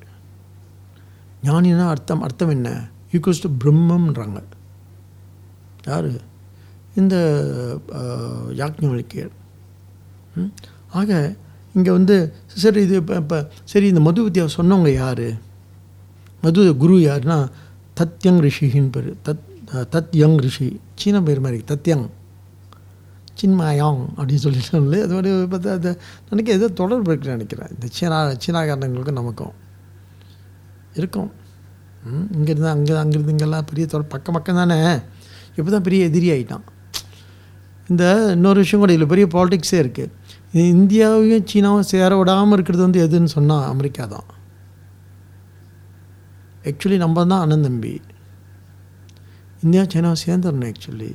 ஞானினா 1.44 1.88
அர்த்தம் 1.88 2.22
அர்த்தம் 2.22 2.52
என்ன? 2.56 2.68
ஈக்குவல்ஸ் 3.12 3.44
டு 3.44 3.50
பிரம்மம்ன்றாங்க 3.62 4.42
யார்? 5.86 6.10
இந்த 6.94 7.14
யாக்ஞர் 8.60 9.30
ம்? 10.36 10.50
ஆக 10.98 11.34
இங்கே 11.74 11.90
வந்து 11.90 12.16
சரி 12.62 12.80
இது 12.82 12.96
இப்போ 12.96 13.14
இப்போ 13.22 13.38
சரி 13.64 13.86
இந்த 13.92 14.00
மது 14.00 14.20
வித்யா 14.28 14.46
சொன்னவங்க 14.56 14.90
யார்? 14.94 15.26
மது 16.42 16.76
குரு 16.76 16.96
யாருன்னா 17.08 17.38
தத்யங் 18.00 18.40
ரிஷின்னு 18.46 18.90
பேர். 18.94 19.10
தத் 19.26 19.44
தத் 19.94 20.12
யங் 20.22 20.38
ரிஷி. 20.46 20.68
சீன 21.00 21.22
பேர் 21.22 21.40
மாதிரி 21.40 21.64
தத்யங். 21.72 22.06
சின்மாயாங் 23.40 24.02
அப்படின்னு 24.16 24.42
சொல்லி 24.44 24.60
சொல்லி. 24.60 24.98
அது 25.04 25.14
மாதிரி 25.16 25.34
பார்த்தா 25.52 25.72
அது 25.78 25.90
நினைக்க 26.30 26.58
ஏதோ 26.58 26.68
தொடர்பு 26.80 27.08
இருக்குன்னு 27.12 27.36
நினைக்கிறேன். 27.36 27.70
இந்த 27.74 27.86
சீனா 27.98 28.18
சீனாக்காரங்களுக்கும் 28.44 29.20
நமக்கும். 29.20 29.54
இருக்கும். 30.98 31.30
ம், 32.10 32.26
இங்கேருந்து 32.36 32.70
அங்கே 32.74 32.94
அங்கேருந்து 33.02 33.34
இங்கெல்லாம் 33.34 33.68
பெரிய 33.70 33.84
தொட 33.92 34.04
பக்கம் 34.14 34.36
பக்கம் 34.36 34.60
தானே. 34.60 34.78
இப்போ 35.56 35.70
தான் 35.74 35.86
பெரிய 35.86 36.08
எதிரி 36.10 36.28
ஆகிட்டான் 36.34 36.64
இந்த 37.90 38.04
இன்னொரு 38.34 38.58
விஷயம் 38.62 38.82
கூட 38.82 38.92
இல்லை 38.96 39.08
பெரிய 39.12 39.26
பாலிடிக்ஸே 39.34 39.78
இருக்குது 39.82 40.10
இந்தியாவையும் 40.72 41.44
சீனாவும் 41.50 41.88
சேர 41.90 42.10
விடாமல் 42.20 42.56
இருக்கிறது 42.56 42.82
வந்து 42.86 43.00
எதுன்னு 43.06 43.30
சொன்னால் 43.36 43.64
அமெரிக்கா 43.72 44.04
தான். 44.14 44.26
ஆக்சுவலி 46.70 46.98
நம்ம 47.04 47.24
தான் 47.32 47.42
அண்ணன் 47.44 47.66
தம்பி. 47.66 47.94
இந்தியா 49.64 49.82
சைனாவை 49.92 50.18
சேர்ந்துடணும் 50.24 50.68
ஆக்சுவலி 50.72 51.10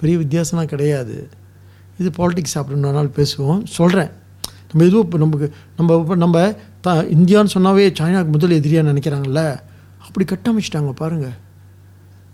பெரிய 0.00 0.16
வித்தியாசம்லாம் 0.22 0.72
கிடையாது. 0.74 1.16
இது 2.00 2.10
பாலிடிக்ஸ் 2.18 2.56
அப்படின்னு 2.60 2.92
நாள் 2.98 3.16
பேசுவோம். 3.18 3.62
சொல்கிறேன் 3.78 4.10
நம்ம 4.68 4.84
எதுவும் 4.88 5.04
இப்போ 5.06 5.18
நமக்கு 5.24 5.46
நம்ம 5.78 5.96
இப்போ 6.02 6.14
நம்ம 6.24 6.36
த 6.82 6.92
இந்தியான்னு 7.02 7.54
சொன்னாவே 7.54 7.84
சைனாவுக்கு 7.98 8.32
முதல் 8.36 8.50
எதிரியாக 8.50 8.92
நினைக்கிறாங்கல்ல? 8.92 9.42
அப்படி 10.06 10.24
கட்டமைச்சிட்டாங்க 10.32 10.92
பாருங்கள் 10.92 11.36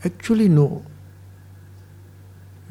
ஆக்சுவலி 0.02 0.48
நோ 0.48 0.66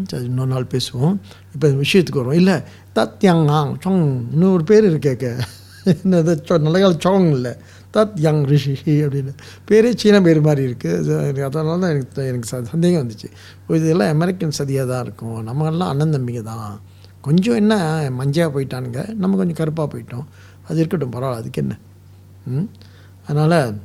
சரி 0.07 0.23
இன்னொரு 0.23 0.49
நாள் 0.49 0.67
பேசுவோம். 0.73 1.15
இப்போ 1.53 1.67
விஷயத்துக்கு 1.67 2.19
வரும் 2.19 2.39
இல்லை 2.41 2.55
தத்யாங் 2.95 3.75
சொங் 3.81 4.31
இன்னொரு 4.31 4.63
பேர் 4.63 4.85
இருக்கேக்க 4.91 5.25
என்னது 5.85 6.31
சொ- 6.47 6.65
நல்ல 6.65 6.79
கால 6.79 6.95
சோங் 7.05 7.29
இல்லை. 7.31 7.53
தத் 7.93 8.15
யங் 8.15 8.43
ரிஷி 8.43 8.75
அப்படின்னு. 8.85 9.33
பேரே 9.67 9.95
சீன 9.95 10.21
பேர் 10.21 10.41
மாதிரி 10.41 10.63
இருக்குது 10.71 11.43
அதனால 11.43 11.79
தான் 11.79 11.89
எனக்கு 11.89 12.27
எனக்கு 12.27 12.47
ச- 12.51 12.69
சந்தேகம் 12.73 13.01
வந்துச்சு. 13.03 13.29
இதெல்லாம் 13.75 14.09
அமெரிக்கன் 14.09 14.57
சதியாக 14.57 14.87
தான் 14.87 15.03
இருக்கும். 15.03 15.43
நம்ம 15.43 15.67
எல்லாம் 15.67 15.89
அண்ணன் 15.89 16.13
தம்பிங்க 16.13 16.41
தான். 16.41 16.81
கொஞ்சம் 17.21 17.55
என்ன 17.55 17.75
மஞ்சையாக 18.19 18.49
போயிட்டானுங்க. 18.55 19.15
நம்ம 19.15 19.37
கொஞ்சம் 19.37 19.55
கருப்பாக 19.55 19.87
போயிட்டோம். 19.93 20.25
அது 20.67 20.77
இருக்கட்டும் 20.77 21.11
பரவாயில்ல 21.11 21.35
அதுக்கு 21.35 21.61
என்ன? 21.61 21.77
ம்? 22.45 22.69
அதனால் 23.27 23.79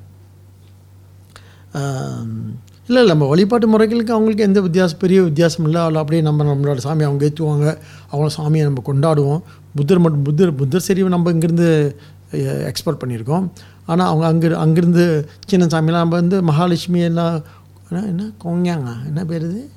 இல்லை 2.87 3.03
இல்லை 3.03 3.07
நம்ம 3.07 3.27
வழிபாட்டு 3.27 3.69
முறைகளுக்கு 3.69 4.13
அவங்களுக்கு 4.13 4.45
எந்த 4.45 4.61
வித்தியாசம் 4.61 4.99
பெரிய 4.99 5.23
வித்தியாசம் 5.23 5.65
இல்லை. 5.65 5.81
அதில் 5.81 5.97
அப்படியே 5.97 6.23
நம்ம 6.23 6.45
நம்மளோட 6.45 6.77
சாமி 6.77 7.03
அவங்க 7.03 7.27
ஏற்றுவாங்க 7.27 7.79
அவங்கள 8.15 8.29
சாமியை 8.37 8.63
நம்ம 8.63 8.83
கொண்டாடுவோம். 8.87 9.43
புத்தர் 9.75 9.99
மட்டும் 9.99 10.23
புத்தர் 10.23 10.55
புத்தர் 10.55 10.81
சரி 10.81 11.09
நம்ம 11.09 11.33
இங்கேருந்து 11.33 11.95
எக்ஸ்போர்ட் 12.33 13.03
பண்ணியிருக்கோம். 13.05 13.49
ஆனால் 13.87 14.07
அவங்க 14.07 14.27
அங்கே 14.27 14.47
அங்கேருந்து 14.49 15.27
சின்ன 15.47 15.67
சாமியெல்லாம் 15.67 16.01
நம்ம 16.01 16.15
வந்து 16.15 16.43
மகாலட்சுமி 16.43 17.01
எல்லாம் 17.01 17.43
என்ன- 17.91 18.33
என்ன? 18.45 18.97
என்ன 19.07 19.25
பேர் 19.25 19.43
இது? 19.43 19.71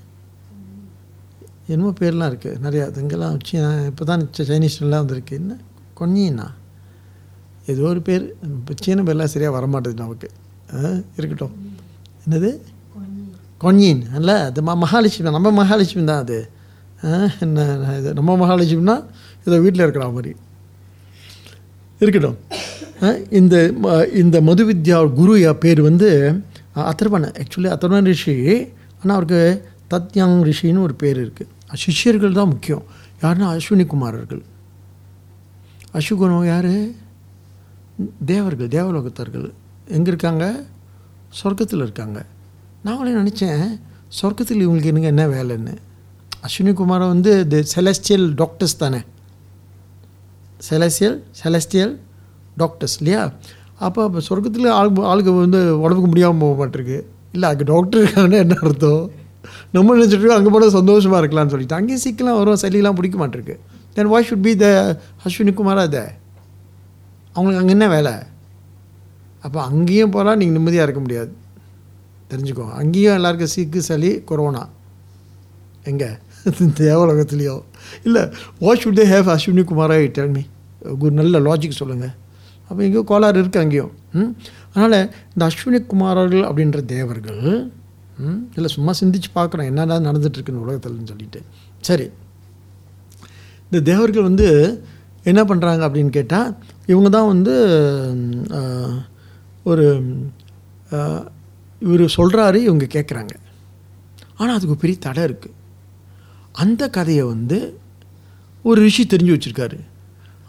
என்னமோ 1.68 1.94
பேர்லாம் 2.00 2.30
இருக்குது 2.30 2.56
நிறையா 2.64 2.98
இங்கெல்லாம் 2.98 3.38
சீனா 3.44 3.74
இப்போ 3.80 4.06
தான் 4.06 4.30
சைனீஸ்லாம் 4.38 4.90
வந்திருக்கு. 4.90 5.36
என்ன? 5.36 5.58
கொன்னினா? 6.00 6.48
ஏதோ 7.66 7.82
ஒரு 7.82 8.02
பேர் 8.02 8.34
இப்போ 8.44 8.74
சீன 8.76 9.04
பேர்லாம் 9.04 9.24
சரியாக 9.24 9.58
வரமாட்டேது 9.58 9.94
நமக்கு. 9.94 10.30
ஆ, 10.74 10.78
இருக்கட்டும். 11.18 11.78
என்னது? 12.30 12.58
கொன்யின். 13.62 14.14
அல்ல 14.14 14.44
அது 14.44 14.62
மா 14.62 14.74
மகாலட்சுமி. 14.74 15.30
நம்ம 15.30 15.52
மகாலட்சுமி 15.52 16.06
தான் 16.06 16.20
அது. 16.20 16.50
ஆ, 17.04 17.28
என்ன 17.40 17.78
இது 18.00 18.14
நம்ம 18.14 18.48
மகாலட்சுமினா 18.48 19.06
ஏதோ 19.46 19.60
வீட்டில் 19.60 19.82
இருக்கிற 19.82 20.10
மாதிரி. 20.10 20.36
இருக்கட்டும். 22.00 22.38
ஆ, 23.04 23.14
இந்த 23.30 23.74
ம- 23.84 24.16
இந்த 24.16 24.42
மது 24.42 24.74
வித்யா 24.74 25.14
குரு 25.14 25.56
பேர் 25.60 25.82
வந்து 25.82 26.42
அத்தர்வன் 26.76 27.42
ஆக்சுவலி 27.42 27.68
அத்தர்வன் 27.68 28.04
ரிஷி 28.04 28.68
ஆனால் 29.04 29.18
அவருக்கு 29.18 29.70
தத்யாங் 29.90 30.52
ரிஷின்னு 30.52 30.82
ஒரு 30.82 30.96
பேர் 30.96 31.28
இருக்குது 31.28 31.74
சிஷ்யர்கள் 31.74 32.34
தான் 32.34 32.48
முக்கியம். 32.48 32.84
யாருன்னா 33.22 33.60
அஸ்வினி 33.60 33.86
குமாரர்கள் 33.86 34.44
அஸ்விகுணம் 35.94 36.46
யார்? 36.46 37.04
தேவர்கள் 38.32 38.70
தேவலோகத்தர்கள் 38.78 39.48
எங்கே 39.98 40.10
இருக்காங்க? 40.12 40.46
சொர்க்கத்தில் 41.40 41.84
இருக்காங்க. 41.86 42.20
நாங்களே 42.88 43.12
நினச்சேன் 43.22 43.62
சொர்க்கத்தில் 44.20 44.64
இவங்களுக்கு 44.66 44.92
என்னங்க 44.92 45.10
என்ன 45.14 45.26
வேலைன்னு. 45.36 45.74
அஸ்வினி 46.46 46.72
குமாரை 46.80 47.06
வந்து 47.14 47.32
தி 47.52 47.60
செலஸ்டியல் 47.76 48.26
டாக்டர்ஸ் 48.42 48.78
தானே. 48.84 49.00
செலஸ்டியல் 50.70 51.18
செலஸ்டியல் 51.42 51.94
டாக்டர்ஸ் 52.62 52.98
இல்லையா? 53.00 53.22
அப்போ 53.86 54.00
அப்போ 54.08 54.20
சொர்க்கத்தில் 54.28 54.68
ஆள் 54.80 54.92
ஆளுக்கு 55.12 55.32
வந்து 55.46 55.62
உடம்புக்கு 55.84 56.12
முடியாமல் 56.12 56.42
போக 56.44 56.56
மாட்டிருக்கு. 56.62 57.00
இல்லை 57.36 57.48
அங்கே 57.52 57.66
டாக்டர் 57.72 58.02
இருக்காங்கன்னா 58.04 58.42
என்ன 58.46 58.58
அர்த்தம்? 58.66 59.02
நம்ம 59.76 59.96
நினச்சிட்டு 59.98 60.36
அங்கே 60.38 60.52
போனால் 60.54 60.76
சந்தோஷமாக 60.80 61.20
இருக்கலாம்னு 61.22 61.54
சொல்லிட்டு. 61.56 61.80
அங்கேயும் 61.80 62.04
சீக்கிரம் 62.06 62.38
வரும் 62.42 62.62
சளியெல்லாம் 62.64 63.00
பிடிக்க 63.00 63.18
மாட்டிருக்கு. 63.24 63.58
Then 63.98 64.12
why 64.14 64.28
should 64.30 64.46
be 64.48 64.54
the 64.64 64.68
Ashwini 65.26 65.54
Kumara 65.60 65.84
the 65.98 66.00
அவங்களுக்கு 67.36 67.62
அங்கே 67.62 67.74
என்ன 67.78 67.88
வேலை? 67.88 68.14
அப்போ 69.42 69.64
அங்கேயும் 69.64 70.12
போகலாம் 70.12 70.38
நீங்கள் 70.38 70.58
நிம்மதியாக 70.58 70.86
இருக்க 70.88 71.02
முடியாது. 71.02 71.32
தெரிஞ்சுக்கோ 72.32 72.72
அங்கேயும் 72.72 73.14
எல்லாருக்கும் 73.14 73.54
சீக்கு 73.56 73.78
சளி 73.90 74.12
கொரோனா 74.24 74.64
எங்கே? 75.84 76.10
தேவலோகத்துலேயோ. 76.82 77.56
இல்லை 78.04 78.22
what 78.60 78.82
should 78.84 79.00
they 79.00 79.06
have 79.14 79.30
Ashwini 79.36 79.64
Kumara 79.72 79.96
tell me 80.18 80.44
நல்ல 81.12 81.40
லாஜிக் 81.40 81.80
சொல்லுங்கள் 81.82 82.14
அப்போ 82.70 82.84
எங்கேயோ 82.84 83.04
கோளாறு 83.08 83.44
இருக்குது 83.44 83.64
அங்கேயும். 83.64 83.92
ம்? 84.14 84.32
அதனால் 84.74 84.98
இந்த 85.34 85.50
அஸ்வினி 85.50 85.86
குமாரர்கள் 85.86 86.44
அப்படின்ற 86.50 86.86
தேவர்கள் 86.86 87.42
இல்லை 88.56 88.70
சும்மா 88.76 88.92
சிந்திச்சு 89.00 89.30
பார்க்குறோம் 89.36 89.64
என்னடா 89.64 89.96
நடந்துட்டுருக்குன்னு 89.98 90.64
உலகத்தில்னு 90.66 91.10
சொல்லிட்டு. 91.10 91.40
சரி. 91.82 92.06
இந்த 93.72 93.80
தேவர்கள் 93.92 94.24
வந்து 94.24 94.48
என்ன 95.24 95.42
பண்ணுறாங்க 95.44 95.82
அப்படின்னு 95.88 96.10
கேட்டால் 96.10 96.50
இவங்க 96.92 97.10
தான் 97.18 97.32
வந்து 97.34 97.54
ஒரு 99.72 99.86
இவர் 101.86 102.04
சொல்கிறாரு 102.18 102.60
இவங்க 102.68 102.86
கேட்குறாங்க 102.96 103.34
ஆனால் 104.40 104.56
அதுக்கு 104.58 104.76
பெரிய 104.84 104.98
தடை 105.06 105.24
இருக்குது 105.30 105.58
அந்த 106.64 106.84
கதையை 106.98 107.24
வந்து 107.34 107.58
ஒரு 108.66 108.80
ரிஷி 108.86 109.04
தெரிஞ்சு 109.10 109.34
வச்சுருக்காரு. 109.36 109.78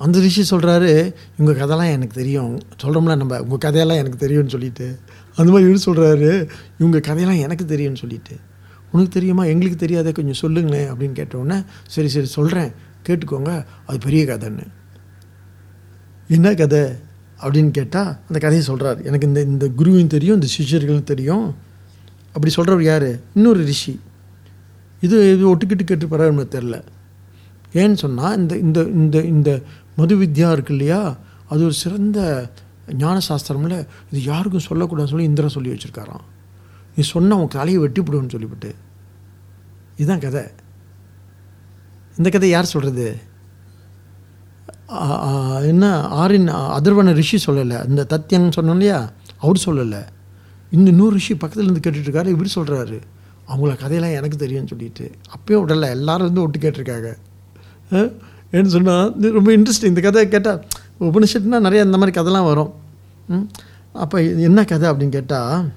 அந்த 0.04 0.16
ரிஷி 0.24 0.42
சொல்கிறாரு 0.50 0.90
உங்கள் 1.38 1.58
கதைலாம் 1.60 1.92
எனக்கு 1.96 2.14
தெரியும். 2.20 2.52
சொல்கிறோம்ல 2.82 3.14
நம்ம 3.22 3.38
உங்கள் 3.44 3.62
கதையெல்லாம் 3.64 4.00
எனக்கு 4.02 4.18
தெரியும்னு 4.24 4.54
சொல்லிட்டு. 4.54 4.86
அந்த 5.38 5.48
மாதிரி 5.52 5.68
இவர் 5.68 5.86
சொல்கிறாரு 5.88 6.30
இவங்க 6.80 6.98
கதையெல்லாம் 7.08 7.42
எனக்கு 7.46 7.64
தெரியும்னு 7.72 8.02
சொல்லிட்டு. 8.02 8.34
உனக்கு 8.92 9.12
தெரியுமா? 9.16 9.44
எங்களுக்கு 9.52 9.78
தெரியாத 9.84 10.12
கொஞ்சம் 10.18 10.40
சொல்லுங்களேன். 10.42 10.88
அப்படின்னு 10.92 11.16
கேட்டவுடனே 11.20 11.58
சரி 11.94 12.10
சரி 12.14 12.30
சொல்கிறேன் 12.36 12.70
கேட்டுக்கோங்க. 13.08 13.52
அது 13.86 13.98
பெரிய 14.06 14.22
கதைன்னு. 14.32 14.66
என்ன 16.28 16.54
கதை 16.54 16.80
அப்படின்னு 17.40 17.70
கேட்டால் 17.70 18.06
அந்த 18.06 18.38
கதையை 18.38 18.62
சொல்கிறார் 18.62 19.02
எனக்கு 19.02 19.26
இந்த 19.26 19.40
இந்த 19.40 19.66
குருவும் 19.78 20.06
தெரியும் 20.06 20.40
இந்த 20.40 20.46
சிஷியர்களும் 20.58 21.02
தெரியும். 21.02 21.54
அப்படி 22.32 22.54
சொல்கிறவர் 22.54 22.82
யார்? 22.82 23.18
இன்னொரு 23.34 23.64
ரிஷி. 23.64 24.00
இது 25.00 25.36
இது 25.36 25.54
ஒட்டுக்கிட்டு 25.54 25.84
கேட்டு 25.84 26.06
பரவாயில்ல 26.06 26.46
தெரில 26.46 26.82
ஏன்னு 27.72 27.92
சொன்னால் 27.92 28.38
இந்த 28.38 28.56
இந்த 28.56 28.82
இந்த 28.82 29.20
இந்த 29.20 29.62
மது 29.96 30.16
வித்யா 30.16 30.52
இருக்கு 30.52 30.74
இல்லையா? 30.74 31.16
அது 31.48 31.64
ஒரு 31.64 31.72
சிறந்த 31.72 32.50
ஞான 32.96 33.20
சாஸ்திரமில் 33.28 33.86
இது 34.10 34.22
யாருக்கும் 34.22 34.60
சொல்லக்கூடாதுன்னு 34.60 35.06
சொல்லி 35.06 35.24
இந்திரன் 35.24 35.50
சொல்லி 35.50 35.70
வச்சுருக்காராம். 35.70 36.24
நீ 36.96 37.02
சொன்ன 37.02 37.38
உன் 37.38 37.48
தலையை 37.48 37.82
வெட்டிவிடுவோன்னு 37.82 38.28
சொல்லிவிட்டு. 38.28 38.74
இதுதான் 39.96 40.20
கதை. 40.20 40.42
இந்த 42.16 42.28
கதை 42.30 42.48
யார் 42.48 42.64
சொல்கிறது 42.64 43.16
என்ன? 45.62 46.00
ஆரின் 46.00 46.48
அதர்வன 46.54 47.12
ரிஷி 47.12 47.52
சொல்லலை. 47.52 47.88
இந்த 47.88 48.06
தத்தியன் 48.08 48.50
சொன்னோம் 48.56 48.70
இல்லையா? 48.70 49.10
அவர் 49.38 49.62
சொல்லலை. 49.64 50.04
இந்த 50.70 50.90
இன்னொரு 50.90 51.10
ரிஷி 51.10 51.34
பக்கத்தில் 51.34 51.70
இருந்து 51.70 51.90
கேட்டுட்டு 51.90 52.26
இவர் 52.26 52.52
சொல்கிறாரு 52.54 53.00
அவங்கள 53.48 53.76
கதையெல்லாம் 53.76 54.16
எனக்கு 54.16 54.36
தெரியும்னு 54.36 54.68
சொல்லிட்டு. 54.68 55.10
அப்பயும் 55.30 55.50
விடலை. 55.50 55.90
எல்லாரும் 55.90 56.26
வந்து 56.26 56.40
ஒட்டு 56.40 56.58
கேட்டிருக்காங்க. 56.58 57.16
ஏன்னு 58.52 58.66
சொன்னால் 58.66 59.14
ரொம்ப 59.20 59.52
இன்ட்ரெஸ்டிங் 59.52 59.84
இந்த 59.84 60.00
கதையை 60.00 60.28
கேட்டால் 60.28 60.64
உபனிஷத்துனா 61.00 61.60
நிறைய 61.60 61.84
இந்த 61.84 61.98
மாதிரி 61.98 62.20
கதைலாம் 62.20 62.44
வரும். 62.44 62.72
ம்? 63.28 63.40
அப்போ 63.92 64.22
என்ன 64.22 64.64
கதை 64.64 64.90
அப்படின்னு 64.90 65.08
கேட்டால் 65.08 65.72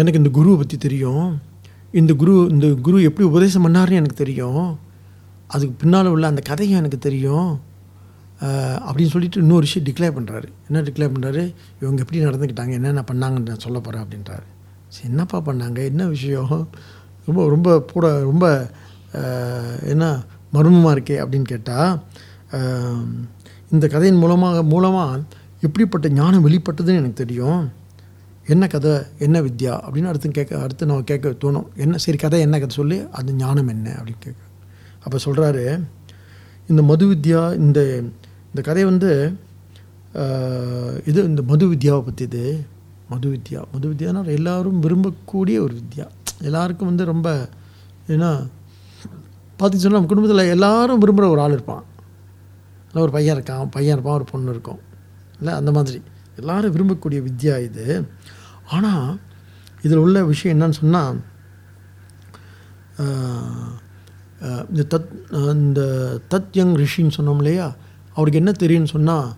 எனக்கு 0.00 0.20
இந்த 0.22 0.30
குருவை 0.38 0.56
பற்றி 0.60 0.76
தெரியும். 0.84 1.26
இந்த 2.00 2.12
குரு 2.20 2.32
இந்த 2.54 2.66
குரு 2.86 2.96
எப்படி 3.08 3.24
உபதேசம் 3.30 3.64
பண்ணாருன்னு 3.66 4.00
எனக்கு 4.00 4.22
தெரியும். 4.22 4.64
அதுக்கு 5.54 5.74
பின்னால் 5.82 6.10
உள்ள 6.14 6.26
அந்த 6.32 6.42
கதையும் 6.48 6.80
எனக்கு 6.82 6.98
தெரியும். 7.08 7.50
அப்படின்னு 8.86 9.12
சொல்லிட்டு 9.12 9.38
இன்னொரு 9.42 9.64
விஷயம் 9.66 9.86
டிக்ளேர் 9.88 10.16
பண்ணுறாரு 10.16 10.48
என்ன 10.68 10.80
டிக்ளேர் 10.88 11.12
பண்ணுறாரு 11.14 11.42
இவங்க 11.82 12.00
எப்படி 12.04 12.20
நடந்துக்கிட்டாங்க 12.24 12.72
என்னென்ன 12.78 13.04
பண்ணாங்கன்னு 13.10 13.50
நான் 13.50 13.64
சொல்ல 13.66 13.78
போகிறேன் 13.80 14.02
அப்படின்றாரு. 14.04 14.44
சரி 14.94 15.08
என்னப்பா 15.10 15.38
பண்ணாங்க? 15.48 15.78
என்ன 15.90 16.02
விஷயம்? 16.14 16.56
ரொம்ப 17.26 17.40
ரொம்ப 17.54 17.68
கூட 17.92 18.06
ரொம்ப 18.30 18.46
என்ன 19.92 20.04
மர்மமாக 20.56 20.94
இருக்கே 20.96 21.16
அப்படின்னு 21.22 21.48
கேட்டால் 21.52 21.92
இந்த 23.74 23.86
கதையின் 23.94 24.20
மூலமாக 24.24 24.58
மூலமாக 24.72 25.22
எப்படிப்பட்ட 25.66 26.06
ஞானம் 26.18 26.46
வெளிப்பட்டதுன்னு 26.48 27.00
எனக்கு 27.02 27.22
தெரியும். 27.24 27.62
என்ன 28.52 28.64
கதை 28.72 28.92
என்ன 29.26 29.36
வித்யா 29.46 29.74
அப்படின்னு 29.84 30.10
அடுத்து 30.10 30.30
கேட்க 30.38 30.62
அடுத்து 30.64 30.88
நம்ம 30.88 31.04
கேட்க 31.10 31.30
தோணும். 31.44 31.66
என்ன 31.84 32.00
சரி 32.04 32.18
கதை 32.24 32.40
என்ன 32.46 32.56
கதை 32.62 32.74
சொல்லி 32.80 32.98
அது 33.18 33.34
ஞானம் 33.42 33.70
என்ன 33.74 33.86
அப்படின்னு 33.98 34.24
கேட்க. 34.26 34.42
அப்போ 35.04 35.16
சொல்கிறாரு 35.26 35.64
இந்த 36.70 36.82
மது 36.90 37.04
வித்யா 37.12 37.40
இந்த 37.62 37.80
இந்த 38.50 38.60
கதை 38.68 38.84
வந்து 38.90 39.10
இது 41.10 41.20
இந்த 41.30 41.42
மது 41.50 41.64
வித்யாவை 41.72 42.02
பற்றி 42.08 42.24
இது 42.30 42.44
மது 43.12 43.28
வித்யா. 43.34 43.60
மது 43.72 43.86
வித்யானா 43.92 44.20
எல்லாரும் 44.38 44.78
விரும்பக்கூடிய 44.84 45.56
ஒரு 45.66 45.74
வித்யா. 45.80 46.06
எல்லாருக்கும் 46.48 46.90
வந்து 46.90 47.04
ரொம்ப 47.12 47.28
ஏன்னா 48.14 48.30
பார்த்து 49.58 49.82
சொன்னால் 49.82 49.98
நம்ம 49.98 50.10
குடும்பத்தில் 50.12 50.52
எல்லாரும் 50.54 51.02
விரும்புகிற 51.02 51.28
ஒரு 51.34 51.42
ஆள் 51.44 51.56
இருப்பான். 51.56 51.84
இல்லை 52.88 53.00
ஒரு 53.04 53.12
பையன் 53.16 53.36
இருக்கான் 53.36 53.70
பையன் 53.76 53.94
இருப்பான் 53.96 54.18
ஒரு 54.20 54.26
பொண்ணு 54.32 54.52
இருக்கும். 54.54 54.80
இல்லை 55.38 55.52
அந்த 55.60 55.70
மாதிரி. 55.76 56.00
எல்லாரும் 56.40 56.74
விரும்பக்கூடிய 56.74 57.20
வித்யா 57.28 57.56
இது. 57.68 57.86
ஆனால் 58.74 59.08
இதில் 59.84 60.02
உள்ள 60.04 60.18
விஷயம் 60.32 60.54
என்னன்னு 60.54 60.78
சொன்னால் 60.82 61.16
இந்த 64.70 64.82
தத் 64.92 65.12
இந்த 65.54 65.80
தத் 66.32 66.56
யங் 66.58 66.74
ரிஷின்னு 66.82 67.16
சொன்னோம் 67.18 67.40
இல்லையா? 67.42 67.66
அவருக்கு 68.16 68.40
என்ன 68.42 68.52
தெரியும்னு 68.62 68.94
சொன்னால் 68.96 69.28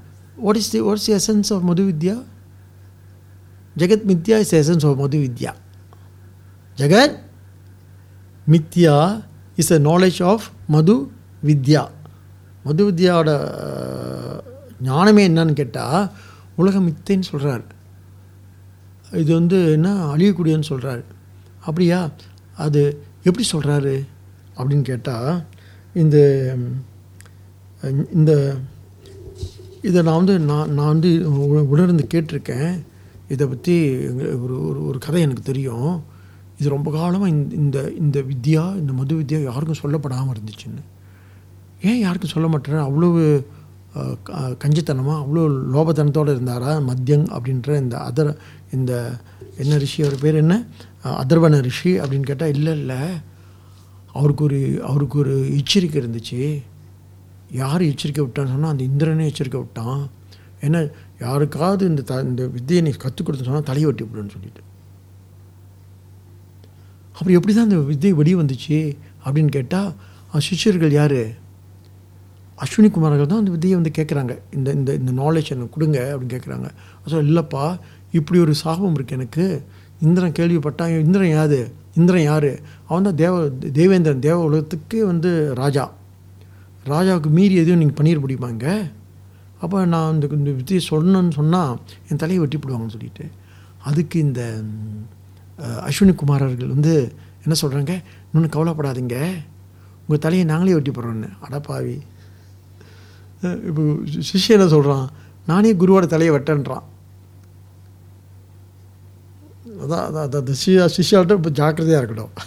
what 0.45 0.59
is 0.61 0.73
the 0.75 0.81
what's 0.87 1.07
the 1.09 1.15
essence 1.19 1.51
of 1.55 1.65
Madhu 1.69 1.83
Vidya? 1.91 2.17
ஜெகத் 3.81 4.07
மித்யா 4.11 4.37
is 4.45 4.55
essence 4.61 4.87
of 4.89 4.99
Madhu 5.03 5.19
Vidya. 5.25 5.53
ஜெகத் 6.79 7.17
மித்யா 8.55 8.97
is 9.63 9.73
a 9.77 9.79
knowledge 9.91 10.21
of 10.33 10.47
Madhu 10.75 10.97
Vidya. 11.49 11.83
Madhu 12.67 12.83
வித்யாவோட 12.91 13.31
ஞானமே 14.89 15.23
என்னன்னு 15.29 15.55
கேட்டால் 15.61 16.03
உலகம் 16.57 16.87
மித்தைன்னு 16.89 17.31
சொல்கிறார் 17.33 17.65
இது 19.23 19.31
வந்து 19.35 19.59
என்ன? 19.73 19.89
அழியக்கூடியன்னு 20.15 20.71
சொல்கிறாரு 20.73 21.05
அப்படியா? 21.67 21.99
அது 22.65 22.81
எப்படி 23.29 23.45
சொல்கிறாரு 23.53 23.95
அப்படின்னு 24.57 24.85
கேட்டால் 24.91 25.31
இந்த 26.03 26.17
இந்த 28.19 28.33
இதை 29.89 29.99
நான் 30.03 30.21
வந்து 30.21 30.35
நான் 30.51 30.71
நான் 30.77 30.93
வந்து 30.95 31.11
உணர்ந்து 31.73 32.05
கேட்டிருக்கேன். 32.15 32.73
இதை 33.29 33.45
பற்றி 33.47 33.75
ஒரு 34.45 34.55
ஒரு 34.69 34.79
ஒரு 34.89 34.99
கதை 34.99 35.21
எனக்கு 35.27 35.43
தெரியும். 35.43 35.93
இது 36.59 36.69
ரொம்ப 36.69 36.89
காலமாக 36.91 37.31
இந்த 37.33 37.53
இந்த 37.61 37.79
இந்த 38.03 38.19
வித்யா 38.31 38.65
இந்த 38.81 38.93
மது 38.93 39.19
வித்யா 39.21 39.41
யாருக்கும் 39.43 39.83
சொல்லப்படாமல் 39.83 40.35
இருந்துச்சுன்னு. 40.35 40.83
ஏன் 41.89 42.03
யாருக்கும் 42.05 42.35
சொல்ல 42.35 42.49
மாட்டேறேன் 42.53 42.87
அவ்வளவு 42.89 43.23
கஞ்சித்தனமாக 44.63 45.23
அவ்வளோ 45.23 45.43
லோபத்தனத்தோடு 45.75 46.35
இருந்தாரா? 46.37 46.73
மத்தியங் 46.89 47.27
அப்படின்ற 47.37 47.71
இந்த 47.85 47.97
அதர் 48.09 48.31
இந்த 48.77 48.93
என்ன 49.63 49.77
ரிஷி 49.85 50.01
அவர் 50.07 50.23
பேர் 50.25 50.43
என்ன? 50.43 50.55
அதர்வன 51.23 51.61
ரிஷி 51.69 51.93
அப்படின்னு 52.03 52.29
கேட்டால் 52.31 52.55
இல்லை 52.57 52.73
இல்லை. 52.81 53.01
அவருக்கு 54.19 54.43
ஒரு 54.49 54.61
அவருக்கு 54.91 55.17
ஒரு 55.23 55.35
எச்சரிக்கை 55.59 55.99
இருந்துச்சு. 56.03 56.41
யார் 57.63 57.83
எச்சரிக்கை 57.91 58.23
விட்டான்னு 58.25 58.53
சொன்னால் 58.55 58.75
அந்த 58.75 58.85
இந்திரனே 58.91 59.27
எச்சரிக்கை 59.31 59.61
விட்டான். 59.63 60.03
ஏன்னா 60.67 60.81
யாருக்காவது 61.25 61.83
இந்த 61.91 62.03
த 62.11 62.15
இந்த 62.31 62.43
வித்தியை 62.55 62.81
நீ 62.87 62.91
கற்றுக் 63.05 63.27
கொடுத்து 63.27 63.49
சொன்னால் 63.49 63.69
தலையை 63.71 63.87
வெட்டி 63.89 64.05
விடுன்னு 64.07 64.35
சொல்லிட்டு. 64.37 64.63
அப்புறம் 67.17 67.37
எப்படி 67.39 67.53
தான் 67.53 67.69
அந்த 67.69 67.79
வித்தியை 67.91 68.15
வெடி 68.21 68.33
வந்துச்சு 68.43 68.79
அப்படின்னு 69.25 69.53
கேட்டால் 69.59 69.91
சிஷ்யர்கள் 70.47 70.97
யார்? 71.01 71.21
அஸ்வினி 72.59 72.89
குமார்கள் 72.91 73.31
தான் 73.31 73.43
அந்த 73.43 73.53
விதையை 73.55 73.75
வந்து 73.79 73.93
கேட்குறாங்க. 73.99 74.35
இந்த 74.57 74.69
இந்த 74.79 74.91
இந்த 75.01 75.13
நாலேஜ் 75.23 75.51
எனக்கு 75.55 75.75
கொடுங்க 75.77 75.99
அப்படின்னு 76.13 76.35
கேட்குறாங்க. 76.35 76.69
அதோ 77.05 77.17
இல்லைப்பா 77.27 77.65
இப்படி 78.15 78.39
ஒரு 78.45 78.55
சாபம் 78.63 78.97
இருக்குது 78.99 79.19
எனக்கு. 79.21 79.45
இந்திரன் 80.01 80.37
கேள்விப்பட்டான் 80.39 80.95
இந்திரன் 81.07 81.35
யாது 81.35 81.59
இந்திரன் 81.99 82.27
யார்? 82.31 82.51
அவன் 82.89 83.07
தான் 83.09 83.19
தேவ 83.21 83.35
தேவேந்திரன் 83.79 84.25
தேவ 84.27 84.39
உலகத்துக்கு 84.49 84.99
வந்து 85.11 85.31
ராஜா. 85.63 85.85
ராஜாவுக்கு 86.87 87.31
மீறி 87.37 87.55
எதுவும் 87.63 87.81
நீங்கள் 87.83 87.99
பண்ணிட 88.01 88.19
முடியுமாங்க 88.25 88.67
அப்போ 89.65 89.77
நான் 89.93 90.15
இந்த 90.15 90.27
இந்த 90.39 90.51
வித்தியை 90.59 90.81
சொல்லணும்னு 90.91 91.35
சொன்னால் 91.39 91.73
என் 92.09 92.21
தலையை 92.23 92.41
வெட்டி 92.43 92.59
போடுவாங்கன்னு 92.59 92.95
சொல்லிட்டு. 92.97 93.25
அதுக்கு 93.89 94.17
இந்த 94.27 94.41
ம், 94.65 95.05
அஸ்வினி 95.89 96.15
குமாரர்கள் 96.23 96.75
வந்து 96.75 96.95
என்ன 97.45 97.55
சொல்கிறாங்க 97.63 97.93
இன்னொன்று 98.27 98.51
கவலைப்படாதீங்க. 98.57 99.17
உங்கள் 100.05 100.23
தலையை 100.27 100.45
நாங்களே 100.53 100.77
வெட்டி 100.77 100.93
போடுறோன்னு 100.93 101.31
அடப்பாவி. 101.47 101.97
இப்போ 103.43 103.83
சி- 103.83 104.23
சிஷ்யன் 104.33 104.51
என்ன 104.51 104.69
சொல்கிறான் 104.69 105.09
நானே 105.47 105.75
குருவோட 105.75 106.07
தலையை 106.07 106.37
வெட்டன்றான். 106.37 106.83
அதான் 109.81 110.05
அதான் 110.07 110.15
அதான் 110.15 110.23
அந்த 110.23 110.41
சிஷ்யா 110.41 110.89
சிஷ்யாவிட்ட 110.97 111.33
இப்போ 111.33 111.51
ஜாக்கிரதையாக 111.51 112.05
இருக்கட்டும். 112.05 112.45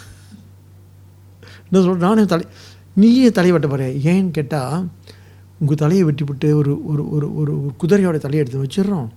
என்ன 1.70 1.84
சொல்கிறேன் 1.84 1.96
நானே 1.96 2.24
தலை 2.24 2.46
நீயே 2.94 3.30
தலையை 3.30 3.60
வெட்ட 3.60 3.76
போகிற 3.76 4.12
ஏன்னு 4.12 4.30
கேட்டால் 4.30 4.88
உங்கள் 5.58 5.76
தலையை 5.76 6.06
வெட்டிவிட்டு 6.06 6.54
ஒரு 6.54 6.86
ஒரு 6.86 7.10
ஒரு 7.10 7.10
ஒரு 7.10 7.34
ஒரு 7.36 7.72
குதிரையோட 7.80 8.18
தலையை 8.18 8.46
எடுத்து 8.46 8.64
வச்சிடுறோம். 8.64 9.08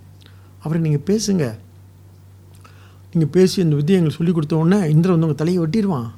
அப்புறம் 0.57 0.81
நீங்கள் 0.81 1.15
பேசுங்க. 1.15 1.55
நீங்கள் 3.13 3.31
பேசி 3.31 3.61
அந்த 3.61 3.75
வித்தியை 3.75 3.95
எங்களுக்கு 3.95 4.17
சொல்லி 4.17 4.33
கொடுத்த 4.33 4.55
உடனே 4.55 4.89
இந்திரன் 4.89 5.19
வந்து 5.19 5.25
உங்கள் 5.27 5.35
தலையை 5.35 5.63
வெட்டிடுவான். 5.63 6.09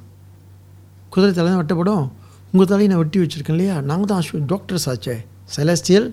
குதிரை 1.10 1.34
தலை 1.34 1.52
தான் 1.52 1.66
வெட்டப்படும். 1.66 2.10
உங்கள் 2.52 2.66
தலையை 2.66 2.86
நான் 2.86 2.98
வெட்டி 2.98 3.18
வச்சுருக்கேன் 3.18 3.50
இல்லையா? 3.50 3.80
நாங்கள் 3.80 4.06
தான் 4.06 4.46
டாக்டர்ஸ் 4.46 4.90
ஆச்சே. 4.90 5.24
செலஸ்டியல் 5.54 6.08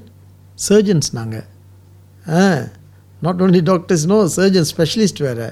சர்ஜன்ஸ் 0.67 1.09
நாங்கள் 1.17 1.45
are 2.37 2.41
not 3.25 3.41
only 3.43 3.61
doctors 3.71 4.05
no 4.11 4.17
surgeon 4.37 4.67
specialist 4.71 5.21
வேறு. 5.25 5.47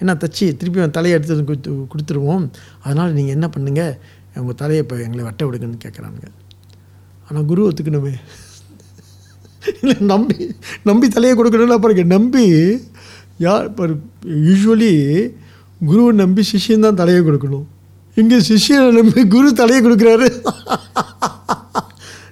ஏன்னா 0.00 0.14
தச்சு 0.22 0.46
திருப்பி 0.60 0.80
அவன் 0.82 0.96
தலையை 0.96 1.14
எடுத்து 1.18 1.44
கொடுத்து 1.50 1.70
கொடுத்துருவோம். 1.92 2.44
அதனால் 2.84 3.14
நீங்கள் 3.18 3.36
என்ன 3.36 3.46
பண்ணுங்கள் 3.54 3.94
உங்கள் 4.40 4.58
தலையை 4.62 4.80
இப்போ 4.84 4.96
எங்களை 5.06 5.22
வட்டை 5.28 5.44
விடுங்கன்னு 5.46 5.84
கேட்குறானுங்க 5.84 6.28
ஆனால் 7.28 7.46
குரு 7.50 7.62
ஒத்துக்கணுமே. 7.68 8.14
இல்லை 9.80 9.96
நம்பி 10.12 10.36
நம்பி 10.88 11.06
தலையை 11.16 11.34
கொடுக்கணும்ல 11.36 11.78
பாருங்க 11.84 12.04
நம்பி 12.16 12.44
யார் 13.46 13.64
இப்போ 13.70 13.86
யூஸ்வலி 14.48 14.92
குருவை 15.88 16.12
நம்பி 16.22 16.42
சிஷ்யன் 16.52 16.86
தான் 16.86 17.00
தலையை 17.00 17.22
கொடுக்கணும். 17.22 17.66
இங்கே 18.20 18.38
சிஷியனை 18.50 18.90
நம்பி 19.00 19.22
குரு 19.36 19.48
தலையை 19.62 19.80
கொடுக்குறாரு. 19.86 20.28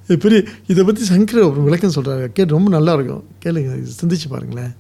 இது 0.07 0.17
பெரிய 0.25 0.39
இதை 0.71 0.81
பற்றி 0.89 1.03
சங்கர் 1.11 1.41
ஒரு 1.51 1.61
விளக்கம் 1.67 1.95
சொல்கிறாரு 1.97 2.25
கேட்டு 2.37 2.57
ரொம்ப 2.57 2.71
நல்லா 2.77 2.93
இருக்கும் 2.97 3.23
கேளுங்க 3.45 3.75
சிந்திச்சு 4.01 4.29
பாருங்களேன். 4.33 4.73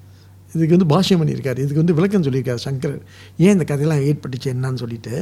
இதுக்கு 0.54 0.74
வந்து 0.76 0.88
பாஷ்யம் 0.94 1.20
பண்ணியிருக்காரு. 1.20 1.58
இதுக்கு 1.64 1.82
வந்து 1.82 1.96
விளக்கம் 1.98 2.24
சொல்லியிருக்காரு 2.26 2.60
சங்கர். 2.66 2.98
ஏன் 3.44 3.54
இந்த 3.54 3.64
கதையெல்லாம் 3.70 4.02
ஏற்பட்டுச்சு 4.08 4.48
என்னன்னு 4.54 4.80
சொல்லிட்டு. 4.82 5.14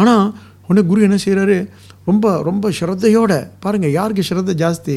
ஆனால் 0.00 0.24
உடனே 0.66 0.82
குரு 0.90 1.06
என்ன 1.06 1.18
செய்கிறாரு 1.24 1.56
ரொம்ப 2.08 2.34
ரொம்ப 2.48 2.70
ஸ்ரத்தையோட 2.78 3.32
பாருங்கள் 3.64 3.94
யாருக்கு 3.98 4.28
ஸ்ரத்த 4.28 4.54
ஜாஸ்தி? 4.64 4.96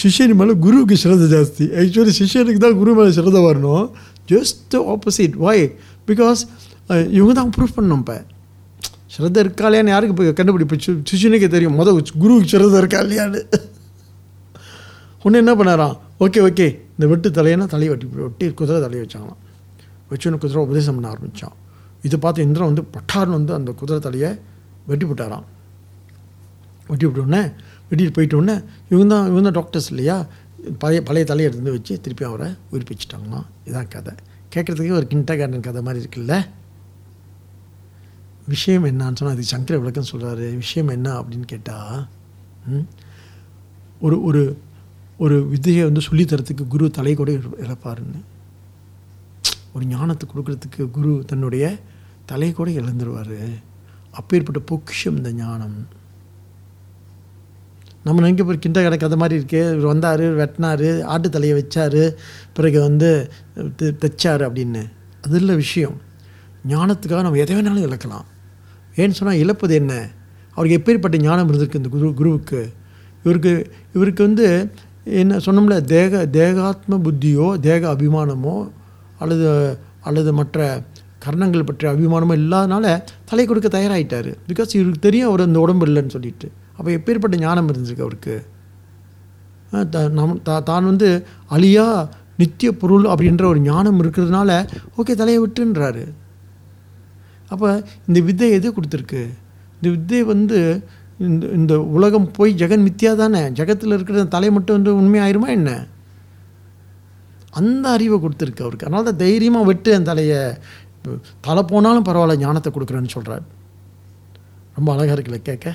சிஷியன் 0.00 0.34
மேலே 0.40 0.54
குருவுக்கு 0.64 0.96
ஸ்ரத்த 1.02 1.26
ஜாஸ்தி. 1.36 1.64
ஆக்சுவலி 1.80 2.12
சிஷியனுக்கு 2.20 2.60
தான் 2.64 2.76
குரு 2.80 2.96
மேலே 2.98 3.12
ஸ்ரத்த 3.16 3.40
வரணும். 3.50 3.86
ஜஸ்ட் 4.32 4.74
ஆப்போசிட் 4.92 5.36
வாய் 5.44 5.64
பிகாஸ் 6.10 6.42
இவங்க 7.16 7.32
தான் 7.40 7.52
ப்ரூஃப் 7.56 7.76
பண்ணணும் 7.78 8.02
இப்போ. 8.04 8.18
ஸ்ரத்த 9.18 9.36
இருக்கா 9.36 9.68
இல்லையான்னு 9.68 9.86
யாருக்கு 9.86 10.24
இப்போ 10.24 10.32
கண்டுபிடிப்பு? 10.32 10.76
சி- 10.76 11.48
தெரியும். 11.48 11.78
மொதல் 11.78 12.02
குருவுக்கு 12.18 12.58
ஸ்ரத்த 12.58 12.76
இருக்கா 12.76 13.00
இல்லையான்னு. 13.00 13.52
ஒன்று 15.22 15.38
என்ன 15.38 15.54
பண்ணாராம்? 15.54 15.98
Okay 16.20 16.38
okay. 16.38 16.80
இந்த 16.90 17.06
வெட்டு 17.06 17.30
தலையனா 17.30 17.66
தலையை 17.66 17.88
வெட்டி 17.88 18.06
வெட்டி 18.06 18.50
குதிரை 18.50 18.80
தலையை 18.80 19.06
வச்சாங்களாம். 19.06 19.36
வச்சுன்னு 20.10 20.38
குதிரை 20.38 20.62
உபதேசம் 20.62 20.94
பண்ண 20.94 21.08
ஆரம்பித்தான் 21.08 21.52
இதை 22.02 22.18
பார்த்து 22.18 22.42
இந்திரன் 22.42 22.66
வந்து 22.66 22.82
பட்டார்னு 22.82 23.30
வந்து 23.30 23.54
அந்த 23.54 23.72
குதிரை 23.72 24.00
தலையை 24.00 24.38
வெட்டி 24.86 25.06
விட்டாராம் 25.06 25.42
வெட்டி 26.88 27.06
விட்டோடனே 27.06 27.52
வெட்டிட்டு 27.90 28.12
போயிட்ட 28.18 28.34
உடனே 28.34 28.60
இவங்க 28.90 29.14
தான் 29.14 29.26
இவங்க 29.26 29.40
தான் 29.42 29.52
டாக்டர்ஸ் 29.52 29.88
இல்லையா? 29.88 30.26
பழைய 30.78 31.02
பழைய 31.02 31.26
தலையை 31.26 31.52
எடுத்து 31.52 31.56
வந்து 31.56 31.70
வச்சு 31.70 32.00
திருப்பி 32.00 32.24
அவரை 32.24 32.52
உயிர்ப்பிச்சிட்டாங்களாம். 32.72 33.44
இதான் 33.66 33.88
கதை. 33.88 34.12
கேட்குறதுக்கே 34.56 34.92
ஒரு 34.92 35.06
கிண்டா 35.10 35.38
கார்டன் 35.38 35.60
கதை 35.60 35.82
மாதிரி 35.82 36.04
இருக்குல்ல? 36.04 36.44
விஷயம் 38.54 38.86
என்னான்னு 38.90 39.18
சொன்னால் 39.18 39.36
அது 39.36 39.50
சங்கர 39.52 39.74
விளக்கம் 39.82 40.10
சொல்கிறாரு 40.10 40.46
விஷயம் 40.62 40.90
என்ன 40.96 41.08
அப்படின்னு 41.20 41.46
கேட்டால் 41.52 42.00
ஒரு 44.06 44.16
ஒரு 44.28 44.42
ஒரு 45.24 45.36
வித்தையை 45.52 45.82
வந்து 45.88 46.02
சொல்லித்தரத்துக்கு 46.08 46.64
குரு 46.74 46.84
தலை 46.98 47.12
கூட 47.20 47.30
இழப்பாருன்னு. 47.64 48.20
ஒரு 49.74 49.84
ஞானத்தை 49.94 50.24
கொடுக்கறதுக்கு 50.28 50.82
குரு 50.96 51.12
தன்னுடைய 51.30 51.64
தலை 52.30 52.48
கூட 52.58 52.68
இழந்துருவார். 52.80 53.38
அப்பேற்பட்ட 54.18 54.60
பொக்கிஷம் 54.70 55.18
இந்த 55.20 55.30
ஞானம். 55.40 55.78
நம்ம 58.04 58.20
நினைக்க 58.22 58.42
போய் 58.48 58.62
கிண்ட 58.64 58.78
கடை 58.84 58.96
கதை 58.98 59.16
மாதிரி 59.22 59.38
இருக்குது 59.40 59.72
இவர் 59.74 59.90
வந்தார் 59.92 60.24
வெட்டினார் 60.40 60.86
ஆட்டு 61.12 61.28
தலையை 61.34 61.54
வச்சார் 61.58 62.00
பிறகு 62.56 62.78
வந்து 62.86 63.10
தைச்சார் 64.02 64.44
அப்படின்னு. 64.46 64.82
அது 65.24 65.38
இல்லை 65.42 65.56
விஷயம். 65.64 65.96
ஞானத்துக்காக 66.74 67.24
நம்ம 67.26 67.40
எதை 67.44 67.54
வேணாலும் 67.56 67.86
இழக்கலாம். 67.88 68.26
ஏன்னு 69.06 69.10
சொன்னால் 69.10 69.38
இழப்பது 69.38 69.74
என்ன? 69.74 70.08
அவருக்கு 70.54 70.92
எப்பேற்பட்ட 70.92 71.18
ஞானம் 71.18 71.52
இருந்திருக்கு 71.52 71.74
இந்த 71.74 71.88
குரு 71.88 72.14
குருவுக்கு? 72.14 72.72
இவருக்கு 73.24 73.72
இவருக்கு 73.94 74.24
வந்து 74.24 74.70
என்ன 75.04 75.36
சொன்னோம்ல 75.36 75.80
தேக 75.80 76.26
தேகாத்ம 76.26 76.98
புத்தியோ 76.98 77.58
தேக 77.58 77.92
அபிமானமோ 77.92 78.70
அல்லது 79.18 79.78
அல்லது 80.00 80.32
மற்ற 80.32 80.82
கர்ணங்கள் 81.24 81.66
பற்றிய 81.66 81.94
அபிமானமோ 81.94 82.38
இல்லாதனால 82.38 83.02
தலை 83.24 83.46
கொடுக்க 83.46 83.78
தயாராகிட்டார் 83.78 84.36
பிகாஸ் 84.48 84.74
இவருக்கு 84.74 84.98
தெரியும் 85.00 85.28
அவர் 85.28 85.40
அந்த 85.40 85.60
உடம்பு 85.60 85.86
இல்லைன்னு 85.86 86.08
சொல்லிட்டு. 86.08 86.50
அப்போ 86.76 86.90
எப்பேற்பட்ட 86.90 87.38
ஞானம் 87.38 87.70
இருந்திருக்கு 87.70 88.00
அவருக்கு? 88.00 88.44
த- 89.90 90.08
நம் 90.08 90.40
தா- 90.44 90.62
தான் 90.62 90.84
வந்து 90.84 91.26
அழியா 91.46 92.08
நித்திய 92.36 92.72
பொருள் 92.72 93.02
அப்படின்ற 93.02 93.44
ஒரு 93.44 93.60
ஞானம் 93.60 94.02
இருக்கிறதுனால 94.02 94.68
ஓகே 94.98 95.14
தலையை 95.14 95.42
விட்டுன்றாரு. 95.42 96.04
அப்போ 97.52 97.68
இந்த 98.08 98.18
வித்தை 98.28 98.48
எது 98.58 98.68
கொடுத்துருக்கு? 98.76 99.22
இந்த 99.76 99.88
வித்தை 99.94 100.20
வந்து 100.32 100.58
இந்த 101.28 101.44
இந்த 101.58 101.74
உலகம் 101.96 102.28
போய் 102.36 102.52
ஜெகன் 102.60 102.84
மித்தியா 102.86 103.10
தானே? 103.22 103.40
ஜெகத்தில் 103.58 103.94
இருக்கிற 103.96 104.22
தலை 104.34 104.48
மட்டும் 104.56 104.76
வந்து 104.78 104.92
உண்மையாயிருமா 105.00 105.48
என்ன? 105.56 105.70
அந்த 107.60 107.84
அறிவை 107.96 108.16
கொடுத்துருக்கு 108.24 108.64
அவருக்கு. 108.66 108.86
அதனால 108.86 109.04
தான் 109.08 109.20
தைரியமாக 109.24 109.68
வெட்டு 109.70 109.90
அந்த 109.96 110.08
தலையை. 110.10 110.40
தலை 111.46 111.62
போனாலும் 111.72 112.06
பரவாயில்ல 112.08 112.42
ஞானத்தை 112.44 112.70
கொடுக்குறேன்னு 112.76 113.14
சொல்கிறார் 113.16 113.44
ரொம்ப 114.76 114.88
அழகாக 114.94 115.14
இருக்குல்ல 115.16 115.40
கேட்க. 115.48 115.68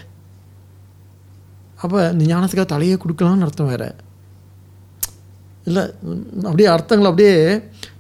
அப்போ 1.84 2.00
இந்த 2.14 2.24
ஞானத்துக்காக 2.32 2.68
தலையே 2.74 2.96
கொடுக்கலாம்னு 3.04 3.48
அர்த்தம் 3.48 3.72
வேறு. 3.74 3.90
இல்லை 5.70 5.84
அப்படியே 6.50 6.70
அர்த்தங்களை 6.76 7.10
அப்படியே 7.12 7.36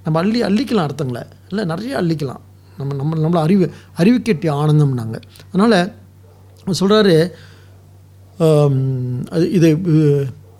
நம்ம 0.05 0.17
அள்ளி 0.23 0.41
அள்ளிக்கலாம் 0.49 0.87
அர்த்தங்களை. 0.89 1.23
இல்லை 1.51 1.63
நிறைய 1.73 1.93
அள்ளிக்கலாம். 2.01 2.43
நம்ம 2.77 2.93
நம்ம 2.93 3.15
நம்மளை 3.17 3.41
அறிவு 3.41 3.71
அறிவு 3.95 4.21
ஆனந்தம்னாங்க. 4.41 5.21
அதனால் 5.53 5.91
சொல்கிறாரு 6.79 7.31
அது 9.31 9.51
இது 9.51 9.75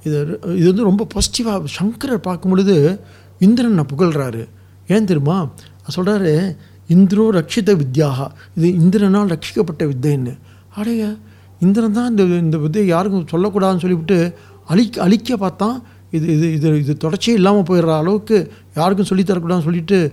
இது- 0.04 0.56
இது 0.56 0.66
வந்து 0.66 0.84
ரொம்ப 0.84 1.08
பாசிட்டிவாக 1.16 1.66
சங்கரர் 1.66 2.20
பார்க்கும் 2.20 2.52
பொழுது 2.52 3.00
இந்திரனை 3.40 3.84
புகழ்கிறாரு 3.94 4.48
ஏன் 4.88 5.06
தெரியுமா? 5.06 5.50
சொல்கிறாரு 5.96 6.56
இந்திரோ 6.90 7.28
ரட்சித 7.32 7.82
வித்யாக. 7.82 8.28
இது 8.56 8.68
இந்திரனால் 8.68 9.32
ரட்சிக்கப்பட்ட 9.34 9.92
வித்தைன்னு. 9.92 10.38
அடைய 10.76 11.16
இந்திரன் 11.60 11.92
தான் 11.92 12.10
இந்த 12.10 12.24
இந்த 12.24 12.58
வித்தையை 12.58 12.90
யாருக்கும் 12.90 13.28
சொல்லக்கூடாதுன்னு 13.32 13.80
சொல்லிவிட்டு 13.80 14.34
அழிக்க 14.66 15.02
அழிக்க 15.02 15.38
பார்த்தான். 15.38 15.84
இது 16.12 16.28
இது 16.28 16.54
இது 16.54 16.80
இது 16.80 16.98
தொடர்ச்சியே 16.98 17.34
இல்லாமல் 17.34 17.62
போயிடுற 17.62 17.98
அளவுக்கு 17.98 18.52
யாருக்கும் 18.76 19.06
சொல்லித் 19.06 19.30
தரக்கூடாதுன்னு 19.30 19.64
சொல்லிட்டு 19.64 20.12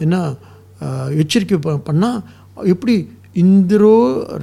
என்ன 0.00 0.34
எச்சரிக்கை 1.22 1.58
ப 1.66 1.74
பண்ணால் 1.88 2.20
எப்படி 2.72 2.94
இந்திரோ 3.42 3.94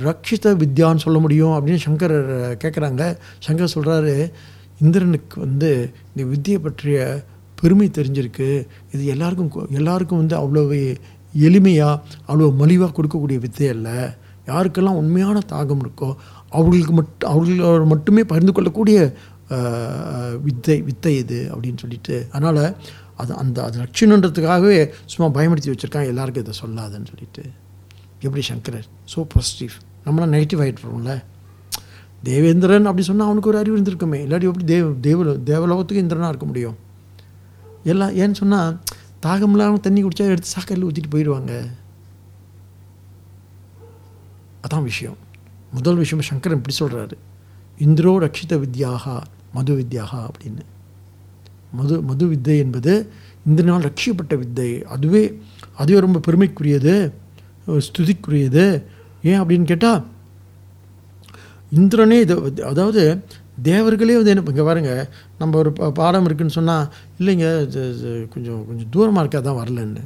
ரக்ஷித 0.07 0.53
வித்யான்னு 0.61 1.03
சொல்ல 1.05 1.19
முடியும் 1.25 1.55
அப்படின்னு 1.55 1.85
சங்கர் 1.87 2.15
கேட்குறாங்க 2.63 3.03
சங்கர் 3.47 3.73
சொல்கிறாரு 3.75 4.13
இந்திரனுக்கு 4.83 5.37
வந்து 5.45 5.71
இந்த 6.11 6.23
வித்தியை 6.31 6.59
பற்றிய 6.65 6.97
பெருமை 7.61 7.87
தெரிஞ்சிருக்கு. 7.97 8.49
இது 8.93 9.03
எல்லாருக்கும் 9.13 9.75
எல்லாருக்கும் 9.81 10.21
வந்து 10.21 10.35
அவ்வளோ 10.41 10.63
எளிமையாக 11.47 12.01
அவ்வளோ 12.27 12.45
மலிவாக 12.61 12.91
கொடுக்கக்கூடிய 12.97 13.37
வித்தை 13.45 13.67
இல்லை 13.75 13.97
யாருக்கெல்லாம் 14.51 14.99
உண்மையான 15.01 15.37
தாகம் 15.53 15.81
இருக்கோ 15.85 16.09
அவர்களுக்கு 16.57 16.93
மட்டும் 16.99 17.29
அவர்களோட 17.31 17.85
மட்டுமே 17.93 18.21
பகிர்ந்து 18.29 18.53
கொள்ளக்கூடிய 18.57 18.99
வித்தை 20.45 20.77
வித்தை 20.87 21.13
இது 21.23 21.39
அப்படின்னு 21.53 21.81
சொல்லிட்டு. 21.83 22.15
அதனால் 22.33 22.63
அது 23.17 23.31
அந்த 23.41 23.57
அது 23.63 23.77
லட்சணன்றதுக்காகவே 23.83 24.77
சும்மா 25.13 25.27
பயமுடுத்தி 25.39 25.69
வச்சுருக்காங்க 25.73 26.11
எல்லாருக்கும் 26.13 26.45
இதை 26.45 26.55
சொல்லாதுன்னு 26.61 27.09
சொல்லிட்டு. 27.11 27.43
எப்படி 28.25 28.43
சங்கரர்? 28.49 28.87
ஸோ 29.13 29.25
பாசிட்டிவ் 29.33 29.73
நம்மளாம் 30.05 30.33
நெகட்டிவ் 30.35 30.61
ஆகிட்டுருவோம்ல 30.63 31.13
தேவேந்திரன் 32.23 32.89
அப்படி 32.89 33.05
சொன்னால் 33.07 33.25
அவனுக்கு 33.25 33.49
ஒரு 33.49 33.57
அறிவு 33.57 33.75
இருந்திருக்குமே. 33.77 34.19
இல்லாட்டி 34.25 34.47
எப்படி 34.49 34.65
தேவ 34.65 34.93
தேவ 35.01 35.33
தேவலோகத்துக்கு 35.51 36.03
இந்திரனாக 36.03 36.27
இருக்க 36.27 36.45
முடியும்? 36.45 36.77
எல்லாம் 37.83 38.15
ஏன்னு 38.15 38.31
சொன்னால் 38.31 38.79
தாகம் 39.25 39.53
இல்லாமல் 39.55 39.79
தண்ணி 39.79 39.99
குடித்தா 40.03 40.31
எடுத்து 40.33 40.53
சாக்கரில் 40.55 40.87
ஊற்றிட்டு 40.87 41.13
போயிடுவாங்க. 41.15 41.53
அதான் 44.65 44.87
விஷயம். 44.91 45.17
முதல் 45.71 45.95
விஷயம் 45.95 46.25
சங்கரன் 46.29 46.61
இப்படி 46.61 46.75
சொல்கிறாரு 46.79 47.15
இந்திரோ 47.85 48.11
ரட்சித 48.23 48.53
வித்யாகா 48.63 49.15
மது 49.53 49.73
வித்யாகா 49.75 50.19
அப்படின்னு. 50.29 50.63
மது 51.71 52.01
மது 52.01 52.27
வித்தை 52.27 52.57
என்பது 52.57 52.93
இந்திரனால் 53.45 53.85
ரட்சிக்கப்பட்ட 53.85 54.37
வித்தை. 54.37 54.69
அதுவே 54.85 55.23
அதுவே 55.75 55.99
ரொம்ப 55.99 56.19
பெருமைக்குரியது 56.27 56.93
ஸ்துதிக்குரியது. 57.87 58.65
ஏன் 59.23 59.41
அப்படின்னு 59.41 59.63
கேட்டால் 59.63 60.01
இந்திரனே 61.71 62.17
இது 62.21 62.35
அதாவது 62.63 63.01
தேவர்களே 63.63 64.15
வந்து 64.15 64.29
என்ன 64.29 64.43
இங்கே 64.47 64.63
பாருங்க 64.63 64.91
நம்ம 65.39 65.57
ஒரு 65.57 65.73
பா- 65.73 65.91
பாடம் 65.91 66.25
இருக்குன்னு 66.25 66.57
சொன்னால் 66.57 66.85
இல்லைங்க 67.19 67.47
கொஞ்சம் 68.29 68.65
கொஞ்சம் 68.65 68.89
தூரமாக 68.89 69.23
இருக்கா 69.23 69.39
தான் 69.39 69.59
வரலன்னு. 69.59 70.03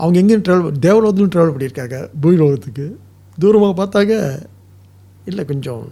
அவங்க 0.00 0.16
எங்கேயும் 0.18 0.44
ட்ராவல் 0.46 0.78
தேவலோகத்துலையும் 0.80 1.34
ட்ராவல் 1.34 1.54
பண்ணியிருக்காங்க 1.54 2.10
பூலோகத்துக்கு 2.20 2.86
தூரமாக 3.38 3.74
பார்த்தாங்க 3.80 4.14
இல்லை 5.24 5.44
கொஞ்சம் 5.44 5.84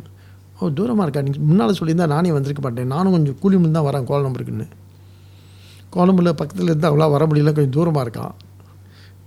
ஓ 0.58 0.68
தூரமாக 0.70 1.04
இருக்கா 1.06 1.22
நீங்கள் 1.22 1.46
முன்னால் 1.46 1.78
சொல்லியிருந்தா 1.78 2.06
நானே 2.06 2.32
வந்திருக்க 2.32 2.62
மாட்டேன். 2.62 2.86
நானும் 2.86 3.12
கொஞ்சம் 3.12 3.38
கூலி 3.38 3.56
முன் 3.56 3.72
தான் 3.72 3.86
வரேன் 3.86 4.04
கோல் 4.04 4.26
நம்பருக்குன்னு 4.26 4.66
கோலம்புல 5.94 6.22
பக்கத்தில் 6.22 6.64
இருந்து 6.64 6.90
அவ்வளோ 6.90 7.10
வர 7.10 7.26
முடியல 7.26 7.52
கொஞ்சம் 7.52 7.70
தூரமாக 7.70 8.08
இருக்கான். 8.08 8.30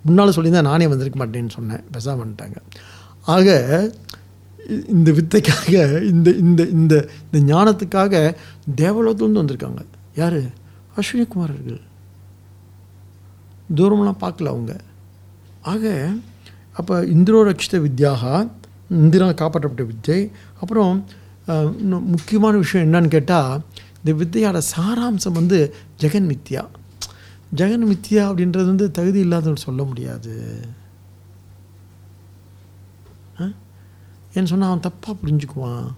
முன்னால் 0.01 0.30
சொல்லியிருந்தால் 0.30 0.61
நானே 0.61 0.88
வந்திருக்க 0.88 1.26
மாட்டேன்னு 1.26 1.49
சொன்னேன். 1.49 1.84
பேசாம 1.93 2.26
பண்ணிட்டாங்க 2.26 2.55
ஆக 3.22 3.51
இ- 4.68 4.88
இந்த 4.88 5.11
வித்தைக்காக 5.11 6.01
இந்த 6.03 6.30
இந்த 6.30 6.63
இந்த 6.63 7.09
இந்த 7.32 7.55
ஞானத்துக்காக 7.55 8.36
தேவலோகத்துலேருந்து 8.82 9.41
வந்திருக்காங்க. 9.41 9.86
யார்? 10.15 10.39
அஸ்வினி 10.95 11.28
குமாரர்கள் 11.28 11.82
தூரமெல்லாம் 13.76 14.22
பார்க்கல 14.22 14.47
அவங்க. 14.47 14.76
ஆக 15.61 16.09
அப்போ 16.74 17.01
இந்திரோ 17.01 17.43
ரட்சித 17.43 17.80
வித்யாக 17.80 18.49
இந்திரா 18.89 19.28
காப்பாற்றப்பட்ட 19.28 19.86
வித்தை. 19.86 20.32
அப்புறம் 20.61 21.05
இன்னும் 21.47 22.09
முக்கியமான 22.09 22.57
விஷயம் 22.57 22.93
என்னன்னு 22.93 23.07
கேட்டால் 23.07 23.61
இந்த 24.08 24.24
வித்தையோட 24.24 24.62
சாராம்சம் 24.78 25.32
வந்து 25.32 25.76
ஜெகன் 26.01 26.32
மித்யா 26.32 26.68
ஜெகன் 27.55 27.86
மித்யா 27.86 28.24
அப்படின்றது 28.30 28.66
வந்து 28.66 28.91
தகுதி 28.91 29.20
இல்லாதவன் 29.20 29.55
சொல்ல 29.55 29.84
முடியாது. 29.84 30.62
ஆ? 33.41 33.43
ஏன்னு 34.34 34.43
சொன்னால் 34.43 34.80
அவன் 34.80 34.91
தப்பாக 34.91 35.26
புரிஞ்சுக்குவான். 35.26 35.93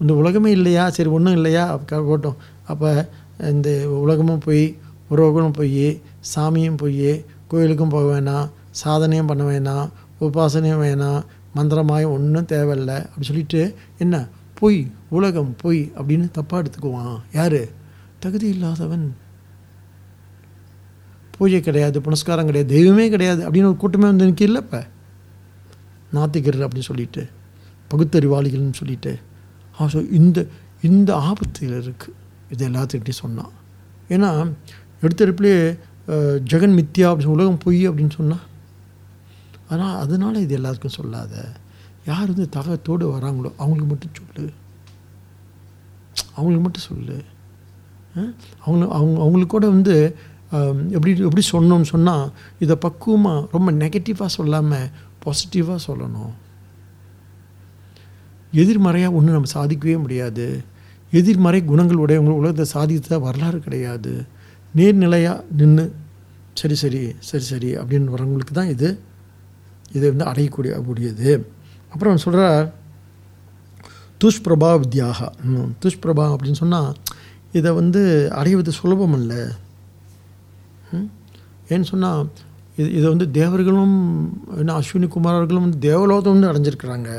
இந்த 0.00 0.14
உலகமே 0.14 0.50
இல்லையா? 0.50 0.90
சரி 0.90 1.08
ஒன்றும் 1.08 1.32
இல்லையா? 1.32 1.78
போட்டோம். 1.88 2.34
அப்போ 2.66 3.08
இந்த 3.38 3.88
உலகமும் 3.88 4.38
போய் 4.38 4.78
உறவுகளும் 5.10 5.52
போய் 5.52 6.00
சாமியும் 6.34 6.76
போய் 6.76 7.24
கோயிலுக்கும் 7.48 7.88
போக 7.88 8.20
வேணாம் 8.20 8.50
சாதனையும் 8.84 9.26
பண்ண 9.26 9.44
வேணாம் 9.44 9.88
உபாசனையும் 10.20 10.82
வேணாம் 10.82 11.24
மந்திரமாயும் 11.56 12.10
ஒன்றும் 12.10 12.44
தேவையில்லை. 12.44 12.94
அப்படி 12.94 13.26
சொல்லிட்டு 13.26 13.74
என்ன? 13.98 14.26
பொய் 14.54 14.90
உலகம் 15.16 15.52
பொய் 15.62 15.80
அப்படின்னு 15.98 16.26
தப்பாக 16.36 16.62
எடுத்துக்குவான். 16.62 17.16
யார்? 17.38 17.60
தகுதி 18.24 18.46
இல்லாதவன். 18.54 19.06
பூஜை 21.34 21.60
கிடையாது 21.68 21.98
புனஸ்காரம் 22.06 22.48
கிடையாது 22.48 22.70
தெய்வமே 22.76 23.06
கிடையாது 23.14 23.40
அப்படின்னு 23.46 23.70
ஒரு 23.70 23.78
கூட்டமே 23.82 24.06
வந்து 24.10 24.26
எனக்கு 24.26 24.46
இல்லை 24.48 24.60
இப்போ. 24.66 24.80
நாத்திகர் 26.16 26.64
அப்படின்னு 26.66 26.90
சொல்லிட்டு 26.90 27.22
பகுத்தறிவாளிகள்னு 27.92 28.80
சொல்லிட்டு. 28.80 29.12
அவன் 29.76 29.92
சொல் 29.94 30.12
இந்த 30.20 30.38
இந்த 30.88 31.10
ஆபத்தில் 31.28 31.74
இருக்குது 31.82 32.16
இது 32.52 32.62
எல்லாத்துக்கிட்டையும் 32.68 33.22
சொன்னான் 33.24 33.52
ஏன்னா 34.14 34.30
எடுத்தடுப்புலேயே 35.04 35.58
ஜெகன் 36.52 36.76
மித்யா 36.78 37.06
அப்படின்னு 37.10 37.36
உலகம் 37.36 37.62
பொய் 37.64 37.80
அப்படின்னு 37.88 38.14
சொன்னான் 38.18 38.46
ஆனால் 39.72 39.94
அதனால் 40.04 40.42
இது 40.44 40.54
எல்லாத்துக்கும் 40.58 40.98
சொல்லாத. 41.00 41.34
யார் 42.10 42.32
வந்து 42.32 42.48
தகத்தோடு 42.56 43.04
வராங்களோ 43.14 43.50
அவங்களுக்கு 43.60 43.90
மட்டும் 43.92 44.16
சொல்லு. 44.18 44.44
அவங்களுக்கு 46.34 46.64
மட்டும் 46.64 46.88
சொல்லு. 46.88 47.16
அஹ், 48.14 48.32
அவங்க 48.64 48.84
அவங்க 48.90 49.16
அவங்களுக்கு 49.20 49.54
கூட 49.54 49.66
வந்து 49.68 49.96
எப்படி 50.90 51.12
எப்படி 51.22 51.44
சொன்னோம்னு 51.52 51.88
சொன்னால் 51.90 52.24
இதை 52.60 52.74
பக்குவமாக 52.78 53.46
ரொம்ப 53.52 53.68
நெகட்டிவாக 53.78 54.30
சொல்லாமல் 54.34 54.88
பாசிட்டிவாக 55.22 55.78
சொல்லணும். 55.86 56.32
எதிர்மறையாக 58.52 59.16
ஒன்றும் 59.16 59.36
நம்ம 59.36 59.50
சாதிக்கவே 59.54 59.96
முடியாது. 59.98 60.46
எதிர்மறை 61.12 61.60
குணங்கள் 61.64 62.02
உடையவங்க 62.04 62.34
உலகத்தை 62.40 62.66
சாதித்த 62.74 63.18
வரலாறு 63.20 63.58
கிடையாது. 63.60 64.12
நேர்நிலையாக 64.74 65.42
நின்று 65.52 65.84
சரி 66.56 66.76
சரி 66.76 67.00
சரி 67.22 67.44
சரி 67.44 67.70
அப்படின்னு 67.80 68.14
வரவங்களுக்கு 68.14 68.54
தான் 68.54 68.70
இது 68.70 68.88
இதை 69.92 70.06
வந்து 70.10 70.26
அடையக்கூடிய 70.26 70.72
கூடியது. 70.86 71.30
அப்புறம் 71.92 72.22
சொல்கிறார் 72.24 72.66
துஷ்பிரபா 74.22 74.70
வித்யாகா 74.82 75.28
ம், 75.50 75.70
துஷ்பிரபா 75.82 76.24
அப்படின்னு 76.34 76.60
சொன்னால் 76.60 76.90
இதை 77.54 77.70
வந்து 77.72 78.00
அடைவது 78.32 78.70
சுலபம் 78.72 79.14
அல்ல. 79.14 79.32
ம்? 80.92 81.08
ஏன்னு 81.70 81.88
சொன்னால் 81.90 82.22
இது 82.78 82.88
இதை 82.98 83.06
வந்து 83.08 83.26
தேவர்களும் 83.30 83.96
என்ன 84.56 84.76
அஸ்வினி 84.78 85.08
குமாரர்களும் 85.08 85.64
வந்து 85.66 85.80
தேவலோகத்தை 85.88 86.30
வந்து 86.34 86.50
அடைஞ்சிருக்கிறாங்க. 86.50 87.10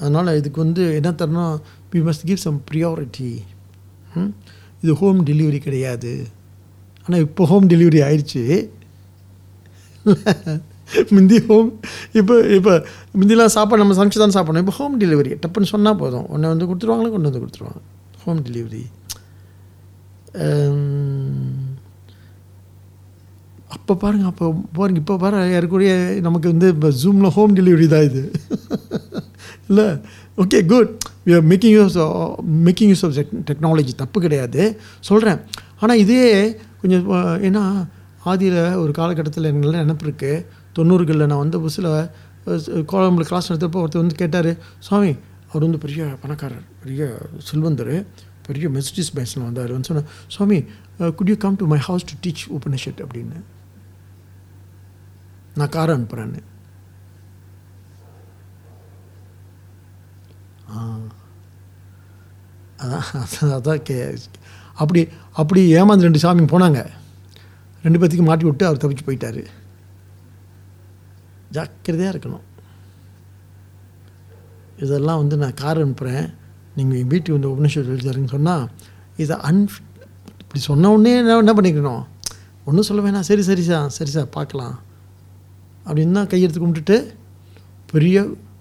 அதனால் 0.00 0.38
இதுக்கு 0.38 0.58
வந்து 0.60 0.84
என்ன 0.98 1.10
தரணும்? 1.14 1.56
We 1.92 2.00
must 2.06 2.26
give 2.26 2.44
some 2.46 2.60
priority 2.70 3.32
இது 4.82 4.92
ஹோம் 4.94 5.20
டெலிவரி 5.26 5.58
கிடையாது. 5.60 6.12
ஆனால் 7.06 7.24
இப்போ 7.26 7.42
ஹோம் 7.44 7.68
டெலிவரி 7.70 8.00
ஆயிடுச்சு. 8.06 8.42
முந்தி 11.16 11.38
ஹோம் 11.48 11.70
இப்போ 12.20 12.34
இப்போ 12.56 12.72
முந்திலாம் 13.18 13.54
சாப்பாடு 13.56 13.82
நம்ம 13.82 13.96
சமைச்சு 13.98 14.22
தான் 14.22 14.34
சாப்பிடணும். 14.36 14.64
இப்போ 14.64 14.74
ஹோம் 14.78 14.96
டெலிவரி 15.02 15.32
டப்புன்னு 15.44 15.72
சொன்னால் 15.74 16.00
போதும். 16.02 16.26
ஒன்று 16.34 16.52
வந்து 16.52 16.68
கொடுத்துருவாங்களா 16.70 17.12
கொண்டு 17.14 17.30
வந்து 17.30 17.42
கொடுத்துருவாங்க. 17.44 17.80
ஹோம் 18.24 18.42
டெலிவரி 18.48 18.84
அப்போ 23.74 23.92
பாருங்கள் 24.02 24.30
அப்போ 24.30 24.46
பாருங்கள் 24.76 25.02
இப்போ 25.02 25.14
பாரு 25.22 25.40
யாருக்கூடிய 25.54 25.90
நமக்கு 26.26 26.48
வந்து 26.52 26.68
இப்போ 26.74 26.88
ஜூமில் 27.00 27.34
ஹோம் 27.36 27.56
டெலிவரி 27.58 27.86
தான் 27.94 28.06
இது. 28.08 28.22
இல்லை? 29.68 29.86
Okay 30.42 30.58
good 30.72 30.92
we 31.26 31.32
are 31.38 31.44
making 31.52 31.74
use 31.78 31.96
making 32.68 32.90
use 32.92 33.04
of 33.06 33.14
technology 33.50 33.94
தப்பு 34.02 34.18
கிடையாது. 34.24 34.62
சொல்கிறேன் 35.08 35.40
ஆனால் 35.82 36.00
இதே 36.04 36.22
கொஞ்சம் 36.82 37.04
ஏன்னா 37.48 37.62
ஆதியில் 38.32 38.60
ஒரு 38.82 38.92
காலகட்டத்தில் 38.98 39.50
எங்களால் 39.52 39.82
நினப்பு 39.84 40.06
இருக்குது 40.08 40.44
தொண்ணூறுகளில் 40.78 41.30
நான் 41.30 41.42
வந்த 41.44 41.58
புதுசில் 41.64 41.90
கோலம்பில் 42.92 43.28
கிளாஸ் 43.30 43.50
நடத்தப்போ 43.52 43.80
ஒருத்தர் 43.82 44.04
வந்து 44.04 44.20
கேட்டார் 44.22 44.50
சுவாமி 44.86 45.12
அவர் 45.48 45.64
வந்து 45.66 45.80
பெரிய 45.84 46.04
பணக்காரர் 46.22 46.64
பெரிய 46.84 47.02
செல்வந்தர் 47.48 47.94
பெரிய 48.46 48.68
மெர்சிடிஸ் 48.76 49.12
பேஸில் 49.16 49.44
வந்தார் 49.48 49.74
வந்து 49.74 49.88
சொன்னேன் 49.90 50.08
சுவாமி 50.34 50.58
good 51.18 51.30
you 51.32 51.36
come 51.44 51.60
to 51.60 51.66
my 51.72 51.78
house 51.88 52.08
to 52.10 52.16
teach 52.24 52.44
Upanishad 52.56 53.00
அப்படின்னு. 53.04 53.38
நான் 55.58 55.72
காரை 55.76 55.92
அனுப்புகிறேன்னு 55.96 56.42
அதான் 62.84 63.52
அதான் 63.58 63.82
கே 63.88 63.96
அப்படி 64.82 65.02
அப்படி 65.40 65.60
ஏமாந்து 65.80 66.06
ரெண்டு 66.06 66.22
சாமி 66.22 66.44
போனாங்க. 66.52 66.80
ரெண்டு 67.84 67.98
பேர்த்துக்கு 67.98 68.26
மாட்டி 68.28 68.44
விட்டு 68.48 68.66
அவர் 68.68 68.80
தப்பிச்சு 68.82 69.06
போயிட்டார். 69.06 69.42
ஜாக்கிரதையாக 71.56 72.12
இருக்கணும். 72.14 72.44
இதெல்லாம் 74.84 75.20
வந்து 75.22 75.36
நான் 75.42 75.58
கார் 75.62 75.82
அனுப்புகிறேன் 75.84 76.26
நீங்கள் 76.76 76.98
என் 77.00 77.10
வீட்டுக்கு 77.12 77.36
வந்து 77.36 77.52
உபநிஷம் 77.52 77.84
எழுதுறீங்கன்னு 77.94 78.34
சொன்னால் 78.36 78.64
இதை 79.22 79.34
அன் 79.48 79.60
இப்படி 80.42 80.60
சொன்ன 80.70 80.90
உடனே 80.94 81.12
என்ன 81.20 81.36
என்ன 81.42 81.52
பண்ணிக்கணும்? 81.58 82.02
ஒன்றும் 82.68 82.86
சொல்ல 82.88 83.02
வேணாம். 83.04 83.28
சரி 83.28 83.42
சரி 83.50 83.64
சார் 83.68 83.94
சரி 83.98 84.12
சார் 84.16 84.34
பார்க்கலாம். 84.38 84.74
அப்படின்னு 85.86 86.18
தான் 86.18 86.30
கையெடுத்து 86.32 86.62
கும்பிட்டுட்டு 86.62 86.96
பெரிய 87.92 88.16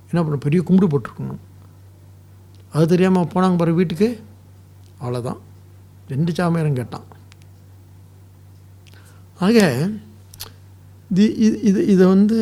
என்ன 0.10 0.20
பண்ணணும்? 0.22 0.46
பெரிய 0.46 0.62
கும்பிடு 0.68 0.92
போட்டிருக்கணும். 0.94 1.42
அது 2.74 2.86
தெரியாமல் 2.94 3.32
போனாங்க 3.34 3.58
பாரு 3.62 3.74
வீட்டுக்கு. 3.80 4.10
அவ்வளோதான் 5.02 5.40
ரெண்டு 6.14 6.32
சாமியாரம் 6.38 6.80
கேட்டான். 6.80 7.08
ஆக 9.46 9.60
இது 11.12 11.26
இது 11.46 11.56
இது 11.70 11.80
இதை 11.94 12.06
வந்து 12.16 12.38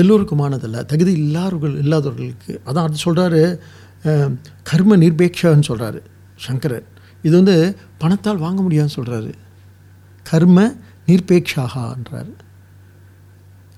எல்லோருக்குமானதல்ல. 0.00 0.78
தகுதி 0.92 1.12
இல்லாதவர்கள் 1.24 1.74
இல்லாதவர்களுக்கு. 1.82 2.52
அதான் 2.66 2.86
அது 2.88 3.04
சொல்கிறாரு 3.06 3.42
கர்ம 4.70 4.96
நிர்பேக்ஷான்னு 4.96 5.68
சொல்கிறாரு 5.70 6.00
சங்கரர். 6.46 6.86
இது 7.24 7.34
வந்து 7.36 7.56
பணத்தால் 7.98 8.44
வாங்க 8.44 8.60
முடியாதுன்னு 8.62 8.96
சொல்கிறாரு 8.98 9.30
கர்ம 10.26 10.58
நிர்பேக்ஷாகான்றார். 11.08 12.32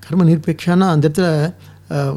கர்ம 0.02 0.24
நிர்பேக்ஷானா 0.30 0.86
அந்த 0.94 1.04
இடத்துல 1.08 1.26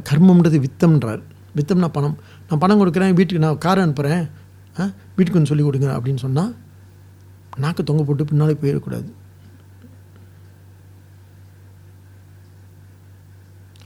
கர்மம்ன்றது 0.09 0.57
வித்தம்ன்றார். 0.65 1.21
வித்தம்னா 1.57 1.89
பணம். 1.97 2.17
நான் 2.49 2.61
பணம் 2.63 2.79
கொடுக்குறேன் 2.79 3.17
வீட்டுக்கு 3.17 3.45
நான் 3.45 3.63
காரை 3.65 3.81
அனுப்புகிறேன் 3.85 4.23
ஆ, 4.79 4.83
வீட்டுக்கு 5.15 5.37
வந்து 5.37 5.51
சொல்லி 5.51 5.65
கொடுங்க 5.65 5.87
அப்படின்னு 5.95 6.21
சொன்னால் 6.25 6.51
நாக்கு 7.63 7.81
தொங்க 7.83 8.03
போட்டு 8.03 8.23
பின்னாலே 8.29 8.55
போயிடக்கூடாது. 8.61 9.09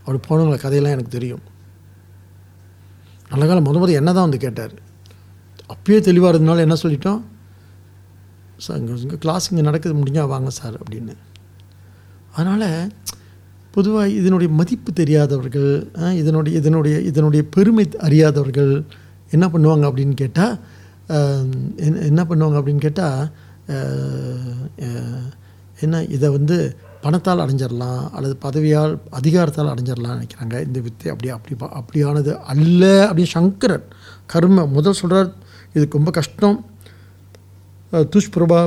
அவர் 0.08 0.26
போனவங்கள 0.28 0.58
கதையெல்லாம் 0.64 0.96
எனக்கு 0.96 1.16
தெரியும். 1.16 1.44
நல்ல 3.32 3.44
காலம் 3.48 3.66
முத 3.68 3.78
முத 3.82 3.94
என்ன 4.02 4.10
தான் 4.18 4.28
வந்து 4.28 4.44
கேட்டார். 4.46 4.76
அப்பயே 5.74 6.00
தெளிவாக 6.08 6.32
இருந்தனால 6.34 6.64
என்ன 6.66 6.76
சொல்லிட்டோம்? 6.84 7.22
சார் 8.66 8.78
இங்கே 8.82 8.94
இங்கே 9.06 9.18
கிளாஸ் 9.24 9.48
இங்கே 9.52 9.64
நடக்குது 9.70 10.00
முடிஞ்சால் 10.02 10.32
வாங்க 10.34 10.52
சார் 10.60 10.78
அப்படின்னு. 10.82 11.16
அதனால் 12.38 12.70
பொதுவாக 13.76 14.14
இதனுடைய 14.20 14.50
மதிப்பு 14.60 14.92
தெரியாதவர்கள் 15.00 15.70
இதனுடைய 16.22 16.54
இதனுடைய 16.62 16.96
இதனுடைய 17.10 17.42
பெருமை 17.56 17.86
அறியாதவர்கள் 18.08 18.72
என்ன 19.36 19.46
பண்ணுவாங்க 19.54 19.86
அப்படின்னு 19.90 20.16
கேட்டால் 20.24 20.56
என்ன 22.10 22.22
பண்ணுவாங்க 22.30 22.58
அப்படின்னு 22.60 22.84
கேட்டால் 22.88 23.22
என்ன 25.86 26.02
இதை 26.16 26.28
வந்து 26.38 26.58
பணத்தால் 27.08 27.44
அடைஞ்சிடலாம் 27.44 27.86
அல்லது 28.14 28.36
பதவியால் 28.44 28.94
அதிகாரத்தால் 29.20 29.72
அடைஞ்சிடலாம் 29.72 30.16
நினைக்கிறாங்க. 30.18 30.56
இந்த 30.68 30.80
வித்தை 30.86 31.08
அப்படி 31.12 31.30
அப்படி 31.34 31.54
அப்படியானது 31.80 32.32
அல்ல 32.54 32.82
அப்படின்னு 33.06 33.36
சங்கரர் 33.36 33.86
கர்ம 34.34 34.66
முதல் 34.74 35.00
சொல்கிறார் 35.00 35.30
இதுக்கு 35.76 36.00
ரொம்ப 36.00 36.12
கஷ்டம். 36.18 36.58
அஹ், 37.94 38.08
துஷ்பிரபா 38.14 38.60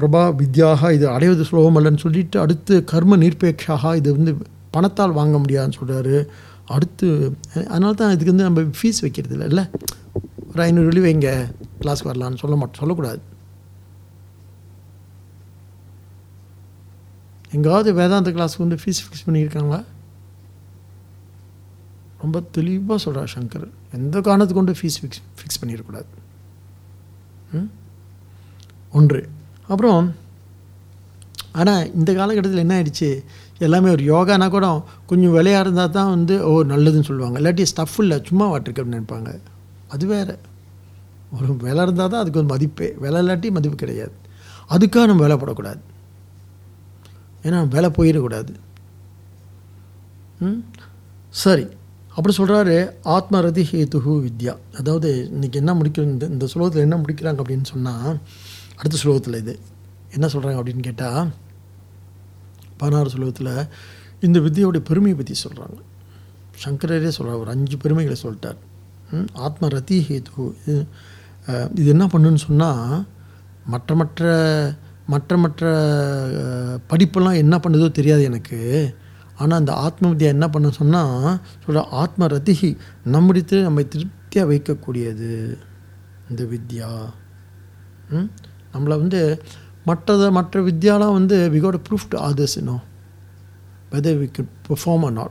பிரபா 0.00 0.22
வித்யாக 0.38 0.90
இது 0.94 1.06
அடைவது 1.12 1.44
சுலபம் 1.48 1.78
அல்லன்னு 1.78 2.02
சொல்லிட்டு 2.02 2.36
அடுத்து 2.42 2.74
கர்ம 2.90 3.16
நிர்பேட்சாக 3.22 3.94
இது 3.96 4.08
வந்து 4.16 4.32
பணத்தால் 4.74 5.16
வாங்க 5.18 5.36
முடியாதுன்னு 5.38 5.78
சொல்கிறாரு 5.78 6.16
அடுத்து 6.68 7.06
அதனால 7.68 7.92
தான் 7.94 8.12
இதுக்கு 8.14 8.32
வந்து 8.32 8.46
நம்ம 8.46 8.64
ஃபீஸ் 8.76 9.00
வைக்கிறது 9.04 9.34
இல்லை 9.36 9.48
இல்லை 9.48 9.64
ஒரு 10.48 10.60
ஐநூறு 10.64 10.88
வெள்ளி 10.88 11.02
வைங்க 11.04 11.30
கிளாஸ்க்கு 11.80 12.10
வரலான்னு 12.10 12.42
சொல்ல 12.42 12.56
மாட்டோம் 12.56 12.82
சொல்லக்கூடாது. 12.82 13.20
எங்காவது 17.52 17.94
வேதாந்த 17.94 18.30
கிளாஸ்க்கு 18.30 18.58
வந்து 18.58 18.78
ஃபீஸ் 18.84 19.02
ஃபிக்ஸ் 19.04 19.26
பண்ணியிருக்காங்களா 19.26 19.84
ரொம்ப 22.20 22.40
தெளிவாக 22.40 23.00
சொல்கிறார் 23.00 23.32
சங்கர். 23.38 23.68
எந்த 23.94 24.20
காரணத்து 24.20 24.54
கொண்டு 24.54 24.72
ஃபீஸ் 24.72 24.98
ஃபிக்ஸ் 25.02 25.22
ஃபிக்ஸ் 25.38 25.60
பண்ணிடக்கூடாது? 25.60 26.04
ம்? 27.52 27.70
ஒன்று. 28.92 29.28
அப்புறம் 29.68 30.14
ஆனால் 31.52 31.94
இந்த 31.94 32.14
காலகட்டத்தில் 32.14 32.60
என்ன 32.60 32.82
ஆயிடுச்சு? 32.82 33.24
எல்லாமே 33.58 33.90
ஒரு 33.90 34.02
யோகானா 34.02 34.50
கூட 34.50 34.84
கொஞ்சம் 35.06 35.30
விலையாக 35.30 35.62
இருந்தால் 35.62 35.90
தான் 35.90 36.08
வந்து 36.08 36.44
ஓ 36.44 36.62
நல்லதுன்னு 36.62 37.04
சொல்லுவாங்க. 37.04 37.40
இல்லாட்டி 37.40 37.66
ஸ்டஃப் 37.76 37.98
இல்லை 37.98 38.22
சும்மா 38.26 38.50
வாட்டிருக்கன்னு 38.50 38.96
நினைப்பாங்க. 38.96 39.40
அது 39.88 40.06
வேறு. 40.06 40.38
ஒரு 41.32 41.56
விலை 41.56 41.82
இருந்தால் 41.82 42.10
தான் 42.10 42.20
அதுக்கு 42.20 42.38
ஒரு 42.38 42.48
மதிப்பே. 42.48 42.94
விலை 42.98 43.26
இல்லாட்டி 43.26 43.50
மதிப்பு 43.50 43.76
கிடையாது. 43.76 44.12
அதுக்காக 44.70 45.06
நம்ம 45.06 45.22
வேலை 45.26 45.36
போடக்கூடாது 45.36 45.80
ஏன்னா 47.44 47.68
வேலை 47.68 47.90
போயிடக்கூடாது. 47.90 48.52
ம்? 50.40 50.60
சரி. 51.34 51.66
அப்படி 52.10 52.36
சொல்கிறாரு 52.36 52.76
ஆத்மரதி 53.08 53.62
ஹேதுஹு 53.70 54.12
வித்யா. 54.24 54.54
அதாவது 54.76 55.08
இன்றைக்கி 55.34 55.54
என்ன 55.54 55.74
முடிக்கிறது? 55.74 56.12
இந்த 56.12 56.26
இந்த 56.26 56.46
ஸ்லோகத்தில் 56.46 56.86
என்ன 56.86 56.96
முடிக்கிறாங்க 56.96 57.40
அப்படின்னு 57.42 57.62
சொன்னால் 57.64 58.16
அடுத்த 58.76 58.96
ஸ்லோகத்தில் 59.02 59.36
இது. 59.36 59.54
என்ன 60.12 60.26
சொல்கிறாங்க 60.26 60.58
அப்படின்னு 60.60 60.80
கேட்டால் 60.80 61.28
பதினாறு 62.76 63.10
ஸ்லோகத்தில் 63.10 63.52
இந்த 64.20 64.38
வித்தியோடைய 64.40 64.82
பெருமையை 64.82 65.16
பற்றி 65.16 65.34
சொல்கிறாங்க 65.44 65.78
சங்கரரே 66.64 67.08
சொல்கிறார் 67.08 67.40
ஒரு 67.40 67.50
அஞ்சு 67.50 67.76
பெருமைகளை 67.76 68.16
சொல்லிட்டார். 68.22 68.58
ம், 69.10 69.28
ஆத்ம 69.38 69.68
ரதி 69.68 69.98
ஹேது 70.08 70.30
இது 70.64 70.76
இது 71.74 71.88
என்ன 71.88 72.06
பண்ணுன்னு 72.06 72.40
சொன்னால் 72.46 73.04
மற்ற 73.66 73.94
மற்ற 73.94 74.22
மற்ற 75.08 75.36
மற்ற 75.36 75.66
படிப்பெல்லாம் 76.88 77.34
என்ன 77.34 77.56
பண்ணுதோ 77.56 77.90
தெரியாது 77.90 78.22
எனக்கு. 78.22 78.94
ஆனால் 79.36 79.58
அந்த 79.58 79.72
ஆத்ம 79.72 80.08
வித்யா 80.08 80.22
என்ன 80.22 80.48
பண்ண 80.48 80.70
சொன்னால் 80.70 81.40
சொல்கிற 81.64 81.86
ஆத்ம 81.88 82.26
ரதிஹி 82.26 82.76
நம்முடைய 83.04 83.60
நம்மை 83.62 83.88
திருப்தியாக 83.88 84.52
வைக்கக்கூடியது 84.52 85.58
இந்த 86.30 86.42
வித்யா. 86.42 87.10
ம்? 88.10 88.30
நம்மளை 88.72 88.88
வந்து 88.88 89.42
மற்றதை 89.86 90.30
மற்ற 90.30 90.60
வித்யாலாம் 90.60 91.12
வந்து 91.12 91.50
we got 91.50 91.80
proof 91.90 92.08
to 92.08 92.18
others 92.18 92.56
இன்னும் 92.56 92.80
whether 93.92 94.18
we 94.18 94.30
could 94.32 94.46
perform 94.68 95.04
or 95.04 95.12
not 95.12 95.30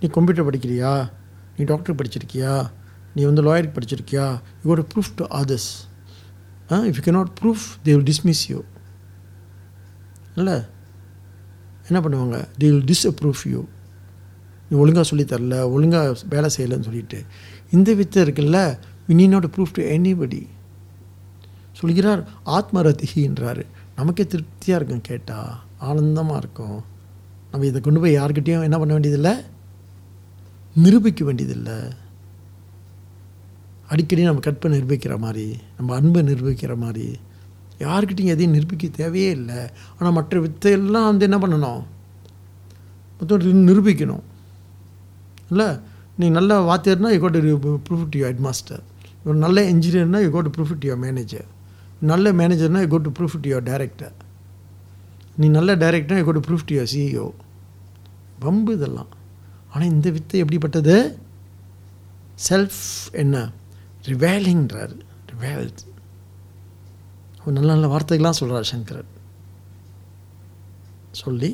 நீ 0.00 0.08
கம்ப்யூட்டர் 0.08 0.50
படிக்கிறியா? 0.50 1.10
நீ 1.56 1.64
டாக்டர் 1.64 1.94
படிச்சிருக்கியா? 1.94 2.70
நீ 3.14 3.24
வந்து 3.24 3.42
லாயருக்கு 3.42 3.80
படிச்சிருக்கியா? 3.80 4.40
You 4.64 4.74
got 4.74 4.92
proof 4.94 5.14
to 5.16 5.24
others 5.24 5.87
if 6.68 6.98
you 6.98 7.04
cannot 7.06 7.32
proof 7.40 7.64
they 7.84 7.92
will 7.96 8.08
dismiss 8.10 8.44
you 8.48 8.60
இல்லை 10.34 10.56
என்ன 11.88 11.98
பண்ணுவாங்க? 12.08 12.38
தே 12.58 12.68
வில் 12.72 12.84
டிஸ்அப்ரூவ் 12.90 13.40
யூ 13.44 13.64
நீ 14.70 14.76
ஒழுங்காக 14.76 15.06
சொல்லித்தரல 15.10 15.62
ஒழுங்காக 15.70 16.16
வேலை 16.28 16.50
செய்யலைன்னு 16.56 16.88
சொல்லிட்டு. 16.88 17.24
இந்த 17.70 17.94
வித்தை 17.94 18.22
இருக்குல்ல 18.22 18.78
வி 19.08 19.14
நீ 19.20 19.26
நாட் 19.26 19.44
ப்ரூஃப் 19.44 19.72
டு 19.72 19.82
எனிபடி 19.96 20.46
சொல்கிறார் 21.72 22.22
ஆத்மரதிகின்றாரு. 22.46 23.64
நமக்கே 23.96 24.26
திருப்தியாக 24.26 24.84
இருக்கும் 24.84 25.06
கேட்டால் 25.10 25.52
ஆனந்தமாக 25.78 26.40
இருக்கும். 26.42 26.84
நம்ம 27.50 27.66
இதை 27.66 27.80
கொண்டு 27.80 28.00
போய் 28.00 28.16
யார்கிட்டயும் 28.16 28.62
என்ன 28.62 28.78
பண்ண 28.78 28.92
வேண்டியதில்லை? 28.92 29.32
நிரூபிக்க 30.74 31.24
வேண்டியதில்லை. 31.24 31.76
அடிக்கடி 33.88 34.22
நம்ம 34.22 34.40
கற்பை 34.40 34.72
நிரூபிக்கிற 34.72 35.18
மாதிரி 35.18 35.56
நம்ம 35.76 35.94
அன்பை 35.94 36.22
நிரூபிக்கிற 36.22 36.76
மாதிரி. 36.76 37.18
யாருக்கிட்டையும் 37.78 38.32
எதையும் 38.32 38.52
நிரூபிக்க 38.52 38.86
தேவையே 38.86 39.30
இல்லை. 39.30 39.56
ஆனால் 39.98 40.12
மற்ற 40.12 40.40
வித்தையெல்லாம் 40.40 41.04
வந்து 41.04 41.30
என்ன 41.30 41.38
பண்ணணும்? 41.38 41.84
மொத்தம் 43.18 43.66
நிரூபிக்கணும். 43.66 44.20
இல்லை? 45.50 45.78
நீ 46.16 46.28
நல்ல 46.30 46.60
வாத்தியர்னா 46.60 47.12
you 47.12 47.18
got 47.18 47.36
proof 47.36 48.06
to 48.10 48.20
headmaster 48.36 48.82
ஒரு 49.24 49.36
நல்ல 49.36 49.72
இன்ஜினியர்னா 49.72 50.22
you 50.22 50.30
got 50.30 50.54
proof 50.56 50.76
to 50.80 50.96
manager 50.96 51.44
நல்ல 52.00 52.32
மேனேஜர்னா 52.32 52.80
you 52.80 52.86
got 52.86 53.06
proof 53.18 53.40
to 53.42 53.58
director 53.58 54.12
நீ 55.36 55.48
நல்ல 55.48 55.76
டைரக்டர்னா 55.76 56.16
you 56.16 56.24
got 56.24 56.44
proof 56.48 56.66
to 56.66 56.84
CEO 56.92 57.30
வம்பு 58.40 58.72
இதெல்லாம். 58.72 59.08
ஆனால் 59.72 59.88
இந்த 59.88 60.10
வித்தை 60.10 60.40
எப்படிப்பட்டது? 60.40 61.18
செல்ஃப் 62.48 63.12
என்ன? 63.12 63.50
ரிவேலிங்கிறார். 64.10 64.94
ரிவேல். 65.30 65.72
நல்ல 67.56 67.68
நல்ல 67.74 67.86
வார்த்தைகள்லாம் 67.92 68.38
சொல்கிறார் 68.40 68.70
சங்கரன் 68.72 69.12
சொல்லி 71.22 71.50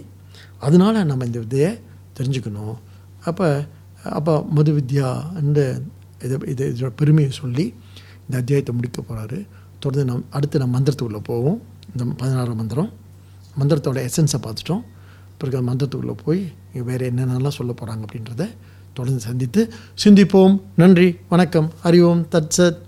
அதனால 0.58 1.04
நம்ம 1.10 1.24
இந்த 1.24 1.38
வித்தையை 1.38 1.70
தெரிஞ்சுக்கணும். 2.18 2.76
அப்போ 3.24 3.46
அப்போ 4.18 4.32
மது 4.56 4.70
வித்யா 4.78 5.08
அந்த 5.40 5.60
இதை 6.24 6.38
இது 6.52 6.64
இதோட 6.76 6.92
பெருமையை 6.96 7.32
சொல்லி 7.32 7.64
இந்த 8.24 8.36
அத்தியாயத்தை 8.40 8.74
முடிக்க 8.74 8.98
போகிறாரு 9.02 9.38
தொடர்ந்து 9.78 10.12
நம் 10.12 10.26
அடுத்து 10.30 10.62
நம்ம 10.62 10.80
மந்திரத்துக்குள்ளே 10.80 11.20
போவோம். 11.30 11.60
இந்த 11.92 12.04
பதினாறாம் 12.16 12.56
மந்திரம். 12.56 12.90
மந்திரத்தோட 13.60 13.98
எசன்ஸை 14.08 14.38
பார்த்துட்டோம். 14.46 14.84
பிறகு 15.38 15.64
மந்திரத்துக்குள்ளே 15.70 16.16
போய் 16.24 16.42
வேறு 16.88 17.10
என்னென்னலாம் 17.10 17.56
சொல்ல 17.58 17.72
போகிறாங்க 17.72 18.02
அப்படின்றத 18.06 18.42
தொடர்ந்து 18.94 19.20
சந்தித்து 19.20 19.72
சிந்திப்போம். 20.04 20.60
நன்றி 20.76 21.16
வணக்கம். 21.28 21.72
அறிவோம். 21.82 22.26
ஓம் 22.30 22.82